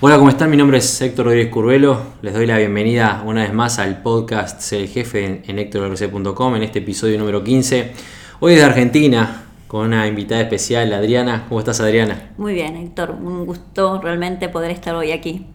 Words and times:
Hola, 0.00 0.16
¿cómo 0.16 0.30
están? 0.30 0.48
Mi 0.48 0.56
nombre 0.56 0.78
es 0.78 1.00
Héctor 1.02 1.26
Rodríguez 1.26 1.50
Curvelo. 1.50 2.00
Les 2.22 2.32
doy 2.32 2.46
la 2.46 2.56
bienvenida 2.56 3.24
una 3.26 3.42
vez 3.42 3.52
más 3.52 3.80
al 3.80 4.00
podcast 4.00 4.60
Sé 4.60 4.78
el 4.78 4.88
Jefe 4.88 5.42
en, 5.44 5.58
héctorrc.com 5.58 6.54
en 6.54 6.62
este 6.62 6.78
episodio 6.78 7.18
número 7.18 7.42
15. 7.42 7.94
Hoy 8.38 8.52
desde 8.52 8.64
Argentina 8.64 9.46
con 9.66 9.86
una 9.86 10.06
invitada 10.06 10.40
especial, 10.40 10.92
Adriana. 10.92 11.46
¿Cómo 11.48 11.58
estás, 11.58 11.80
Adriana? 11.80 12.30
Muy 12.38 12.54
bien, 12.54 12.76
Héctor. 12.76 13.10
Un 13.10 13.44
gusto 13.44 14.00
realmente 14.00 14.48
poder 14.48 14.70
estar 14.70 14.94
hoy 14.94 15.10
aquí. 15.10 15.46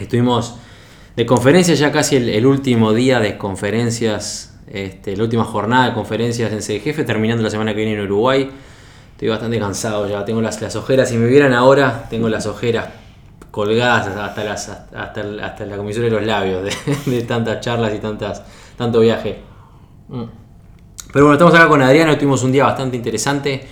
Estuvimos 0.00 0.58
de 1.16 1.26
conferencia 1.26 1.74
ya 1.74 1.90
casi 1.90 2.14
el, 2.14 2.28
el 2.28 2.46
último 2.46 2.92
día 2.92 3.18
de 3.18 3.36
conferencias, 3.36 4.60
este, 4.68 5.16
la 5.16 5.24
última 5.24 5.42
jornada 5.42 5.88
de 5.88 5.92
conferencias 5.92 6.52
en 6.52 6.76
el 6.76 6.80
Jefe, 6.82 7.02
terminando 7.02 7.42
la 7.42 7.50
semana 7.50 7.72
que 7.72 7.78
viene 7.78 7.94
en 7.94 8.02
Uruguay. 8.02 8.48
Estoy 9.10 9.26
bastante 9.26 9.58
cansado 9.58 10.08
ya, 10.08 10.24
tengo 10.24 10.40
las, 10.40 10.62
las 10.62 10.76
ojeras. 10.76 11.08
Si 11.08 11.16
me 11.16 11.26
vieran 11.26 11.52
ahora, 11.52 12.06
tengo 12.08 12.28
las 12.28 12.46
ojeras 12.46 13.05
colgadas 13.56 14.08
hasta, 14.08 14.44
las, 14.44 14.68
hasta, 14.68 15.22
hasta 15.42 15.64
la 15.64 15.78
comisión 15.78 16.04
de 16.04 16.10
los 16.10 16.22
labios 16.22 16.62
de, 17.06 17.22
tantas 17.22 17.60
charlas 17.60 17.94
y 17.94 17.98
tantas, 18.00 18.42
tanto 18.76 19.00
viaje. 19.00 19.38
Mm. 20.08 20.24
Pero 21.10 21.24
bueno, 21.24 21.32
estamos 21.32 21.54
acá 21.54 21.66
con 21.66 21.80
Adriana, 21.80 22.18
tuvimos 22.18 22.42
un 22.42 22.52
día 22.52 22.64
bastante 22.64 22.98
interesante 22.98 23.66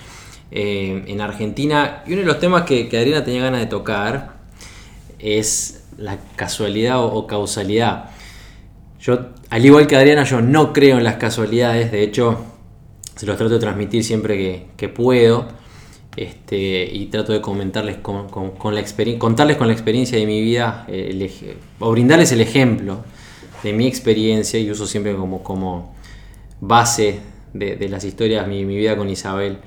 eh, 0.49 1.03
en 1.05 1.21
Argentina 1.21 2.01
y 2.07 2.13
uno 2.13 2.21
de 2.21 2.25
los 2.25 2.39
temas 2.39 2.63
que, 2.63 2.87
Adriana 2.87 3.23
tenía 3.23 3.43
ganas 3.43 3.59
de 3.59 3.67
tocar 3.67 4.37
es 5.19 5.83
la 5.99 6.17
casualidad 6.35 7.03
o, 7.03 7.27
causalidad. 7.27 8.05
Yo, 8.99 9.19
al 9.51 9.63
igual 9.63 9.85
que 9.85 9.95
Adriana, 9.95 10.23
yo 10.23 10.41
no 10.41 10.73
creo 10.73 10.97
en 10.97 11.03
las 11.03 11.17
casualidades, 11.17 11.91
de 11.91 12.01
hecho, 12.01 12.43
se 13.15 13.27
los 13.27 13.37
trato 13.37 13.53
de 13.53 13.59
transmitir 13.59 14.03
siempre 14.03 14.65
que 14.75 14.89
puedo. 14.89 15.45
Este, 16.17 16.89
y 16.93 17.07
trato 17.07 17.33
de 17.33 17.41
comentarles 17.41 17.97
con, 17.97 18.29
con- 18.29 18.51
con 18.51 18.73
la 18.73 18.81
contarles 19.19 19.57
con 19.57 19.67
la 19.67 19.73
experiencia 19.73 20.17
de 20.17 20.25
mi 20.25 20.41
vida 20.41 20.85
eh, 20.87 21.09
el 21.11 21.57
o 21.79 21.91
brindarles 21.91 22.31
el 22.31 22.39
ejemplo 22.39 22.99
de 23.63 23.73
mi 23.73 23.85
experiencia 23.85 24.57
y 24.57 24.71
uso 24.71 24.87
siempre 24.87 25.13
como, 25.15 25.43
como 25.43 25.93
base 26.61 27.19
de, 27.53 27.75
de 27.75 27.89
las 27.89 28.05
historias 28.05 28.47
mi, 28.47 28.63
mi 28.63 28.77
vida 28.77 28.95
con 28.95 29.09
Isabel 29.09 29.57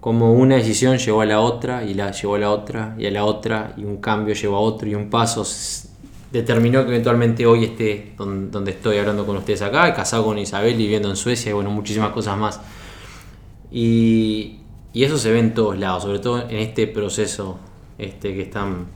como 0.00 0.32
una 0.32 0.56
decisión 0.56 0.98
llevó 0.98 1.20
a 1.20 1.26
la 1.26 1.40
otra 1.40 1.84
y 1.84 1.94
la 1.94 2.10
llevó 2.10 2.34
a 2.34 2.38
la 2.40 2.50
otra 2.50 2.96
y 2.98 3.06
a 3.06 3.10
la 3.12 3.24
otra 3.24 3.72
y 3.76 3.84
un 3.84 3.98
cambio 3.98 4.34
llevó 4.34 4.56
a 4.56 4.60
otro 4.60 4.88
y 4.88 4.94
un 4.96 5.08
paso 5.10 5.46
determinó 6.32 6.82
que 6.84 6.88
eventualmente 6.90 7.46
hoy 7.46 7.64
esté 7.64 8.14
don- 8.18 8.50
donde 8.50 8.72
estoy 8.72 8.98
hablando 8.98 9.24
con 9.24 9.36
ustedes 9.36 9.62
acá, 9.62 9.94
casado 9.94 10.24
con 10.24 10.38
Isabel 10.38 10.76
viviendo 10.76 11.08
en 11.08 11.14
Suecia 11.16 11.50
y 11.50 11.52
bueno, 11.52 11.70
muchísimas 11.70 12.10
cosas 12.10 12.36
más. 12.36 12.60
Y, 13.70 14.58
y 14.94 15.04
eso 15.04 15.18
se 15.18 15.30
ve 15.30 15.40
en 15.40 15.52
todos 15.52 15.78
lados, 15.78 16.04
sobre 16.04 16.20
todo 16.20 16.48
en 16.48 16.56
este 16.56 16.86
proceso 16.86 17.58
este, 17.98 18.32
que 18.34 18.42
están, 18.42 18.86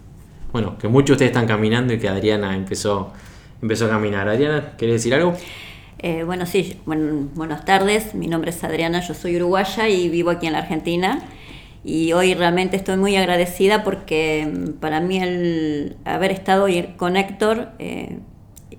bueno, 0.53 0.79
que 0.79 0.89
muchos 0.89 1.09
de 1.09 1.13
ustedes 1.15 1.31
están 1.33 1.47
caminando 1.47 1.93
y 1.93 1.99
que 1.99 2.09
Adriana 2.09 2.55
empezó, 2.57 3.13
empezó 3.61 3.85
a 3.87 3.91
caminar. 3.91 4.29
Adriana, 4.29 4.73
¿querés 4.79 4.95
decir 4.95 5.13
algo? 5.15 5.35
Eh, 5.99 6.23
bueno, 6.25 6.47
sí, 6.47 6.79
buen- 6.87 7.35
buenas 7.35 7.65
tardes. 7.65 8.15
Mi 8.15 8.29
nombre 8.29 8.51
es 8.51 8.63
Adriana, 8.65 9.01
yo 9.01 9.13
soy 9.15 9.37
uruguaya 9.37 9.89
y 9.89 10.09
vivo 10.09 10.31
aquí 10.31 10.47
en 10.47 10.53
la 10.55 10.61
Argentina. 10.61 11.23
Y 11.85 12.13
hoy 12.13 12.35
realmente 12.35 12.77
estoy 12.77 12.97
muy 12.97 13.17
agradecida 13.17 13.83
porque 13.85 14.49
mm, 14.53 14.73
para 14.81 15.01
mí 15.01 15.19
el 15.21 15.97
haber 16.05 16.31
estado 16.33 16.65
hoy 16.65 16.95
con 16.97 17.17
Héctor 17.17 17.71
eh, 17.79 18.19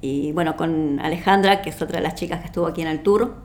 y 0.01 0.31
bueno, 0.31 0.55
con 0.55 0.99
Alejandra, 1.01 1.61
que 1.61 1.69
es 1.71 1.81
otra 1.81 1.97
de 1.97 2.03
las 2.03 2.15
chicas 2.15 2.39
que 2.39 2.45
estuvo 2.45 2.67
aquí 2.67 2.81
en 2.81 2.87
el 2.87 2.99
tour, 3.01 3.35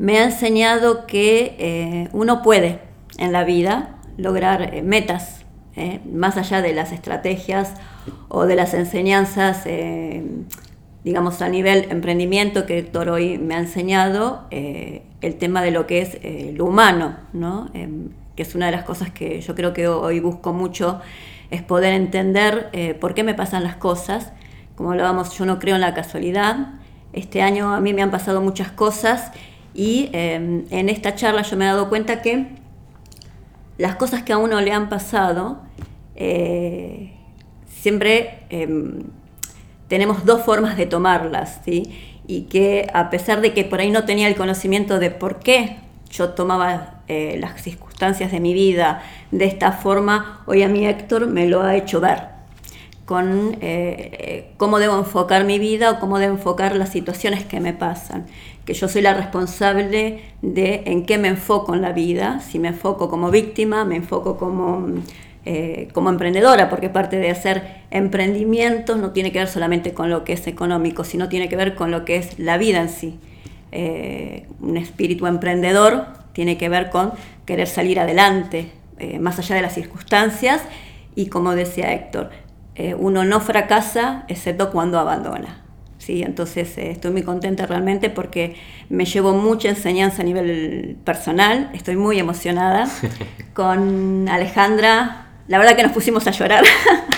me 0.00 0.18
ha 0.18 0.24
enseñado 0.24 1.06
que 1.06 1.56
eh, 1.58 2.08
uno 2.14 2.40
puede 2.40 2.80
en 3.18 3.32
la 3.32 3.44
vida 3.44 3.96
lograr 4.16 4.74
eh, 4.74 4.80
metas, 4.80 5.44
eh, 5.76 6.00
más 6.10 6.38
allá 6.38 6.62
de 6.62 6.72
las 6.72 6.90
estrategias 6.92 7.74
o 8.28 8.46
de 8.46 8.56
las 8.56 8.72
enseñanzas, 8.72 9.64
digamos, 11.04 11.42
a 11.42 11.50
nivel 11.50 11.86
emprendimiento 11.90 12.64
que 12.64 12.78
Héctor 12.78 13.10
hoy 13.10 13.36
me 13.36 13.54
ha 13.54 13.58
enseñado, 13.58 14.46
el 14.50 15.34
tema 15.38 15.62
de 15.62 15.70
lo 15.70 15.86
que 15.86 16.00
es 16.00 16.18
lo 16.56 16.64
humano, 16.64 17.16
¿no? 17.34 17.68
Em, 17.74 18.08
que 18.36 18.42
es 18.42 18.54
una 18.54 18.66
de 18.66 18.72
las 18.72 18.84
cosas 18.84 19.10
que 19.10 19.40
yo 19.42 19.54
creo 19.54 19.74
que 19.74 19.86
hoy 19.86 20.18
busco 20.20 20.52
mucho, 20.54 21.00
es 21.50 21.62
poder 21.62 21.92
entender 21.92 22.96
por 23.00 23.12
qué 23.12 23.22
me 23.22 23.34
pasan 23.34 23.64
las 23.64 23.76
cosas. 23.76 24.32
Como 24.76 24.92
hablábamos, 24.92 25.36
yo 25.36 25.44
no 25.44 25.58
creo 25.58 25.74
en 25.74 25.82
la 25.82 25.92
casualidad. 25.92 26.74
Este 27.12 27.42
año 27.42 27.74
a 27.74 27.80
mí 27.80 27.92
me 27.92 28.02
han 28.02 28.10
pasado 28.10 28.40
muchas 28.40 28.70
cosas 28.70 29.32
y 29.74 30.10
eh, 30.12 30.64
en 30.70 30.88
esta 30.88 31.14
charla 31.14 31.42
yo 31.42 31.56
me 31.56 31.64
he 31.64 31.68
dado 31.68 31.88
cuenta 31.88 32.22
que 32.22 32.46
las 33.80 33.96
cosas 33.96 34.22
que 34.22 34.34
a 34.34 34.38
uno 34.38 34.60
le 34.60 34.72
han 34.72 34.90
pasado, 34.90 35.62
eh, 36.14 37.14
siempre 37.66 38.40
eh, 38.50 38.68
tenemos 39.88 40.26
dos 40.26 40.42
formas 40.42 40.76
de 40.76 40.84
tomarlas, 40.84 41.62
¿sí? 41.64 41.90
Y 42.26 42.42
que 42.42 42.88
a 42.92 43.08
pesar 43.08 43.40
de 43.40 43.54
que 43.54 43.64
por 43.64 43.80
ahí 43.80 43.90
no 43.90 44.04
tenía 44.04 44.28
el 44.28 44.36
conocimiento 44.36 44.98
de 44.98 45.10
por 45.10 45.38
qué 45.38 45.78
yo 46.10 46.30
tomaba 46.30 47.00
eh, 47.08 47.38
las 47.40 47.62
circunstancias 47.62 48.30
de 48.32 48.38
mi 48.38 48.52
vida 48.52 49.02
de 49.30 49.46
esta 49.46 49.72
forma, 49.72 50.42
hoy 50.46 50.62
a 50.62 50.68
mí 50.68 50.86
Héctor 50.86 51.26
me 51.26 51.48
lo 51.48 51.62
ha 51.62 51.74
hecho 51.74 52.00
ver 52.00 52.28
con 53.06 53.56
eh, 53.60 54.52
cómo 54.58 54.78
debo 54.78 54.96
enfocar 54.96 55.44
mi 55.44 55.58
vida 55.58 55.90
o 55.90 55.98
cómo 55.98 56.18
debo 56.20 56.34
enfocar 56.34 56.76
las 56.76 56.90
situaciones 56.90 57.44
que 57.44 57.58
me 57.58 57.72
pasan. 57.72 58.26
Que 58.70 58.74
yo 58.74 58.86
soy 58.86 59.02
la 59.02 59.14
responsable 59.14 60.22
de 60.42 60.84
en 60.86 61.04
qué 61.04 61.18
me 61.18 61.26
enfoco 61.26 61.74
en 61.74 61.82
la 61.82 61.90
vida, 61.90 62.38
si 62.38 62.60
me 62.60 62.68
enfoco 62.68 63.10
como 63.10 63.32
víctima, 63.32 63.84
me 63.84 63.96
enfoco 63.96 64.36
como, 64.36 64.86
eh, 65.44 65.88
como 65.92 66.08
emprendedora, 66.08 66.70
porque 66.70 66.88
parte 66.88 67.16
de 67.16 67.32
hacer 67.32 67.82
emprendimientos 67.90 68.96
no 68.96 69.10
tiene 69.10 69.32
que 69.32 69.40
ver 69.40 69.48
solamente 69.48 69.92
con 69.92 70.08
lo 70.08 70.22
que 70.22 70.34
es 70.34 70.46
económico, 70.46 71.02
sino 71.02 71.28
tiene 71.28 71.48
que 71.48 71.56
ver 71.56 71.74
con 71.74 71.90
lo 71.90 72.04
que 72.04 72.14
es 72.14 72.38
la 72.38 72.58
vida 72.58 72.80
en 72.80 72.90
sí. 72.90 73.18
Eh, 73.72 74.46
un 74.60 74.76
espíritu 74.76 75.26
emprendedor 75.26 76.06
tiene 76.32 76.56
que 76.56 76.68
ver 76.68 76.90
con 76.90 77.10
querer 77.46 77.66
salir 77.66 77.98
adelante, 77.98 78.70
eh, 79.00 79.18
más 79.18 79.36
allá 79.40 79.56
de 79.56 79.62
las 79.62 79.74
circunstancias, 79.74 80.62
y 81.16 81.26
como 81.26 81.56
decía 81.56 81.92
Héctor, 81.92 82.30
eh, 82.76 82.94
uno 82.94 83.24
no 83.24 83.40
fracasa 83.40 84.26
excepto 84.28 84.70
cuando 84.70 85.00
abandona. 85.00 85.64
¿Sí? 86.10 86.22
Entonces 86.22 86.76
eh, 86.76 86.90
estoy 86.90 87.12
muy 87.12 87.22
contenta 87.22 87.66
realmente 87.66 88.10
porque 88.10 88.56
me 88.88 89.04
llevo 89.04 89.32
mucha 89.32 89.68
enseñanza 89.68 90.22
a 90.22 90.24
nivel 90.24 90.96
personal, 91.04 91.70
estoy 91.72 91.96
muy 91.96 92.18
emocionada. 92.18 92.88
Con 93.54 94.28
Alejandra, 94.28 95.26
la 95.46 95.58
verdad 95.58 95.76
que 95.76 95.84
nos 95.84 95.92
pusimos 95.92 96.26
a 96.26 96.32
llorar 96.32 96.64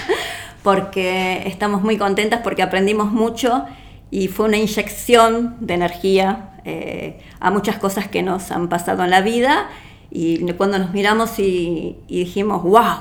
porque 0.63 1.43
estamos 1.47 1.83
muy 1.83 1.97
contentas 1.97 2.41
porque 2.45 2.63
aprendimos 2.63 3.11
mucho 3.13 3.65
y 4.11 4.29
fue 4.29 4.47
una 4.47 4.59
inyección 4.59 5.57
de 5.61 5.75
energía 5.75 6.51
eh, 6.65 7.21
a 7.41 7.51
muchas 7.51 7.79
cosas 7.79 8.09
que 8.09 8.23
nos 8.23 8.51
han 8.51 8.69
pasado 8.69 9.05
en 9.05 9.11
la 9.11 9.23
vida 9.23 9.69
y 10.11 10.45
cuando 10.53 10.79
nos 10.79 10.93
miramos 10.93 11.39
y, 11.39 11.97
y 12.07 12.19
dijimos, 12.19 12.63
wow, 12.63 12.99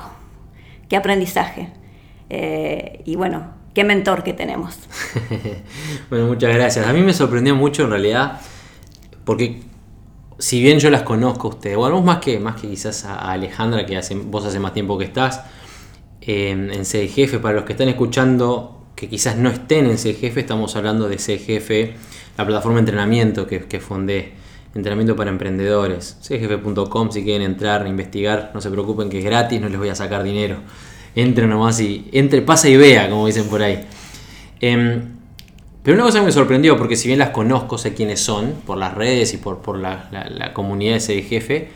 qué 0.88 0.96
aprendizaje. 0.96 1.68
Eh, 2.30 3.02
y 3.04 3.18
bueno, 3.18 3.61
qué 3.74 3.84
mentor 3.84 4.24
que 4.24 4.34
tenemos. 4.34 4.78
bueno, 6.10 6.28
muchas 6.28 6.54
gracias. 6.54 6.88
A 6.88 6.94
mí 6.94 7.02
me 7.02 7.14
sorprendió 7.14 7.56
mucho 7.56 7.84
en 7.84 7.92
realidad, 7.92 8.42
porque 9.24 9.62
si 10.40 10.62
bien 10.62 10.80
yo 10.80 10.90
las 10.90 11.04
conozco 11.04 11.48
a 11.48 11.52
ustedes, 11.52 11.78
bueno, 11.78 11.96
vos 11.96 12.06
más 12.06 12.18
que, 12.18 12.40
más 12.40 12.60
que 12.60 12.68
quizás 12.68 13.06
a 13.06 13.32
Alejandra, 13.32 13.86
que 13.86 13.98
hace, 13.98 14.16
vos 14.16 14.46
hace 14.46 14.60
más 14.60 14.74
tiempo 14.74 14.98
que 14.98 15.06
estás 15.06 15.42
eh, 16.22 16.50
en 16.50 16.84
CDGF, 16.84 17.38
para 17.40 17.56
los 17.56 17.66
que 17.66 17.74
están 17.74 17.90
escuchando 17.90 18.82
que 18.96 19.10
quizás 19.10 19.38
no 19.38 19.50
estén 19.50 19.88
en 19.88 19.98
CDGF, 19.98 20.38
estamos 20.38 20.76
hablando 20.76 21.08
de 21.08 21.18
CDGF, 21.18 21.98
la 22.38 22.46
plataforma 22.46 22.76
de 22.76 22.82
entrenamiento 22.82 23.48
que, 23.48 23.62
que 23.62 23.80
fundé, 23.80 24.34
entrenamiento 24.76 25.16
para 25.16 25.32
emprendedores, 25.32 26.18
cdgf.com, 26.22 27.12
si 27.12 27.24
quieren 27.24 27.42
entrar, 27.42 27.88
investigar, 27.88 28.52
no 28.54 28.62
se 28.62 28.70
preocupen 28.70 29.10
que 29.10 29.20
es 29.20 29.26
gratis, 29.26 29.60
no 29.60 29.70
les 29.70 29.78
voy 29.78 29.90
a 29.90 29.96
sacar 29.96 30.24
dinero. 30.24 30.58
Entren 31.16 31.50
nomás 31.50 31.80
y 31.82 32.08
entre, 32.14 32.42
pasa 32.42 32.70
y 32.70 32.78
vea, 32.78 33.10
como 33.10 33.28
dicen 33.28 33.46
por 33.48 33.62
ahí. 33.62 33.84
Em, 34.62 35.02
pero 35.84 35.96
una 35.96 36.06
cosa 36.06 36.20
que 36.20 36.26
me 36.26 36.32
sorprendió, 36.32 36.78
porque 36.78 36.96
si 36.96 37.08
bien 37.08 37.20
las 37.20 37.32
conozco, 37.32 37.78
sé 37.78 37.94
quiénes 37.94 38.20
son, 38.22 38.54
por 38.66 38.78
las 38.78 38.94
redes 38.94 39.34
y 39.34 39.38
por, 39.38 39.60
por 39.62 39.78
la, 39.78 40.08
la- 40.12 40.30
la 40.30 40.54
comunidad 40.54 40.92
de 40.94 40.98
ese 40.98 41.22
jefe, 41.24 41.70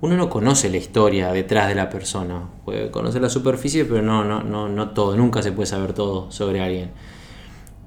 uno 0.00 0.16
no 0.16 0.30
conoce 0.30 0.70
la 0.70 0.78
historia 0.78 1.30
detrás 1.32 1.68
de 1.68 1.74
la 1.74 1.90
persona. 1.90 2.42
Puede 2.64 2.90
conocer 2.90 3.20
la 3.22 3.28
superficie, 3.28 3.84
pero 3.84 4.02
no, 4.02 4.24
no, 4.24 4.42
no, 4.42 4.68
no 4.68 4.90
todo. 4.90 5.16
Nunca 5.16 5.42
se 5.42 5.52
puede 5.52 5.66
saber 5.66 5.92
todo 5.92 6.30
sobre 6.32 6.60
alguien. 6.62 6.90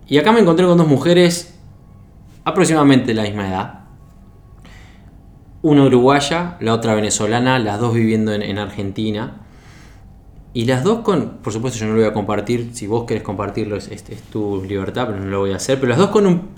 Y 0.07 0.17
acá 0.17 0.31
me 0.31 0.39
encontré 0.41 0.65
con 0.67 0.77
dos 0.77 0.87
mujeres 0.87 1.55
aproximadamente 2.45 3.07
de 3.07 3.13
la 3.15 3.23
misma 3.23 3.47
edad. 3.49 3.79
una 5.61 5.85
uruguaya, 5.85 6.57
la 6.59 6.73
otra 6.73 6.93
venezolana, 6.93 7.57
las 7.59 7.79
dos 7.79 7.93
viviendo 7.93 8.33
en, 8.33 8.41
en 8.41 8.57
Argentina. 8.59 9.42
Y 10.53 10.65
las 10.65 10.83
dos 10.83 10.99
con, 10.99 11.37
por 11.43 11.51
supuesto 11.51 11.79
yo 11.79 11.87
no 11.87 11.93
lo 11.93 11.99
voy 11.99 12.07
a 12.09 12.13
compartir, 12.13 12.69
si 12.73 12.85
vos 12.85 13.05
querés 13.05 13.23
compartirlo 13.23 13.75
es, 13.75 13.87
es- 13.89 14.03
tu 14.31 14.63
libertad, 14.63 15.07
pero 15.07 15.19
no 15.19 15.25
lo 15.27 15.39
voy 15.39 15.51
a 15.51 15.55
hacer, 15.55 15.79
pero 15.79 15.89
las 15.89 15.97
dos 15.97 16.09
con, 16.09 16.27
un, 16.27 16.49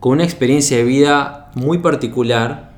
con 0.00 0.12
una 0.12 0.24
experiencia 0.24 0.76
de 0.76 0.84
vida 0.84 1.50
muy 1.54 1.78
particular 1.78 2.72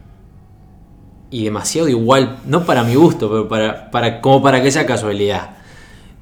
y 1.30 1.44
demasiado 1.44 1.88
igual, 1.88 2.38
no 2.46 2.64
para 2.64 2.82
mi 2.82 2.94
gusto, 2.96 3.28
pero 3.30 3.48
para, 3.48 3.90
para, 3.90 4.20
como 4.20 4.42
para 4.42 4.62
que 4.62 4.70
sea 4.70 4.84
casualidad. 4.86 5.56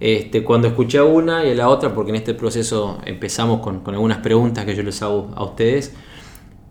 Este, 0.01 0.45
cuando 0.45 0.69
escuché 0.69 0.99
a 0.99 1.05
una 1.05 1.45
y 1.45 1.53
a 1.53 1.55
la 1.55 1.69
otra, 1.69 1.95
porque 1.95 2.11
en 2.11 2.17
este 2.17 2.35
proceso 2.35 2.99
empezamos 3.07 3.61
con, 3.61 3.81
con 3.81 3.95
algunas 3.95 4.19
preguntas 4.19 4.65
que 4.65 4.75
yo 4.77 4.83
les 4.83 5.03
hago 5.03 5.31
a 5.35 5.45
ustedes, 5.45 5.95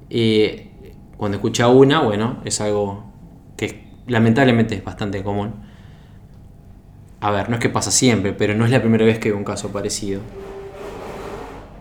eh, 0.09 0.71
cuando 1.17 1.37
escuché 1.37 1.63
a 1.63 1.67
una, 1.69 2.01
bueno, 2.01 2.37
es 2.45 2.61
algo 2.61 3.05
que 3.57 3.87
lamentablemente 4.07 4.75
es 4.75 4.83
bastante 4.83 5.23
común. 5.23 5.53
A 7.19 7.31
ver, 7.31 7.49
no 7.49 7.55
es 7.55 7.61
que 7.61 7.69
pasa 7.69 7.91
siempre, 7.91 8.33
pero 8.33 8.53
no 8.53 8.65
es 8.65 8.71
la 8.71 8.79
primera 8.79 9.05
vez 9.05 9.19
que 9.19 9.29
veo 9.29 9.37
un 9.37 9.43
caso 9.43 9.71
parecido. 9.71 10.21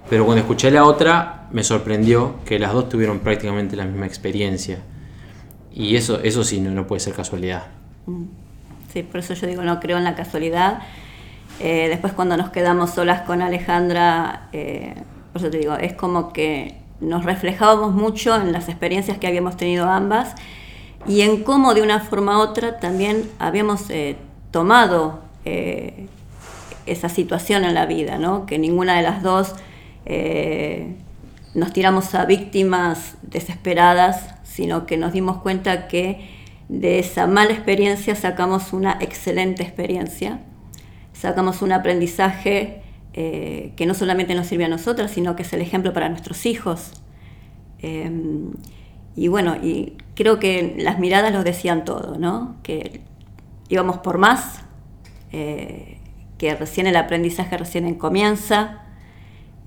Pero 0.08 0.24
cuando 0.24 0.40
escuché 0.40 0.70
la 0.70 0.84
otra, 0.84 1.48
me 1.50 1.64
sorprendió 1.64 2.36
que 2.44 2.58
las 2.58 2.72
dos 2.72 2.88
tuvieron 2.88 3.18
prácticamente 3.18 3.76
la 3.76 3.84
misma 3.84 4.06
experiencia. 4.06 4.78
Y 5.72 5.96
eso, 5.96 6.20
eso 6.22 6.42
sí, 6.44 6.60
no, 6.60 6.70
no 6.70 6.86
puede 6.86 7.00
ser 7.00 7.12
casualidad. 7.12 7.64
Sí, 8.92 9.02
por 9.02 9.20
eso 9.20 9.34
yo 9.34 9.46
digo, 9.46 9.62
no 9.62 9.78
creo 9.80 9.98
en 9.98 10.04
la 10.04 10.14
casualidad. 10.14 10.80
Eh, 11.60 11.88
después 11.88 12.12
cuando 12.12 12.36
nos 12.36 12.50
quedamos 12.50 12.90
solas 12.90 13.22
con 13.22 13.42
Alejandra, 13.42 14.48
eh, 14.52 14.94
por 15.32 15.42
eso 15.42 15.50
te 15.50 15.58
digo, 15.58 15.74
es 15.74 15.92
como 15.92 16.32
que 16.32 16.78
nos 17.00 17.24
reflejábamos 17.24 17.94
mucho 17.94 18.36
en 18.36 18.52
las 18.52 18.68
experiencias 18.68 19.18
que 19.18 19.26
habíamos 19.26 19.56
tenido 19.56 19.86
ambas 19.86 20.34
y 21.06 21.20
en 21.20 21.42
cómo 21.42 21.74
de 21.74 21.82
una 21.82 22.00
forma 22.00 22.38
u 22.38 22.40
otra 22.40 22.78
también 22.78 23.28
habíamos 23.38 23.90
eh, 23.90 24.16
tomado 24.50 25.25
eh, 25.46 26.06
esa 26.86 27.08
situación 27.08 27.64
en 27.64 27.74
la 27.74 27.86
vida, 27.86 28.18
¿no? 28.18 28.46
que 28.46 28.58
ninguna 28.58 28.96
de 28.96 29.02
las 29.02 29.22
dos 29.22 29.54
eh, 30.04 30.94
nos 31.54 31.72
tiramos 31.72 32.14
a 32.14 32.24
víctimas 32.26 33.16
desesperadas, 33.22 34.34
sino 34.44 34.86
que 34.86 34.96
nos 34.96 35.12
dimos 35.12 35.38
cuenta 35.38 35.88
que 35.88 36.28
de 36.68 36.98
esa 36.98 37.26
mala 37.26 37.52
experiencia 37.52 38.14
sacamos 38.14 38.72
una 38.72 38.98
excelente 39.00 39.62
experiencia, 39.62 40.40
sacamos 41.12 41.62
un 41.62 41.72
aprendizaje 41.72 42.82
eh, 43.14 43.72
que 43.76 43.86
no 43.86 43.94
solamente 43.94 44.34
nos 44.34 44.46
sirve 44.46 44.66
a 44.66 44.68
nosotras, 44.68 45.10
sino 45.10 45.34
que 45.34 45.42
es 45.42 45.52
el 45.52 45.60
ejemplo 45.60 45.92
para 45.92 46.08
nuestros 46.08 46.44
hijos. 46.44 46.92
Y 49.16 49.28
bueno, 49.28 49.56
y 49.56 49.94
creo 50.14 50.38
que 50.38 50.74
las 50.78 50.98
miradas 50.98 51.32
lo 51.32 51.42
decían 51.42 51.84
todo, 51.84 52.18
¿no? 52.18 52.56
Que 52.62 53.00
íbamos 53.68 53.98
por 53.98 54.18
más, 54.18 54.65
eh, 55.32 55.98
que 56.38 56.54
recién 56.54 56.86
el 56.86 56.96
aprendizaje 56.96 57.56
recién 57.56 57.94
comienza, 57.94 58.82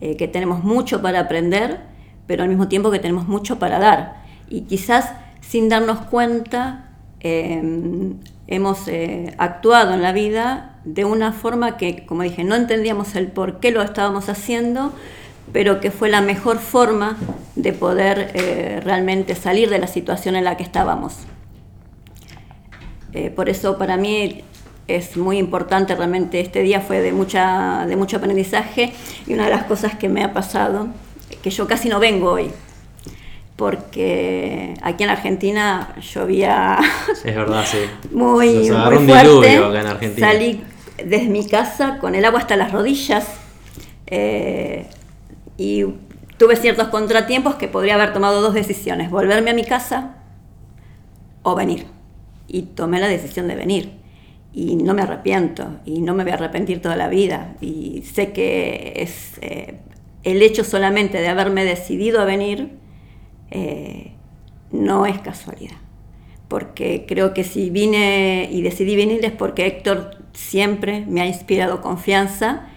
eh, 0.01 0.15
que 0.15 0.27
tenemos 0.27 0.63
mucho 0.63 1.01
para 1.01 1.19
aprender, 1.19 1.81
pero 2.27 2.44
al 2.44 2.50
mismo 2.50 2.67
tiempo 2.67 2.91
que 2.91 3.00
tenemos 3.00 3.27
mucho 3.27 3.59
para 3.59 3.79
dar. 3.79 4.23
Y 4.47 4.61
quizás 4.61 5.11
sin 5.41 5.67
darnos 5.67 6.00
cuenta 6.01 6.91
eh, 7.21 8.13
hemos 8.47 8.85
actuado 9.38 9.94
en 9.94 10.01
la 10.01 10.11
vida 10.11 10.79
de 10.85 11.06
una 11.06 11.33
forma 11.33 11.77
que, 11.77 12.06
como 12.06 12.23
dije, 12.23 12.44
no 12.44 12.56
entendíamos 12.56 13.15
el 13.15 13.27
por 13.27 13.59
qué 13.59 13.71
lo 13.71 13.81
estábamos 13.81 14.29
haciendo, 14.29 14.94
pero 15.51 15.79
que 15.79 15.91
fue 15.91 16.09
la 16.09 16.21
mejor 16.21 16.59
forma 16.59 17.17
de 17.56 17.73
poder 17.73 18.31
realmente 18.83 19.35
salir 19.35 19.69
de 19.69 19.79
la 19.79 19.88
situación 19.88 20.35
en 20.35 20.44
la 20.44 20.56
que 20.56 20.63
estábamos. 20.63 21.17
Por 23.35 23.50
eso 23.50 23.77
para 23.77 23.97
mí 23.97 24.44
es 24.97 25.18
muy 25.18 25.38
importante, 25.38 25.95
realmente 25.95 26.39
este 26.39 26.62
día 26.62 26.81
fue 26.81 27.01
de, 27.01 27.12
mucha, 27.12 27.86
de 27.88 27.95
mucho 27.95 28.18
aprendizaje 28.18 28.91
y 29.27 29.33
una 29.33 29.45
de 29.45 29.51
las 29.51 29.63
cosas 29.65 29.95
que 29.95 30.09
me 30.09 30.24
ha 30.24 30.33
pasado, 30.33 30.88
que 31.44 31.50
yo 31.50 31.68
casi 31.68 31.89
no 31.89 32.00
vengo 32.00 32.31
hoy, 32.31 32.51
porque 33.56 34.74
aquí 34.81 35.03
en 35.03 35.09
Argentina 35.09 35.95
llovía 36.13 36.80
Es 37.24 37.36
verdad, 37.36 37.65
sí. 37.65 37.80
muy, 38.12 38.56
muy 38.56 38.69
un 38.69 39.07
fuerte. 39.07 39.57
acá 39.57 39.81
en 39.81 39.88
Argentina. 39.88 40.27
Salí 40.27 40.63
desde 41.03 41.30
mi 41.30 41.47
casa 41.47 41.97
con 42.00 42.15
el 42.15 42.25
agua 42.25 42.39
hasta 42.39 42.56
las 42.56 42.71
rodillas 42.71 43.27
eh, 44.07 44.88
y 45.57 45.85
tuve 46.38 46.56
ciertos 46.56 46.88
contratiempos 46.88 47.56
que 47.56 47.68
podría 47.68 47.95
haber 47.95 48.13
tomado 48.13 48.42
dos 48.42 48.53
decisiones, 48.53 49.12
volverme 49.12 49.51
a 49.51 49.53
mi 49.53 49.65
casa 49.65 50.15
o 51.44 51.56
venir. 51.56 51.85
Y 52.47 52.63
tomé 52.63 53.00
la 53.00 53.07
decisión 53.07 53.47
de 53.47 53.56
venir. 53.56 53.98
Y 54.51 54.75
no 54.75 54.93
me 54.93 55.03
arrepiento, 55.03 55.79
y 55.85 56.01
no 56.01 56.15
me 56.15 56.23
voy 56.23 56.31
a 56.31 56.35
arrepentir 56.35 56.81
toda 56.81 56.95
la 56.95 57.07
vida. 57.07 57.55
Y 57.61 58.01
sé 58.01 58.31
que 58.31 58.93
es 58.97 59.37
eh, 59.41 59.79
el 60.23 60.41
hecho 60.41 60.63
solamente 60.63 61.19
de 61.19 61.27
haberme 61.27 61.63
decidido 61.63 62.19
a 62.19 62.25
venir, 62.25 62.71
eh, 63.51 64.13
no 64.71 65.05
es 65.05 65.19
casualidad. 65.19 65.77
Porque 66.47 67.05
creo 67.07 67.33
que 67.33 67.43
si 67.43 67.69
vine 67.69 68.49
y 68.51 68.61
decidí 68.61 68.95
venir 68.95 69.23
es 69.23 69.31
porque 69.31 69.67
Héctor 69.67 70.17
siempre 70.33 71.05
me 71.07 71.21
ha 71.21 71.27
inspirado 71.27 71.81
confianza 71.81 72.67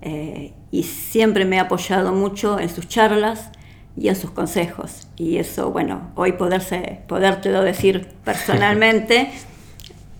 eh, 0.00 0.52
y 0.70 0.84
siempre 0.84 1.44
me 1.44 1.58
ha 1.58 1.62
apoyado 1.62 2.12
mucho 2.12 2.58
en 2.58 2.68
sus 2.68 2.88
charlas 2.88 3.50
y 3.96 4.08
en 4.08 4.16
sus 4.16 4.30
consejos. 4.30 5.08
Y 5.16 5.36
eso, 5.36 5.70
bueno, 5.70 6.10
hoy 6.14 6.32
poderse, 6.32 7.00
podértelo 7.06 7.62
decir 7.62 8.08
personalmente 8.24 9.30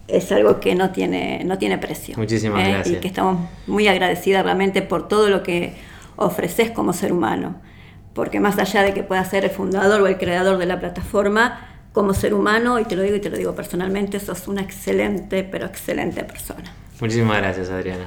es 0.09 0.33
algo 0.33 0.59
que 0.59 0.75
no 0.75 0.91
tiene, 0.91 1.43
no 1.45 1.59
tiene 1.59 1.79
precio. 1.79 2.17
Muchísimas 2.17 2.67
¿eh? 2.67 2.73
gracias. 2.73 2.97
Y 2.97 3.01
que 3.01 3.09
estamos 3.09 3.49
muy 3.67 3.87
agradecidas 3.87 4.43
realmente 4.43 4.83
por 4.83 5.07
todo 5.07 5.29
lo 5.29 5.43
que 5.43 5.75
ofreces 6.17 6.71
como 6.71 6.93
ser 6.93 7.13
humano. 7.13 7.61
Porque 8.15 8.41
más 8.41 8.59
allá 8.59 8.83
de 8.83 8.95
que 8.95 9.03
puedas 9.03 9.29
ser 9.29 9.45
el 9.45 9.51
fundador 9.51 10.01
o 10.01 10.07
el 10.07 10.17
creador 10.17 10.59
de 10.59 10.67
la 10.67 10.81
plataforma, 10.81 11.69
como 11.93 12.15
ser 12.15 12.35
humano, 12.35 12.81
y 12.81 12.85
te 12.85 12.97
lo 12.97 13.03
digo 13.03 13.17
y 13.17 13.21
te 13.21 13.31
lo 13.31 13.37
digo 13.37 13.55
personalmente, 13.55 14.19
sos 14.19 14.49
una 14.49 14.63
excelente, 14.63 15.45
pero 15.45 15.67
excelente 15.67 16.25
persona. 16.25 16.73
Muchísimas 17.01 17.39
gracias, 17.39 17.71
Adriana. 17.71 18.07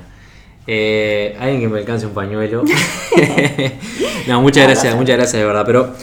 Eh, 0.67 1.35
alguien 1.39 1.61
que 1.61 1.67
me 1.69 1.79
alcance 1.79 2.05
un 2.05 2.13
pañuelo. 2.13 2.63
no, 4.27 4.41
muchas 4.41 4.65
gracias, 4.65 4.95
muchas 4.95 5.17
gracias 5.17 5.39
de 5.39 5.45
verdad. 5.45 5.63
Pero 5.65 5.93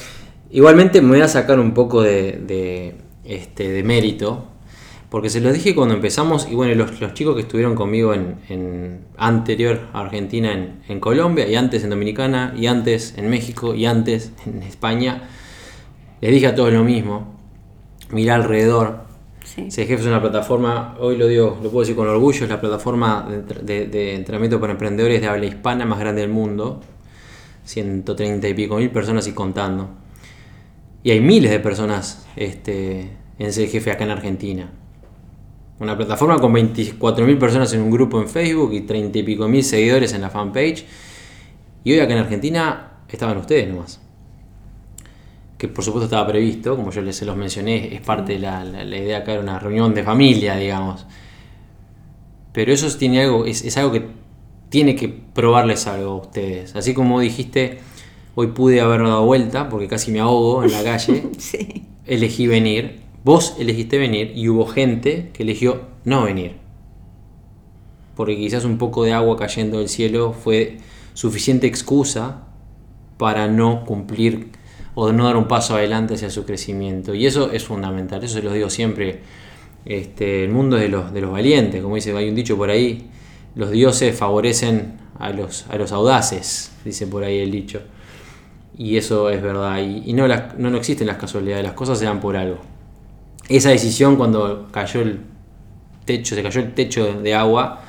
igualmente 0.51 1.01
me 1.03 1.09
voy 1.09 1.21
a 1.21 1.29
sacar 1.29 1.59
un 1.59 1.75
poco 1.75 2.03
de, 2.03 2.41
de, 2.47 2.95
este, 3.25 3.69
de 3.69 3.83
mérito. 3.83 4.47
Porque 5.11 5.31
se 5.31 5.41
los 5.41 5.55
dije 5.55 5.75
cuando 5.75 5.95
empezamos, 5.95 6.49
y 6.51 6.55
bueno, 6.55 6.75
los, 6.75 7.01
los 7.01 7.15
chicos 7.15 7.35
que 7.35 7.41
estuvieron 7.43 7.75
conmigo 7.75 8.13
en, 8.13 8.37
en 8.51 9.01
anterior 9.17 9.89
a 9.95 10.01
Argentina, 10.01 10.53
en, 10.53 10.83
en 10.89 11.01
Colombia, 11.01 11.47
y 11.49 11.55
antes 11.55 11.83
en 11.83 11.91
Dominicana, 11.91 12.53
y 12.57 12.67
antes 12.67 13.15
en 13.17 13.31
México, 13.31 13.75
y 13.75 13.87
antes 13.87 14.33
en 14.47 14.63
España, 14.63 15.29
les 16.21 16.31
dije 16.31 16.47
a 16.49 16.55
todos 16.55 16.73
lo 16.73 16.85
mismo. 16.85 17.35
Mirá 18.11 18.35
alrededor, 18.35 19.07
Sí. 19.45 19.71
CGF 19.71 20.01
es 20.01 20.07
una 20.07 20.21
plataforma, 20.21 20.95
hoy 21.01 21.17
lo 21.17 21.27
digo, 21.27 21.59
lo 21.63 21.71
puedo 21.71 21.81
decir 21.81 21.97
con 21.97 22.07
orgullo, 22.07 22.45
es 22.45 22.51
la 22.51 22.61
plataforma 22.61 23.27
de- 23.63 23.87
de 23.87 24.15
entrenamiento 24.15 24.61
para 24.61 24.73
emprendedores 24.73 25.23
de 25.23 25.27
habla 25.27 25.47
hispana 25.47 25.87
más 25.87 25.99
grande 25.99 26.21
del 26.21 26.31
mundo. 26.31 26.83
130 27.65 28.47
y 28.49 28.55
pico 28.55 28.77
mil 28.77 28.91
personas 28.91 29.27
y 29.27 29.33
contando. 29.33 29.89
Y 31.03 31.13
hay 31.13 31.21
miles 31.21 31.51
de 31.51 31.61
personas 31.61 32.27
este, 32.37 33.09
en 33.39 33.53
CGF 33.53 33.89
acá 33.91 34.05
en 34.05 34.11
Argentina. 34.11 34.71
Una 35.81 35.97
plataforma 35.97 36.39
con 36.39 36.53
24 36.53 37.25
mil 37.25 37.39
personas 37.39 37.73
en 37.73 37.81
un 37.83 37.91
grupo 37.91 38.21
en 38.21 38.29
Facebook 38.29 38.73
y 38.75 38.81
30 38.81 39.19
y 39.19 39.23
pico 39.23 39.47
mil 39.49 39.63
seguidores 39.63 40.13
en 40.15 40.23
la 40.23 40.31
fanpage. 40.31 40.85
Y 41.85 41.93
hoy 41.93 42.01
acá 42.01 42.13
en 42.15 42.19
Argentina 42.21 42.93
estaban 43.09 43.37
ustedes 43.39 43.69
nomás 43.69 44.01
que 45.57 45.67
por 45.67 45.83
supuesto 45.85 46.05
estaba 46.05 46.25
previsto, 46.29 46.77
como 46.77 46.93
yo 46.93 47.01
les 47.03 47.21
los 47.23 47.37
mencioné, 47.37 47.93
es 47.93 48.01
parte 48.01 48.35
de 48.35 48.39
la, 48.39 48.63
la- 48.63 48.85
la 48.85 48.97
idea 48.97 49.19
acá 49.19 49.33
era 49.33 49.41
una 49.43 49.59
reunión 49.59 49.93
de 49.93 50.05
familia, 50.05 50.55
digamos. 50.55 51.05
Pero 52.53 52.73
eso 52.73 52.89
tiene 52.97 53.23
algo, 53.23 53.45
es, 53.45 53.65
es 53.65 53.77
algo 53.77 53.91
que 53.91 54.07
tiene 54.69 54.95
que 54.95 55.09
probarles 55.09 55.89
algo 55.89 56.13
a 56.13 56.17
ustedes. 56.17 56.77
Así 56.77 56.95
como 56.95 57.19
dijiste, 57.19 57.81
hoy 58.37 58.49
pude 58.49 58.81
haber 58.81 59.03
dado 59.03 59.25
vuelta 59.27 59.69
porque 59.69 59.89
casi 59.89 60.13
me 60.13 60.21
ahogo 60.21 60.63
en 60.63 60.71
la 60.71 60.85
calle, 60.85 61.25
Sí. 61.39 61.87
elegí 62.07 62.47
venir, 62.47 63.01
vos 63.25 63.57
elegiste 63.59 63.99
venir 63.99 64.33
y 64.35 64.49
hubo 64.49 64.67
gente 64.67 65.31
que 65.33 65.43
eligió 65.43 65.83
no 66.05 66.25
venir. 66.25 66.57
Porque 68.17 68.37
quizás 68.37 68.65
un 68.65 68.79
poco 68.79 69.05
de 69.05 69.13
agua 69.13 69.37
cayendo 69.37 69.79
del 69.79 69.89
cielo 69.89 70.33
fue 70.33 70.79
suficiente 71.15 71.67
excusa 71.67 72.45
para 73.17 73.49
no 73.49 73.85
cumplir 73.85 74.51
o 74.95 75.13
no 75.13 75.25
dar 75.27 75.37
un 75.37 75.47
paso 75.47 75.77
adelante 75.77 76.15
hacia 76.15 76.31
su 76.31 76.45
crecimiento. 76.45 77.15
Y 77.15 77.27
eso 77.27 77.53
es 77.53 77.65
fundamental, 77.65 78.23
eso 78.25 78.35
se 78.35 78.43
los 78.43 78.55
digo 78.55 78.71
siempre. 78.71 79.21
Este, 79.85 80.45
el 80.45 80.51
mundo 80.51 80.77
es 80.77 80.83
de 80.83 80.89
los, 80.89 81.13
de 81.13 81.21
los 81.21 81.31
valientes, 81.31 81.83
como 81.83 81.95
dice, 81.95 82.17
hay 82.17 82.29
un 82.29 82.35
dicho 82.35 82.57
por 82.57 82.69
ahí, 82.71 83.09
los 83.55 83.71
dioses 83.71 84.17
favorecen 84.17 84.99
a 85.19 85.31
los, 85.31 85.67
a 85.69 85.77
los 85.77 85.93
audaces, 85.93 86.73
dice 86.85 87.07
por 87.07 87.23
ahí 87.25 87.39
el 87.39 87.51
dicho. 87.53 87.81
Y 88.77 88.97
eso 88.97 89.31
es 89.31 89.41
verdad, 89.41 89.79
y, 89.81 90.13
no, 90.13 90.27
las- 90.29 90.59
no, 90.59 90.71
no 90.71 90.77
existen 90.77 91.07
las 91.07 91.17
casualidades, 91.17 91.65
las 91.65 91.73
cosas 91.75 91.99
se 91.99 92.05
dan 92.05 92.21
por 92.21 92.37
algo. 92.37 92.59
Esa 93.49 93.71
decisión 93.71 94.17
cuando 94.17 94.69
cayó 94.71 95.01
el 95.01 95.21
techo, 96.05 96.35
se 96.35 96.43
cayó 96.43 96.61
el 96.61 96.75
techo 96.75 97.21
de 97.21 97.35
agua 97.35 97.83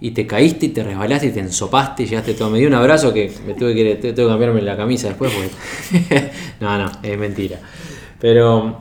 y 0.00 0.12
te 0.12 0.26
caíste 0.26 0.66
y 0.66 0.68
te 0.70 0.82
resbalaste 0.82 1.28
y 1.28 1.30
te 1.30 1.40
ensopaste 1.40 2.04
y 2.04 2.06
llegaste 2.06 2.34
todo. 2.34 2.50
Me 2.50 2.58
dio 2.58 2.68
un 2.68 2.74
abrazo 2.74 3.12
que 3.12 3.32
me 3.46 3.54
tuve 3.54 3.74
que, 3.74 3.96
tuve 3.96 4.14
que 4.14 4.26
cambiarme 4.26 4.62
la 4.62 4.76
camisa 4.76 5.08
después 5.08 5.32
porque... 5.32 6.30
no, 6.60 6.78
no, 6.78 6.90
es 7.02 7.18
mentira. 7.18 7.58
Pero 8.20 8.78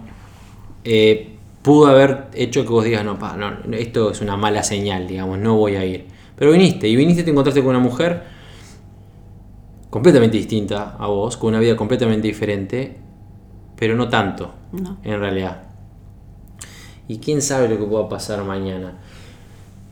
eh, 0.84 1.36
pudo 1.62 1.88
haber 1.88 2.26
hecho 2.34 2.64
que 2.64 2.70
vos 2.70 2.84
digas, 2.84 3.04
no, 3.04 3.18
pa, 3.18 3.36
no, 3.36 3.58
esto 3.74 4.12
es 4.12 4.22
una 4.22 4.38
mala 4.38 4.64
señal, 4.64 5.08
digamos, 5.08 5.40
no 5.40 5.56
voy 5.56 5.76
a 5.76 5.86
ir. 5.86 6.06
Pero 6.36 6.52
viniste 6.52 6.88
y 6.88 6.96
viniste 6.96 7.22
y 7.22 7.26
te 7.26 7.32
encontraste 7.32 7.62
con 7.62 7.72
una 7.72 7.80
mujer 7.80 8.24
completamente 9.90 10.38
distinta 10.38 10.96
a 11.00 11.08
vos, 11.08 11.38
con 11.38 11.50
una 11.50 11.60
vida 11.60 11.76
completamente 11.76 12.28
diferente, 12.28 12.98
pero 13.76 13.96
no 13.96 14.08
tanto, 14.08 14.54
en 15.04 15.20
realidad. 15.20 15.67
Y 17.08 17.20
quién 17.20 17.42
sabe 17.42 17.70
lo 17.70 17.78
que 17.78 17.86
pueda 17.86 18.10
pasar 18.10 18.44
mañana. 18.44 18.98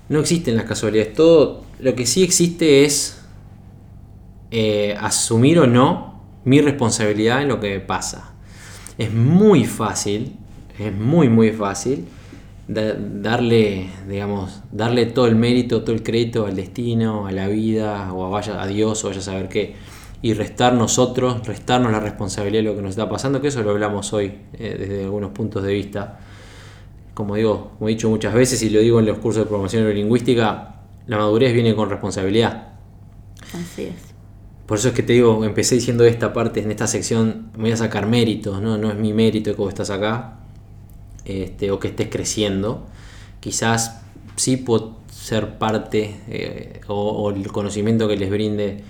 No 0.10 0.20
existen 0.20 0.56
las 0.56 0.66
casualidades. 0.66 1.14
Todo 1.14 1.64
lo 1.80 1.96
que 1.96 2.06
sí 2.06 2.24
existe 2.24 2.86
es 2.86 3.22
eh, 4.52 4.96
asumir 5.00 5.60
o 5.60 5.68
no 5.68 6.22
mi 6.44 6.62
responsabilidad 6.62 7.42
en 7.42 7.50
lo 7.50 7.60
que 7.60 7.80
pasa. 7.80 8.34
Es 8.98 9.12
muy 9.12 9.66
fácil, 9.66 10.38
es 10.80 10.94
muy 10.94 11.28
muy 11.28 11.52
fácil 11.52 12.06
darle, 12.68 13.90
digamos, 14.08 14.62
darle 14.72 15.06
todo 15.06 15.28
el 15.28 15.36
mérito, 15.36 15.82
todo 15.82 15.94
el 15.94 16.04
crédito 16.04 16.46
al 16.46 16.56
destino, 16.56 17.28
a 17.28 17.32
la 17.32 17.48
vida, 17.48 18.12
o 18.14 18.36
a 18.36 18.68
Dios, 18.68 19.04
o 19.04 19.08
vaya 19.08 19.20
a 19.20 19.24
saber 19.24 19.50
qué, 19.50 19.76
y 20.22 20.34
restar 20.34 20.74
nosotros, 20.74 21.46
restarnos 21.46 21.92
la 21.92 22.00
responsabilidad 22.00 22.64
de 22.64 22.70
lo 22.70 22.76
que 22.76 22.82
nos 22.82 22.92
está 22.92 23.10
pasando, 23.10 23.42
que 23.42 23.50
eso 23.50 23.62
lo 23.62 23.72
hablamos 23.72 24.14
hoy 24.14 24.34
eh, 24.54 24.76
desde 24.80 25.04
algunos 25.04 25.32
puntos 25.32 25.64
de 25.64 25.74
vista 25.74 26.20
como 27.16 27.36
digo, 27.36 27.72
como 27.78 27.90
he 27.90 27.94
dicho 27.94 28.10
muchas 28.10 28.34
veces 28.34 28.62
y 28.62 28.70
lo 28.70 28.82
digo 28.82 29.00
en 29.00 29.08
los 29.08 29.18
cursos 29.18 29.46
de 29.46 29.50
promoción 29.50 29.82
neurolingüística, 29.84 30.76
la 31.08 31.18
madurez 31.18 31.54
viene 31.54 31.74
con 31.74 31.90
responsabilidad. 31.90 32.74
Así 33.54 33.84
es. 33.84 34.14
Por 34.66 34.78
eso 34.78 34.90
es 34.90 34.94
que 34.94 35.02
te 35.02 35.14
digo, 35.14 35.46
empecé 35.46 35.76
diciendo 35.76 36.04
esta 36.06 36.34
parte, 36.34 36.62
en 36.62 36.72
esta 36.72 36.88
sección, 36.88 37.52
voy 37.58 37.72
a 37.72 37.78
sacar 37.78 38.06
méritos, 38.06 38.62
¿no? 38.62 38.78
No 38.78 38.90
es 38.92 38.98
mi 38.98 39.14
mérito 39.14 39.52
que 39.52 39.58
vos 39.58 39.70
estás 39.70 39.92
acá, 39.92 40.40
este, 41.24 41.72
o 41.72 41.80
que 41.80 41.88
estés 41.88 42.10
creciendo. 42.10 42.86
Quizás 43.40 44.02
sí 44.36 44.58
puedo 44.58 44.98
ser 45.10 45.58
parte, 45.58 46.20
eh, 46.28 46.82
o 46.88 47.32
el 47.32 47.48
conocimiento 47.52 48.08
que 48.08 48.18
les 48.18 48.30
brinde 48.30 48.84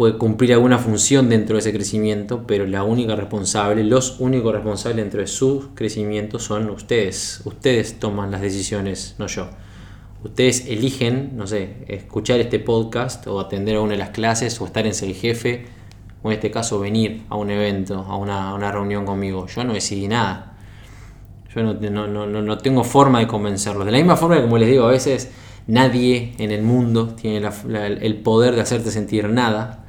puede 0.00 0.16
cumplir 0.16 0.54
alguna 0.54 0.78
función 0.78 1.28
dentro 1.28 1.56
de 1.56 1.60
ese 1.60 1.74
crecimiento, 1.74 2.46
pero 2.46 2.66
la 2.66 2.84
única 2.84 3.16
responsable, 3.16 3.84
los 3.84 4.18
únicos 4.18 4.54
responsables 4.54 4.96
dentro 4.96 5.20
de 5.20 5.26
su 5.26 5.74
crecimiento 5.74 6.38
son 6.38 6.70
ustedes. 6.70 7.42
Ustedes 7.44 8.00
toman 8.00 8.30
las 8.30 8.40
decisiones, 8.40 9.14
no 9.18 9.26
yo. 9.26 9.50
Ustedes 10.24 10.64
eligen, 10.68 11.36
no 11.36 11.46
sé, 11.46 11.84
escuchar 11.86 12.40
este 12.40 12.58
podcast 12.58 13.26
o 13.26 13.40
atender 13.40 13.76
a 13.76 13.82
una 13.82 13.92
de 13.92 13.98
las 13.98 14.08
clases 14.08 14.58
o 14.62 14.64
estar 14.64 14.86
en 14.86 14.94
el 14.98 15.14
jefe 15.14 15.66
o 16.22 16.28
en 16.28 16.32
este 16.32 16.50
caso 16.50 16.80
venir 16.80 17.24
a 17.28 17.36
un 17.36 17.50
evento, 17.50 17.98
a 17.98 18.16
una, 18.16 18.72
reunión 18.72 19.04
conmigo. 19.04 19.48
Yo 19.48 19.64
no 19.64 19.74
decidí 19.74 20.08
nada. 20.08 20.56
Yo 21.54 21.62
no, 21.62 22.56
tengo 22.56 22.84
forma 22.84 23.18
de 23.18 23.26
convencerlos. 23.26 23.84
De 23.84 23.92
la 23.92 23.98
misma 23.98 24.16
forma 24.16 24.36
que, 24.36 24.42
como 24.44 24.56
les 24.56 24.70
digo, 24.70 24.86
a 24.86 24.90
veces 24.92 25.30
nadie 25.66 26.32
en 26.38 26.52
el 26.52 26.62
mundo 26.62 27.08
tiene 27.08 27.46
el 28.00 28.16
poder 28.22 28.54
de 28.54 28.62
hacerte 28.62 28.90
sentir 28.90 29.28
nada 29.28 29.79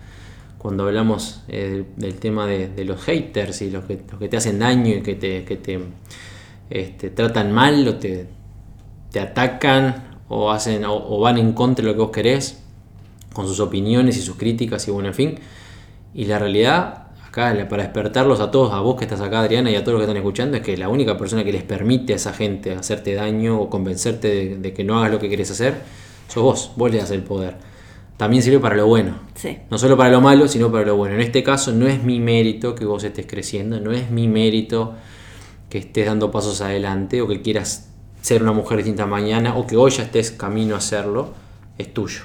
cuando 0.62 0.84
hablamos 0.84 1.42
eh, 1.48 1.86
del 1.96 2.20
tema 2.20 2.46
de, 2.46 2.86
los 2.86 3.02
haters 3.02 3.64
y 3.64 3.72
los 3.72 3.86
que, 3.86 3.98
que 3.98 4.30
te 4.30 4.38
hacen 4.38 4.60
daño 4.60 4.96
y 4.96 5.02
que 5.02 5.16
te, 5.16 5.44
que 5.44 5.58
te 5.58 5.80
este, 6.70 7.10
tratan 7.10 7.52
mal 7.52 7.88
o 7.88 7.96
te, 7.96 8.28
te 9.12 9.20
atacan 9.20 10.20
o, 10.28 10.52
hacen, 10.52 10.86
o, 10.86 11.20
van 11.20 11.40
en 11.40 11.54
contra 11.54 11.84
de 11.84 11.90
lo 11.90 11.96
que 11.96 12.02
vos 12.04 12.12
querés 12.12 12.62
con 13.34 13.48
sus 13.48 13.60
opiniones 13.60 14.18
y 14.18 14.22
sus 14.22 14.36
críticas 14.36 14.88
y 14.88 14.92
bueno, 14.92 15.08
en 15.08 15.16
fin. 15.16 15.40
Y 16.14 16.26
la 16.26 16.38
realidad, 16.38 17.08
acá 17.26 17.56
para 17.68 17.82
despertarlos 17.82 18.40
a 18.40 18.52
todos, 18.52 18.72
a 18.72 18.82
vos 18.82 18.98
que 18.98 19.06
estás 19.06 19.22
acá 19.22 19.40
Adriana 19.40 19.72
y 19.72 19.76
a 19.76 19.84
todos 19.84 19.94
los 19.94 20.02
que 20.02 20.12
están 20.12 20.18
escuchando, 20.18 20.58
es 20.58 20.64
que 20.64 20.78
la 20.78 20.90
única 20.90 21.18
persona 21.18 21.44
que 21.44 21.52
les 21.52 21.64
permite 21.64 22.14
a 22.14 22.18
esa 22.18 22.34
gente 22.34 22.76
hacerte 22.76 23.16
daño 23.16 23.60
o 23.60 23.68
convencerte 23.68 24.28
de, 24.28 24.58
de 24.58 24.74
que 24.74 24.84
no 24.84 25.00
hagas 25.00 25.12
lo 25.12 25.18
que 25.18 25.28
querés 25.28 25.50
hacer, 25.50 25.74
sos 26.28 26.44
vos, 26.44 26.72
vos 26.76 26.92
le 26.92 27.00
das 27.00 27.10
el 27.10 27.24
poder 27.24 27.71
también 28.22 28.44
sirve 28.44 28.60
para 28.60 28.76
lo 28.76 28.86
bueno. 28.86 29.16
No 29.72 29.80
solo 29.80 29.98
para 29.98 30.12
lo 30.12 30.22
malo, 30.22 30.48
sino 30.48 30.72
para 30.72 30.86
lo 30.86 30.96
bueno. 30.96 31.16
En 31.16 31.22
este 31.22 31.42
caso 31.42 31.72
no 31.72 31.88
es 31.88 32.04
mi 32.04 32.20
mérito 32.20 32.76
que 32.76 32.86
vos 32.86 33.04
estés 33.04 33.26
creciendo, 33.26 33.80
no 33.80 33.92
es 33.94 34.12
mi 34.12 34.28
mérito 34.28 34.94
que 35.72 35.80
estés 35.80 36.06
dando 36.06 36.30
pasos 36.30 36.62
adelante 36.62 37.20
o 37.24 37.28
que 37.28 37.42
quieras 37.42 37.90
ser 38.22 38.44
una 38.44 38.52
mujer 38.52 38.78
distinta 38.78 39.08
mañana 39.08 39.58
o 39.58 39.66
que 39.66 39.76
hoy 39.76 39.90
ya 39.90 40.04
estés 40.04 40.30
camino 40.30 40.76
a 40.76 40.78
hacerlo, 40.78 41.34
es 41.80 41.92
tuyo. 41.96 42.22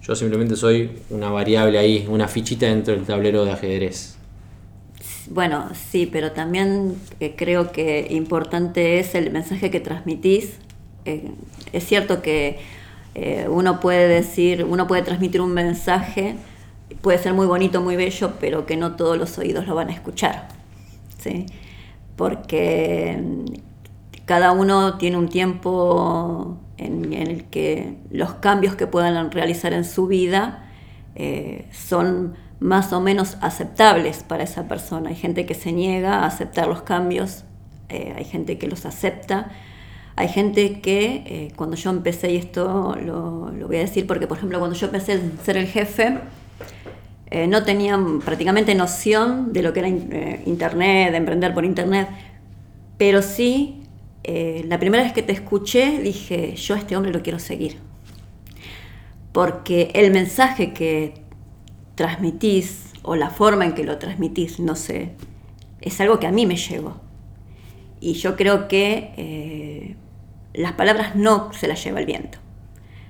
Yo 0.00 0.16
simplemente 0.16 0.56
soy 0.56 1.02
una 1.10 1.28
variable 1.28 1.76
ahí, 1.76 2.06
una 2.08 2.26
fichita 2.26 2.64
dentro 2.64 2.94
del 2.94 3.04
tablero 3.04 3.44
de 3.44 3.52
ajedrez. 3.52 4.16
Bueno, 5.28 5.68
sí, 5.90 6.08
pero 6.10 6.32
también 6.32 6.96
eh, 7.20 7.34
creo 7.36 7.70
que 7.70 8.06
importante 8.08 8.98
es 8.98 9.14
el 9.14 9.30
mensaje 9.30 9.70
que 9.70 9.80
transmitís. 9.80 10.54
Eh, 11.04 11.32
es 11.74 11.84
cierto 11.84 12.22
que 12.22 12.60
eh, 13.14 13.46
uno 13.48 13.80
puede 13.80 14.08
decir, 14.08 14.64
uno 14.64 14.86
puede 14.86 15.02
transmitir 15.02 15.40
un 15.40 15.52
mensaje, 15.52 16.36
puede 17.00 17.18
ser 17.18 17.32
muy 17.32 17.46
bonito, 17.46 17.80
muy 17.80 17.96
bello, 17.96 18.32
pero 18.40 18.66
que 18.66 18.76
no 18.76 18.96
todos 18.96 19.16
los 19.16 19.38
oídos 19.38 19.66
lo 19.66 19.74
van 19.74 19.88
a 19.88 19.92
escuchar. 19.92 20.48
¿sí? 21.18 21.46
Porque 22.16 23.20
mm, 23.22 23.44
cada 24.24 24.52
uno 24.52 24.98
tiene 24.98 25.16
un 25.16 25.28
tiempo 25.28 26.58
en, 26.76 27.12
el 27.12 27.44
que 27.44 27.96
los 28.10 28.34
cambios 28.34 28.74
que 28.74 28.86
puedan 28.86 29.30
realizar 29.30 29.72
en 29.72 29.84
su 29.84 30.08
vida 30.08 30.64
eh, 31.14 31.68
son 31.72 32.34
más 32.58 32.92
o 32.92 33.00
menos 33.00 33.36
aceptables 33.40 34.24
para 34.24 34.42
esa 34.42 34.66
persona. 34.66 35.10
Hay 35.10 35.16
gente 35.16 35.46
que 35.46 35.54
se 35.54 35.72
niega 35.72 36.20
a 36.20 36.26
aceptar 36.26 36.66
los 36.66 36.82
cambios, 36.82 37.44
eh, 37.88 38.14
hay 38.16 38.24
gente 38.24 38.58
que 38.58 38.66
los 38.66 38.86
acepta 38.86 39.50
hay 40.16 40.28
gente 40.28 40.80
que 40.80 41.24
eh, 41.26 41.52
cuando 41.56 41.76
yo 41.76 41.90
empecé, 41.90 42.32
y 42.32 42.36
esto 42.36 42.96
lo, 43.04 43.52
voy 43.66 43.76
a 43.76 43.80
decir 43.80 44.06
porque, 44.06 44.26
por 44.26 44.36
ejemplo, 44.36 44.58
cuando 44.58 44.76
yo 44.76 44.86
empecé 44.86 45.14
a 45.14 45.44
ser 45.44 45.56
el 45.56 45.66
jefe, 45.66 46.18
eh, 47.30 47.48
no 47.48 47.64
tenía 47.64 47.98
prácticamente 48.24 48.74
noción 48.76 49.52
de 49.52 49.62
lo 49.62 49.72
que 49.72 49.80
era 49.80 49.88
eh, 49.88 50.42
Internet, 50.46 51.10
de 51.10 51.16
emprender 51.16 51.52
por 51.52 51.64
Internet, 51.64 52.08
pero 52.96 53.22
sí, 53.22 53.80
la 54.24 54.78
primera 54.78 55.02
vez 55.02 55.12
que 55.12 55.22
te 55.22 55.32
escuché 55.32 56.00
dije, 56.00 56.54
yo 56.56 56.74
a 56.76 56.78
este 56.78 56.96
hombre 56.96 57.12
lo 57.12 57.22
quiero 57.22 57.38
seguir. 57.38 57.78
Porque 59.32 59.90
el 59.94 60.12
mensaje 60.12 60.72
que 60.72 61.14
transmitís, 61.96 62.92
o 63.02 63.16
la 63.16 63.28
forma 63.30 63.66
en 63.66 63.74
que 63.74 63.84
lo 63.84 63.98
transmitís, 63.98 64.60
no 64.60 64.76
sé, 64.76 65.10
es 65.82 66.00
algo 66.00 66.20
que 66.20 66.26
a 66.28 66.32
mí 66.32 66.46
me 66.46 66.56
llegó. 66.56 67.00
Y 68.00 68.14
yo 68.14 68.36
creo 68.36 68.68
que 68.68 69.96
las 70.54 70.72
palabras 70.72 71.16
no 71.16 71.52
se 71.52 71.68
las 71.68 71.82
lleva 71.84 72.00
el 72.00 72.06
viento. 72.06 72.38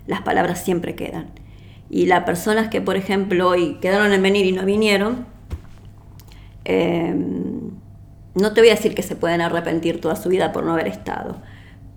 Las 0.07 0.23
palabras 0.23 0.65
siempre 0.65 0.95
quedan. 0.95 1.31
Y 1.91 2.07
las 2.07 2.25
personas 2.25 2.69
que, 2.69 2.81
por 2.81 2.97
ejemplo, 2.97 3.49
hoy 3.49 3.75
quedaron 3.81 4.13
en 4.13 4.23
venir 4.23 4.47
y 4.47 4.53
no 4.53 4.65
vinieron, 4.65 5.27
em, 6.65 7.71
no 8.35 8.53
te 8.53 8.61
voy 8.61 8.71
a 8.71 8.75
decir 8.75 8.95
que 8.95 9.03
se 9.03 9.15
pueden 9.15 9.41
arrepentir 9.41 10.01
toda 10.01 10.17
su 10.17 10.29
vida 10.29 10.53
por 10.53 10.65
no 10.65 10.73
haber 10.73 10.89
estado, 10.89 11.37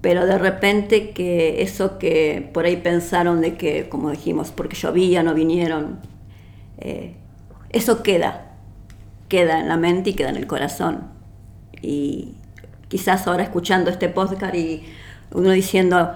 pero 0.02 0.26
de 0.26 0.38
repente 0.38 1.12
que 1.12 1.62
eso 1.62 1.98
que 1.98 2.48
por 2.54 2.66
ahí 2.66 2.78
pensaron 2.78 3.42
de 3.42 3.56
que, 3.56 3.90
como 3.90 4.12
dijimos, 4.12 4.52
porque 4.52 4.76
llovía, 4.76 5.24
no 5.24 5.34
vinieron, 5.34 6.00
eh, 6.78 7.16
eso 7.70 8.04
queda, 8.04 8.52
queda 9.30 9.60
en 9.60 9.68
la 9.68 9.78
mente 9.78 10.12
y 10.12 10.14
queda 10.14 10.30
en 10.30 10.38
el 10.38 10.48
corazón. 10.48 11.10
Y 11.82 12.36
quizás 12.88 13.28
ahora 13.28 13.44
escuchando 13.44 13.90
este 13.90 14.10
podcast 14.10 14.56
y 14.56 14.84
uno 15.32 15.52
diciendo, 15.52 16.12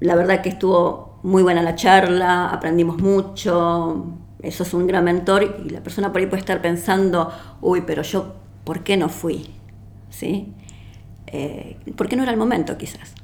la 0.00 0.14
verdad 0.14 0.42
que 0.42 0.50
estuvo 0.50 1.18
muy 1.22 1.42
buena 1.42 1.62
la 1.62 1.74
charla, 1.74 2.48
aprendimos 2.48 2.98
mucho, 2.98 4.06
eso 4.42 4.62
es 4.62 4.74
un 4.74 4.86
gran 4.86 5.04
mentor 5.04 5.60
y 5.64 5.70
la 5.70 5.82
persona 5.82 6.12
por 6.12 6.20
ahí 6.20 6.26
puede 6.26 6.40
estar 6.40 6.62
pensando, 6.62 7.32
uy, 7.60 7.82
pero 7.86 8.02
yo, 8.02 8.34
¿por 8.64 8.82
qué 8.82 8.96
no 8.96 9.08
fui? 9.08 9.50
¿Sí? 10.08 10.52
Eh, 11.26 11.76
¿Por 11.96 12.08
qué 12.08 12.16
no 12.16 12.22
era 12.22 12.32
el 12.32 12.38
momento 12.38 12.76
quizás? 12.78 13.14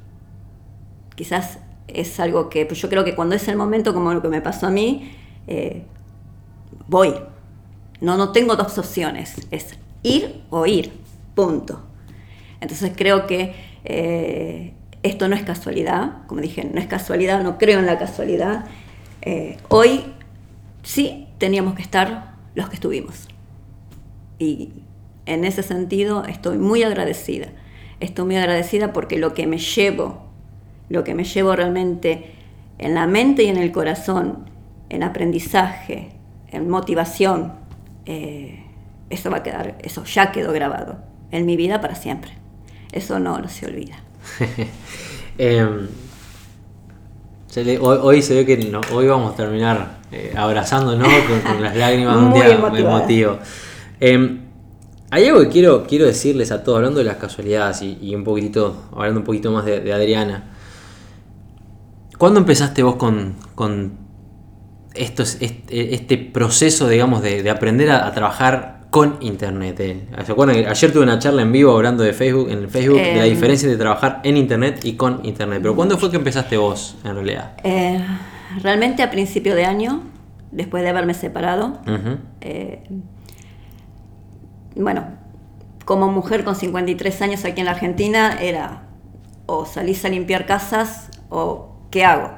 Quizás 1.14 1.58
es 1.88 2.20
algo 2.20 2.48
que 2.48 2.66
pues 2.66 2.80
yo 2.80 2.88
creo 2.88 3.04
que 3.04 3.14
cuando 3.14 3.34
es 3.34 3.48
el 3.48 3.56
momento, 3.56 3.94
como 3.94 4.12
lo 4.12 4.22
que 4.22 4.28
me 4.28 4.42
pasó 4.42 4.66
a 4.66 4.70
mí, 4.70 5.10
eh, 5.46 5.84
voy. 6.88 7.14
No, 8.00 8.16
no 8.16 8.32
tengo 8.32 8.56
dos 8.56 8.76
opciones, 8.76 9.46
es 9.50 9.78
ir 10.02 10.42
o 10.50 10.66
ir, 10.66 10.92
punto. 11.34 11.80
Entonces 12.60 12.92
creo 12.94 13.26
que 13.26 13.54
eh, 13.84 14.74
esto 15.06 15.28
no 15.28 15.36
es 15.36 15.42
casualidad, 15.42 16.26
como 16.26 16.40
dije, 16.40 16.64
no 16.64 16.80
es 16.80 16.86
casualidad, 16.86 17.42
no 17.42 17.58
creo 17.58 17.78
en 17.78 17.86
la 17.86 17.98
casualidad. 17.98 18.66
Eh, 19.22 19.56
hoy 19.68 20.04
sí 20.82 21.28
teníamos 21.38 21.75
que 21.75 21.82
estar 21.82 22.34
los 22.54 22.68
que 22.68 22.75
estuvimos. 22.75 23.28
Y 24.38 24.70
en 25.26 25.44
ese 25.44 25.62
sentido 25.62 26.25
estoy 26.25 26.58
muy 26.58 26.82
agradecida. 26.82 27.48
estoy 27.98 28.26
muy 28.26 28.36
agradecida 28.36 28.92
porque 28.92 29.18
lo 29.18 29.32
que 29.32 29.46
me 29.46 29.58
llevo, 29.58 30.26
lo 30.90 31.02
que 31.02 31.14
me 31.14 31.25
llevo 31.25 31.56
realmente 31.56 32.32
en 32.78 32.94
la 32.94 33.06
mente 33.06 33.44
y 33.44 33.48
en 33.48 33.56
el 33.56 33.72
corazón, 33.72 34.50
en 34.90 35.02
aprendizaje, 35.02 36.10
en 36.48 36.68
motivación, 36.68 37.54
eh, 38.04 38.64
eso 39.08 39.30
va 39.30 39.38
a 39.38 39.42
quedar, 39.42 39.78
eso 39.82 40.04
ya 40.04 40.30
quedó 40.30 40.52
grabado 40.52 40.98
en 41.30 41.46
mi 41.46 41.56
vida 41.56 41.80
para 41.80 41.94
siempre. 41.94 42.32
Eso 42.92 43.18
no, 43.18 43.38
no 43.38 43.48
se 43.48 43.66
olvida. 43.66 43.96
Em, 45.38 45.88
hoy, 47.80 48.23
se 48.23 48.35
ve 48.35 48.47
que 48.47 48.56
no, 48.56 48.80
hoy 48.90 49.06
vamos 49.06 49.35
a 49.35 49.37
terminar 49.37 49.99
eh, 50.11 50.33
abrazándonos 50.35 51.06
con, 51.45 51.62
las 51.62 51.76
lágrimas 51.76 52.16
de 52.16 52.25
un 52.25 52.33
día 52.33 52.80
emotivo. 52.80 53.38
Em, 54.00 54.47
hay 55.11 55.26
algo 55.26 55.40
que 55.40 55.49
quiero, 55.49 55.87
quiero 55.87 56.06
decirles 56.06 56.50
a 56.52 56.64
todos, 56.64 56.78
hablando 56.78 56.99
de 56.99 57.04
las 57.04 57.16
casualidades 57.16 57.83
y, 57.83 58.14
un 58.14 58.25
poquitito, 58.25 58.88
hablando 58.92 59.21
un 59.21 59.26
poquito 59.26 59.50
más 59.52 59.64
de, 59.64 59.92
Adriana. 59.92 60.52
¿Cuándo 62.18 62.40
empezaste 62.40 62.83
vos 62.83 62.97
con, 62.97 63.35
con 63.54 63.99
este, 64.95 65.23
este, 65.71 66.18
proceso, 66.18 66.88
digamos, 66.88 67.23
de, 67.23 67.49
aprender 67.49 67.90
a, 67.90 68.11
trabajar 68.12 68.75
con 68.96 69.18
internet. 69.20 69.78
Eh. 69.80 70.06
¿Se 70.24 70.32
acuerdan? 70.32 70.56
Ayer 70.56 70.90
tuve 70.90 71.02
una 71.02 71.18
charla 71.18 71.42
en 71.42 71.52
vivo 71.52 71.70
hablando 71.72 72.02
de 72.02 72.14
Facebook, 72.14 72.48
en 72.48 72.70
Facebook, 72.70 72.96
de 72.96 73.16
la 73.16 73.26
em. 73.26 73.34
diferencia 73.34 73.68
de 73.68 73.76
trabajar 73.76 74.22
en 74.24 74.38
internet 74.38 74.82
y 74.84 74.94
con 74.94 75.20
internet. 75.22 75.58
Pero 75.60 75.76
¿cuándo 75.76 75.98
fue 75.98 76.10
que 76.10 76.16
empezaste 76.16 76.56
vos, 76.56 76.96
en 77.04 77.14
realidad? 77.14 77.58
Eh, 77.62 78.02
realmente 78.62 79.02
a 79.02 79.10
principio 79.10 79.54
de 79.54 79.66
año, 79.66 80.00
después 80.50 80.82
de 80.82 80.88
haberme 80.88 81.12
separado. 81.12 81.78
Eh, 82.40 82.84
bueno, 84.76 85.08
como 85.84 86.10
mujer 86.10 86.42
con 86.42 86.56
53 86.56 87.20
años 87.20 87.44
aquí 87.44 87.60
en 87.60 87.66
la 87.66 87.72
Argentina, 87.72 88.38
era 88.40 88.84
o 89.44 89.66
salís 89.66 90.06
a 90.06 90.08
limpiar 90.08 90.46
casas 90.46 91.10
o 91.28 91.76
¿qué 91.90 92.06
hago? 92.06 92.30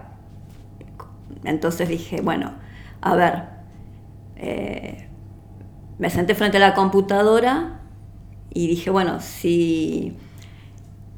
Entonces 1.45 1.89
dije, 1.89 2.21
bueno, 2.21 2.55
a 3.01 3.15
ver, 3.15 3.45
me 5.99 6.11
senté 6.11 6.35
frente 6.35 6.59
a 6.59 6.61
la 6.61 6.75
computadora 6.75 7.81
y 8.51 8.69
dije, 8.69 8.91
bueno, 8.91 9.21
si 9.21 10.17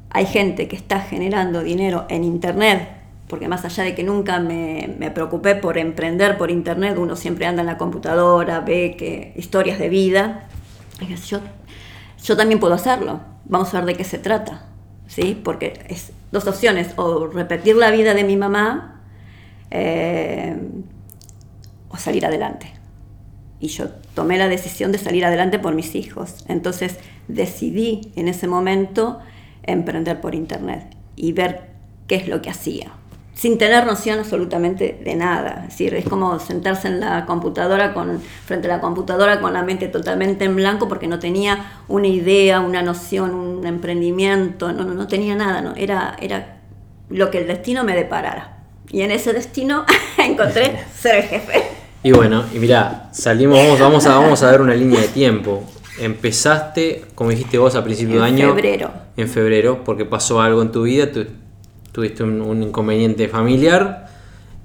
hay 0.09 0.25
gente 0.25 0.67
que 0.67 0.75
está 0.75 0.99
generando 0.99 1.61
dinero 1.61 2.05
en 2.09 2.23
Internet, 2.23 2.89
porque 3.27 3.47
más 3.47 3.63
allá 3.63 3.83
de 3.83 3.95
que 3.95 4.03
nunca 4.03 4.39
me, 4.39 5.11
preocupé 5.13 5.55
por 5.55 5.77
emprender 5.77 6.37
por 6.37 6.51
Internet, 6.51 6.97
uno 6.97 7.15
siempre 7.15 7.45
anda 7.45 7.61
en 7.61 7.67
la 7.67 7.77
computadora, 7.77 8.59
ve 8.59 8.95
que 8.97 9.33
historias 9.37 9.79
de 9.79 9.89
vida, 9.89 10.47
yo, 11.27 11.39
yo 12.23 12.37
también 12.37 12.59
puedo 12.59 12.73
hacerlo, 12.73 13.21
vamos 13.45 13.73
a 13.73 13.77
ver 13.77 13.85
de 13.85 13.95
qué 13.95 14.03
se 14.03 14.17
trata, 14.17 14.65
¿sí? 15.07 15.39
porque 15.41 15.85
es 15.87 16.11
dos 16.31 16.47
opciones, 16.47 16.93
o 16.97 17.27
repetir 17.27 17.75
la 17.75 17.91
vida 17.91 18.13
de 18.13 18.23
mi 18.23 18.35
mamá 18.35 19.01
eh, 19.69 20.57
o 21.89 21.97
salir 21.97 22.25
adelante 22.25 22.80
y 23.61 23.67
yo 23.67 23.89
tomé 24.15 24.37
la 24.37 24.49
decisión 24.49 24.91
de 24.91 24.97
salir 24.97 25.23
adelante 25.23 25.59
por 25.59 25.75
mis 25.75 25.93
hijos. 25.95 26.43
Entonces 26.47 26.97
decidí 27.27 28.11
en 28.15 28.27
ese 28.27 28.47
momento 28.47 29.19
emprender 29.63 30.19
por 30.19 30.33
internet 30.33 30.95
y 31.15 31.31
ver 31.31 31.69
qué 32.07 32.15
es 32.15 32.27
lo 32.27 32.41
que 32.41 32.49
hacía, 32.49 32.91
sin 33.35 33.59
tener 33.59 33.85
noción 33.85 34.17
absolutamente 34.17 34.99
de 35.03 35.15
nada. 35.15 35.61
Es 35.61 35.69
decir, 35.69 35.93
es 35.93 36.05
como 36.05 36.39
sentarse 36.39 36.87
en 36.87 36.99
la 36.99 37.27
computadora 37.27 37.93
con, 37.93 38.19
frente 38.19 38.67
a 38.67 38.77
la 38.77 38.81
computadora 38.81 39.39
con 39.39 39.53
la 39.53 39.61
mente 39.61 39.87
totalmente 39.87 40.45
en 40.45 40.55
blanco 40.55 40.87
porque 40.87 41.07
no 41.07 41.19
tenía 41.19 41.83
una 41.87 42.07
idea, 42.07 42.61
una 42.61 42.81
noción, 42.81 43.35
un 43.35 43.67
emprendimiento, 43.67 44.73
no, 44.73 44.83
no, 44.83 44.95
no 44.95 45.07
tenía 45.07 45.35
nada, 45.35 45.61
no, 45.61 45.75
era, 45.75 46.15
era 46.19 46.57
lo 47.09 47.29
que 47.29 47.37
el 47.37 47.47
destino 47.47 47.83
me 47.83 47.95
deparara. 47.95 48.57
Y 48.89 49.03
en 49.03 49.11
ese 49.11 49.33
destino 49.33 49.85
encontré 50.17 50.83
ser 50.95 51.17
el 51.17 51.23
jefe. 51.23 51.80
Y 52.03 52.11
bueno, 52.11 52.43
y 52.53 52.57
mira, 52.57 53.09
salimos, 53.11 53.59
vamos, 53.59 53.79
vamos, 53.79 54.05
a, 54.07 54.17
vamos 54.17 54.41
a 54.41 54.51
ver 54.51 54.61
una 54.61 54.73
línea 54.73 54.99
de 54.99 55.07
tiempo. 55.07 55.63
Empezaste, 55.99 57.05
como 57.13 57.29
dijiste 57.29 57.59
vos, 57.59 57.75
a 57.75 57.83
principio 57.83 58.21
de 58.21 58.25
año. 58.25 58.49
En 58.49 58.55
febrero. 58.55 58.91
En 59.17 59.29
febrero, 59.29 59.83
porque 59.83 60.05
pasó 60.05 60.41
algo 60.41 60.63
en 60.63 60.71
tu 60.71 60.83
vida, 60.83 61.09
tuviste 61.91 62.23
un, 62.23 62.63
inconveniente 62.63 63.27
familiar 63.27 64.09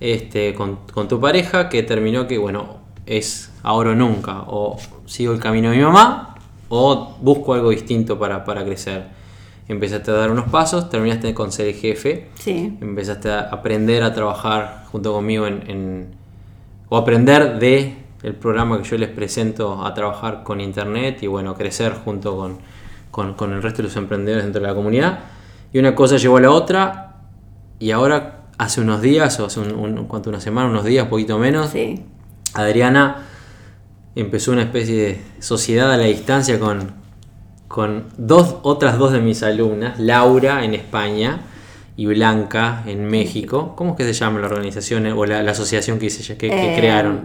este, 0.00 0.54
con, 0.54 0.78
tu 1.08 1.20
pareja 1.20 1.68
que 1.68 1.82
terminó 1.82 2.26
que, 2.26 2.38
bueno, 2.38 2.78
es 3.04 3.52
ahora 3.62 3.90
o 3.90 3.94
nunca. 3.94 4.44
O 4.46 4.78
sigo 5.04 5.34
el 5.34 5.40
camino 5.40 5.70
de 5.70 5.76
mi 5.76 5.82
mamá 5.82 6.38
o 6.70 7.16
busco 7.20 7.52
algo 7.52 7.68
distinto 7.68 8.18
para, 8.18 8.42
crecer. 8.64 9.08
Empezaste 9.68 10.10
a 10.10 10.14
dar 10.14 10.30
unos 10.30 10.48
pasos, 10.48 10.88
terminaste 10.88 11.34
con 11.34 11.52
ser 11.52 11.66
el 11.66 11.74
jefe. 11.74 12.28
Sí. 12.38 12.78
Empezaste 12.80 13.30
a 13.30 13.40
aprender 13.40 14.02
a 14.04 14.14
trabajar 14.14 14.84
junto 14.90 15.12
conmigo 15.12 15.46
en 15.46 16.15
o 16.88 16.96
aprender 16.96 17.58
de 17.58 17.96
el 18.22 18.34
programa 18.34 18.78
que 18.78 18.88
yo 18.88 18.98
les 18.98 19.08
presento 19.08 19.84
a 19.84 19.94
trabajar 19.94 20.42
con 20.42 20.60
internet 20.60 21.22
y 21.22 21.26
bueno, 21.26 21.54
crecer 21.54 21.92
junto 22.04 22.36
con, 23.10 23.34
con, 23.34 23.52
el 23.52 23.62
resto 23.62 23.78
de 23.78 23.84
los 23.84 23.96
emprendedores 23.96 24.44
dentro 24.44 24.60
de 24.60 24.66
la 24.66 24.74
comunidad. 24.74 25.20
Y 25.72 25.78
una 25.78 25.94
cosa 25.94 26.16
llevó 26.16 26.38
a 26.38 26.40
la 26.40 26.50
otra 26.50 27.16
y 27.78 27.90
ahora 27.90 28.46
hace 28.58 28.80
unos 28.80 29.02
días, 29.02 29.38
o 29.38 29.46
hace 29.46 29.60
un, 29.60 30.08
una 30.26 30.40
semana, 30.40 30.68
unos 30.68 30.84
días, 30.84 31.06
poquito 31.08 31.38
menos, 31.38 31.72
Adriana 32.54 33.26
empezó 34.14 34.52
una 34.52 34.62
especie 34.62 34.96
de 34.96 35.20
sociedad 35.40 35.92
a 35.92 35.96
la 35.96 36.04
distancia 36.04 36.58
con, 36.58 36.92
con 37.68 38.04
dos, 38.16 38.56
otras 38.62 38.98
dos 38.98 39.12
de 39.12 39.20
mis 39.20 39.42
alumnas, 39.42 40.00
Laura 40.00 40.64
en 40.64 40.74
España, 40.74 41.42
y 41.96 42.06
Blanca 42.06 42.82
en 42.86 43.06
México. 43.06 43.74
¿Cómo 43.74 43.92
es 43.92 43.96
que 43.96 44.04
se 44.04 44.12
llama 44.12 44.40
la 44.40 44.46
organización 44.46 45.06
o 45.06 45.24
la, 45.24 45.40
asociación 45.50 45.98
que, 45.98 46.08
que, 46.08 46.36
que 46.36 46.74
eh, 46.74 46.76
crearon? 46.76 47.22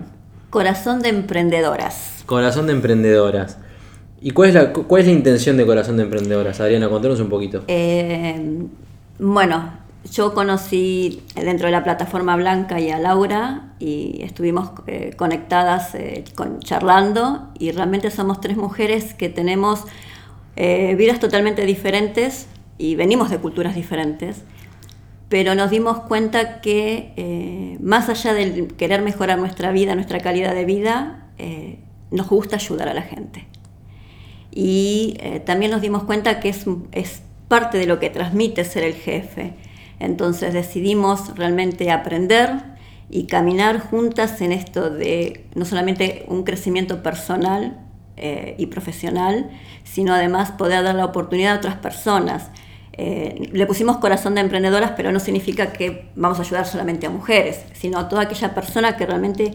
Corazón 0.50 1.02
de 1.02 1.10
Emprendedoras. 1.10 2.24
Corazón 2.26 2.68
de 2.68 2.74
Emprendedoras. 2.74 3.58
¿Y 4.22 4.32
cuál 4.32 4.50
es 4.50 4.56
la, 4.56 4.72
cuál 4.72 5.02
es 5.02 5.08
la 5.08 5.14
intención 5.14 5.58
de 5.58 5.66
Corazón 5.66 5.98
de 5.98 6.04
Emprendedoras? 6.04 6.60
Adriana, 6.62 6.88
contanos 6.90 7.20
un 7.20 7.30
poquito. 7.30 7.64
Eh, 7.68 8.66
bueno, 9.20 9.74
yo 10.10 10.34
conocí 10.34 11.22
dentro 11.36 11.66
de 11.66 11.72
la 11.72 11.84
plataforma 11.84 12.36
Blanca 12.38 12.80
y 12.80 12.92
a 12.92 13.00
Laura 13.00 13.74
y 13.80 14.22
estuvimos 14.24 14.72
eh, 14.88 15.14
conectadas 15.18 15.98
con, 16.36 16.60
charlando 16.60 17.50
y 17.60 17.72
realmente 17.72 18.10
somos 18.10 18.40
tres 18.40 18.58
mujeres 18.58 19.14
que 19.14 19.30
tenemos 19.30 19.84
vidas 20.56 21.20
totalmente 21.20 21.66
diferentes 21.66 22.46
y 22.78 22.96
venimos 22.96 23.32
de 23.32 23.40
culturas 23.40 23.74
diferentes 23.74 24.44
pero 25.32 25.56
nos 25.56 25.72
dimos 25.72 26.02
cuenta 26.02 26.60
que 26.60 27.14
eh, 27.16 27.78
más 27.80 28.10
allá 28.10 28.34
de 28.34 28.68
querer 28.76 29.02
mejorar 29.02 29.40
nuestra 29.40 29.72
vida, 29.72 29.96
nuestra 29.96 30.20
calidad 30.20 30.54
de 30.54 30.66
vida, 30.66 31.30
eh, 31.38 31.80
nos 32.12 32.28
gusta 32.28 32.58
ayudar 32.58 32.90
a 32.90 32.94
la 32.94 33.04
gente. 33.04 33.48
Y 34.52 35.16
eh, 35.22 35.40
también 35.40 35.72
nos 35.72 35.80
dimos 35.80 36.04
cuenta 36.04 36.42
que 36.42 36.50
es, 36.50 36.66
es 36.92 37.22
parte 37.48 37.78
de 37.78 37.86
lo 37.86 37.98
que 37.98 38.10
transmite 38.10 38.66
ser 38.66 38.84
el 38.84 38.94
jefe. 38.94 39.54
Entonces 40.00 40.54
decidimos 40.54 41.34
realmente 41.38 41.92
aprender 41.92 42.50
y 43.10 43.28
caminar 43.28 43.80
juntas 43.80 44.42
en 44.42 44.52
esto 44.52 44.90
de 44.90 45.46
no 45.56 45.64
solamente 45.64 46.26
un 46.28 46.44
crecimiento 46.44 47.02
personal 47.02 47.80
y 48.58 48.68
profesional, 48.68 49.50
sino 49.84 50.14
además 50.14 50.52
poder 50.52 50.84
dar 50.84 50.94
la 50.94 51.06
oportunidad 51.06 51.56
a 51.56 51.58
otras 51.58 51.78
personas 51.78 52.52
eh, 52.94 53.50
le 53.52 53.66
pusimos 53.66 53.98
corazón 53.98 54.36
de 54.36 54.42
emprendedoras, 54.42 54.92
pero 54.98 55.12
no 55.12 55.20
significa 55.20 55.72
que 55.72 56.10
vamos 56.16 56.40
a 56.40 56.42
ayudar 56.42 56.66
solamente 56.66 57.08
a 57.08 57.10
mujeres, 57.10 57.64
sino 57.74 57.98
a 57.98 58.10
toda 58.10 58.24
aquella 58.24 58.54
persona 58.54 58.98
que 58.98 59.06
realmente 59.06 59.54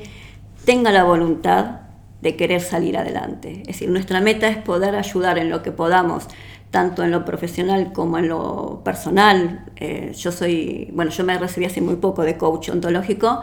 tenga 0.64 0.90
la 0.90 1.04
voluntad 1.04 1.80
de 2.22 2.36
querer 2.36 2.60
salir 2.60 2.96
adelante. 2.96 3.60
Es 3.60 3.66
decir, 3.68 3.90
nuestra 3.90 4.20
meta 4.20 4.48
es 4.48 4.56
poder 4.56 4.96
ayudar 4.96 5.38
en 5.38 5.50
lo 5.50 5.62
que 5.62 5.70
podamos, 5.70 6.28
tanto 6.70 7.04
en 7.04 7.10
lo 7.10 7.24
profesional 7.24 7.92
como 7.92 8.18
en 8.18 8.28
lo 8.28 8.80
personal. 8.84 9.66
Eh, 9.76 10.12
yo 10.16 10.32
soy, 10.32 10.90
bueno, 10.92 11.10
yo 11.10 11.22
me 11.24 11.38
recibí 11.38 11.66
hace 11.66 11.80
muy 11.80 11.96
poco 11.96 12.22
de 12.22 12.36
coach 12.38 12.70
ontológico, 12.70 13.42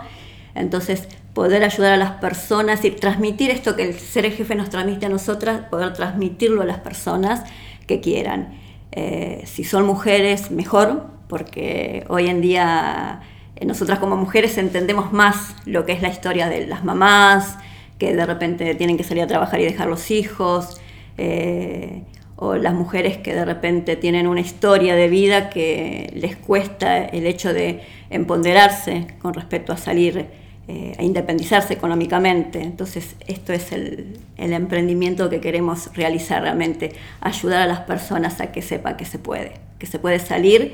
entonces 0.55 1.07
poder 1.33 1.63
ayudar 1.63 1.93
a 1.93 1.97
las 1.97 2.11
personas 2.13 2.83
y 2.83 2.91
transmitir 2.91 3.51
esto 3.51 3.75
que 3.75 3.83
el 3.83 3.93
ser 3.93 4.29
jefe 4.31 4.55
nos 4.55 4.69
transmite 4.69 5.05
a 5.05 5.09
nosotras, 5.09 5.61
poder 5.69 5.93
transmitirlo 5.93 6.61
a 6.63 6.65
las 6.65 6.79
personas 6.79 7.43
que 7.87 8.01
quieran. 8.01 8.62
Eh, 8.95 9.41
si 9.45 9.63
son 9.63 9.87
mujeres, 9.87 10.51
mejor, 10.51 11.07
porque 11.27 12.05
hoy 12.09 12.27
en 12.27 12.41
día 12.41 13.21
eh, 13.55 13.65
nosotras 13.65 13.97
como 13.97 14.15
mujeres 14.15 14.59
entendemos 14.59 15.11
más 15.11 15.55
lo 15.65 15.83
que 15.83 15.93
es 15.93 16.01
la 16.03 16.09
historia 16.09 16.47
de 16.47 16.67
las 16.67 16.83
mamás, 16.83 17.57
que 17.97 18.15
de 18.15 18.23
repente 18.23 18.75
tienen 18.75 18.95
que 18.95 19.03
salir 19.03 19.23
a 19.23 19.27
trabajar 19.27 19.59
y 19.59 19.63
dejar 19.63 19.87
los 19.87 20.11
hijos, 20.11 20.79
eh, 21.17 22.03
o 22.35 22.55
las 22.55 22.75
mujeres 22.75 23.17
que 23.17 23.33
de 23.33 23.45
repente 23.45 23.95
tienen 23.95 24.27
una 24.27 24.41
historia 24.41 24.95
de 24.95 25.07
vida 25.07 25.49
que 25.49 26.11
les 26.15 26.35
cuesta 26.35 27.03
el 27.03 27.25
hecho 27.25 27.51
de 27.51 27.81
empoderarse 28.11 29.07
con 29.21 29.33
respecto 29.33 29.73
a 29.73 29.77
salir 29.77 30.27
eh, 30.65 30.95
a 30.97 31.03
independizarse 31.03 31.73
económicamente. 31.73 32.61
Entonces, 32.61 33.17
esto 33.27 33.51
es 33.51 33.73
el, 33.73 34.17
emprendimiento 34.37 35.29
que 35.29 35.41
queremos 35.41 35.93
realizar 35.93 36.41
realmente, 36.41 36.93
ayudar 37.19 37.63
a 37.63 37.67
las 37.67 37.81
personas 37.81 38.39
a 38.39 38.53
que 38.53 38.61
sepan 38.61 38.95
que 38.95 39.03
se 39.03 39.19
puede, 39.19 39.55
que 39.77 39.87
se 39.87 39.99
puede 39.99 40.19
salir, 40.19 40.73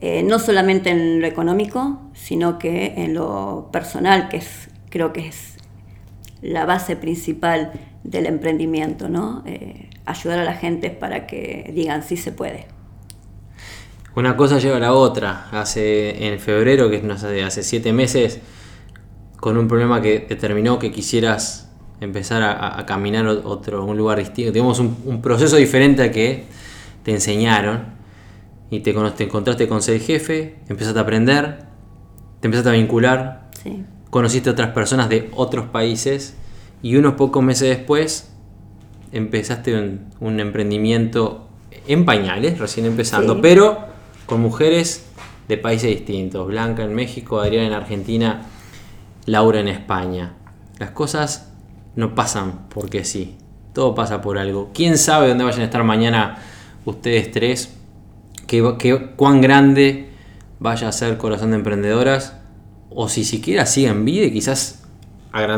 eh, 0.00 0.24
no 0.24 0.40
solamente 0.40 0.90
en 0.90 1.20
lo 1.20 1.28
económico, 1.28 2.00
sino 2.12 2.58
que 2.58 2.94
en 2.96 3.14
lo 3.14 3.68
personal, 3.72 4.28
que 4.28 4.38
es, 4.38 4.68
creo 4.90 5.12
que 5.12 5.28
es 5.28 5.58
la 6.42 6.66
base 6.66 6.96
principal 6.96 7.70
del 8.02 8.26
emprendimiento, 8.26 9.08
¿no? 9.08 9.44
Eh, 9.46 9.90
ayudar 10.06 10.40
a 10.40 10.44
la 10.44 10.54
gente 10.54 10.90
para 10.90 11.28
que 11.28 11.70
digan 11.72 12.02
sí 12.02 12.16
se 12.16 12.32
puede. 12.32 12.66
Una 14.16 14.36
cosa 14.36 14.58
lleva 14.58 14.76
a 14.76 14.80
la 14.80 14.92
otra. 14.92 15.48
Hace 15.52 16.26
en 16.26 16.38
febrero, 16.38 16.90
que 16.90 16.96
es 16.96 17.24
hace 17.44 17.62
siete 17.62 17.92
meses, 17.92 18.40
con 19.44 19.58
un 19.58 19.68
problema 19.68 20.00
que 20.00 20.20
determinó 20.26 20.78
que 20.78 20.90
quisieras 20.90 21.68
empezar 22.00 22.42
a, 22.42 22.86
caminar 22.86 23.26
otro, 23.26 23.84
un 23.84 23.94
lugar 23.94 24.18
distinto. 24.18 24.52
Tenemos 24.52 24.78
un, 24.78 25.20
proceso 25.20 25.56
diferente 25.56 26.02
a 26.02 26.10
que 26.10 26.44
te 27.02 27.10
enseñaron 27.10 27.84
y 28.70 28.80
te, 28.80 28.94
te 28.94 29.24
encontraste 29.24 29.68
con 29.68 29.82
ser 29.82 30.00
jefe, 30.00 30.56
empezaste 30.70 30.98
a 30.98 31.02
aprender, 31.02 31.58
te 32.40 32.46
empezaste 32.46 32.70
a 32.70 32.72
vincular, 32.72 33.50
conociste 34.08 34.48
a 34.48 34.52
otras 34.52 34.70
personas 34.70 35.10
de 35.10 35.28
otros 35.34 35.66
países 35.66 36.34
y 36.80 36.96
unos 36.96 37.12
pocos 37.12 37.44
meses 37.44 37.68
después 37.68 38.32
empezaste 39.12 39.74
un, 40.20 40.40
emprendimiento 40.40 41.48
en 41.86 42.06
pañales, 42.06 42.58
recién 42.58 42.86
empezando, 42.86 43.42
pero 43.42 43.76
con 44.24 44.40
mujeres 44.40 45.04
de 45.48 45.58
países 45.58 45.90
distintos. 45.90 46.46
Blanca 46.46 46.82
en 46.82 46.94
México, 46.94 47.40
Adriana 47.40 47.66
en 47.66 47.72
Argentina 47.74 48.48
Laura 49.26 49.60
en 49.60 49.68
España. 49.68 50.34
Las 50.78 50.90
cosas 50.90 51.52
no 51.96 52.14
pasan 52.14 52.68
porque 52.68 53.04
sí, 53.04 53.36
todo 53.72 53.94
pasa 53.94 54.20
por 54.20 54.38
algo. 54.38 54.70
¿Quién 54.74 54.98
sabe 54.98 55.28
dónde 55.28 55.44
vayan 55.44 55.62
a 55.62 55.64
estar 55.64 55.84
mañana 55.84 56.38
ustedes 56.84 57.30
tres? 57.30 57.74
¿Qué, 58.46 59.12
cuán 59.16 59.40
grande 59.40 60.10
vaya 60.58 60.88
a 60.88 60.92
ser 60.92 61.16
Corazón 61.16 61.50
de 61.50 61.56
Emprendedoras? 61.56 62.36
O 62.90 63.08
si 63.08 63.24
siquiera 63.24 63.66
siguen 63.66 64.04
vida 64.04 64.30
quizás 64.30 64.84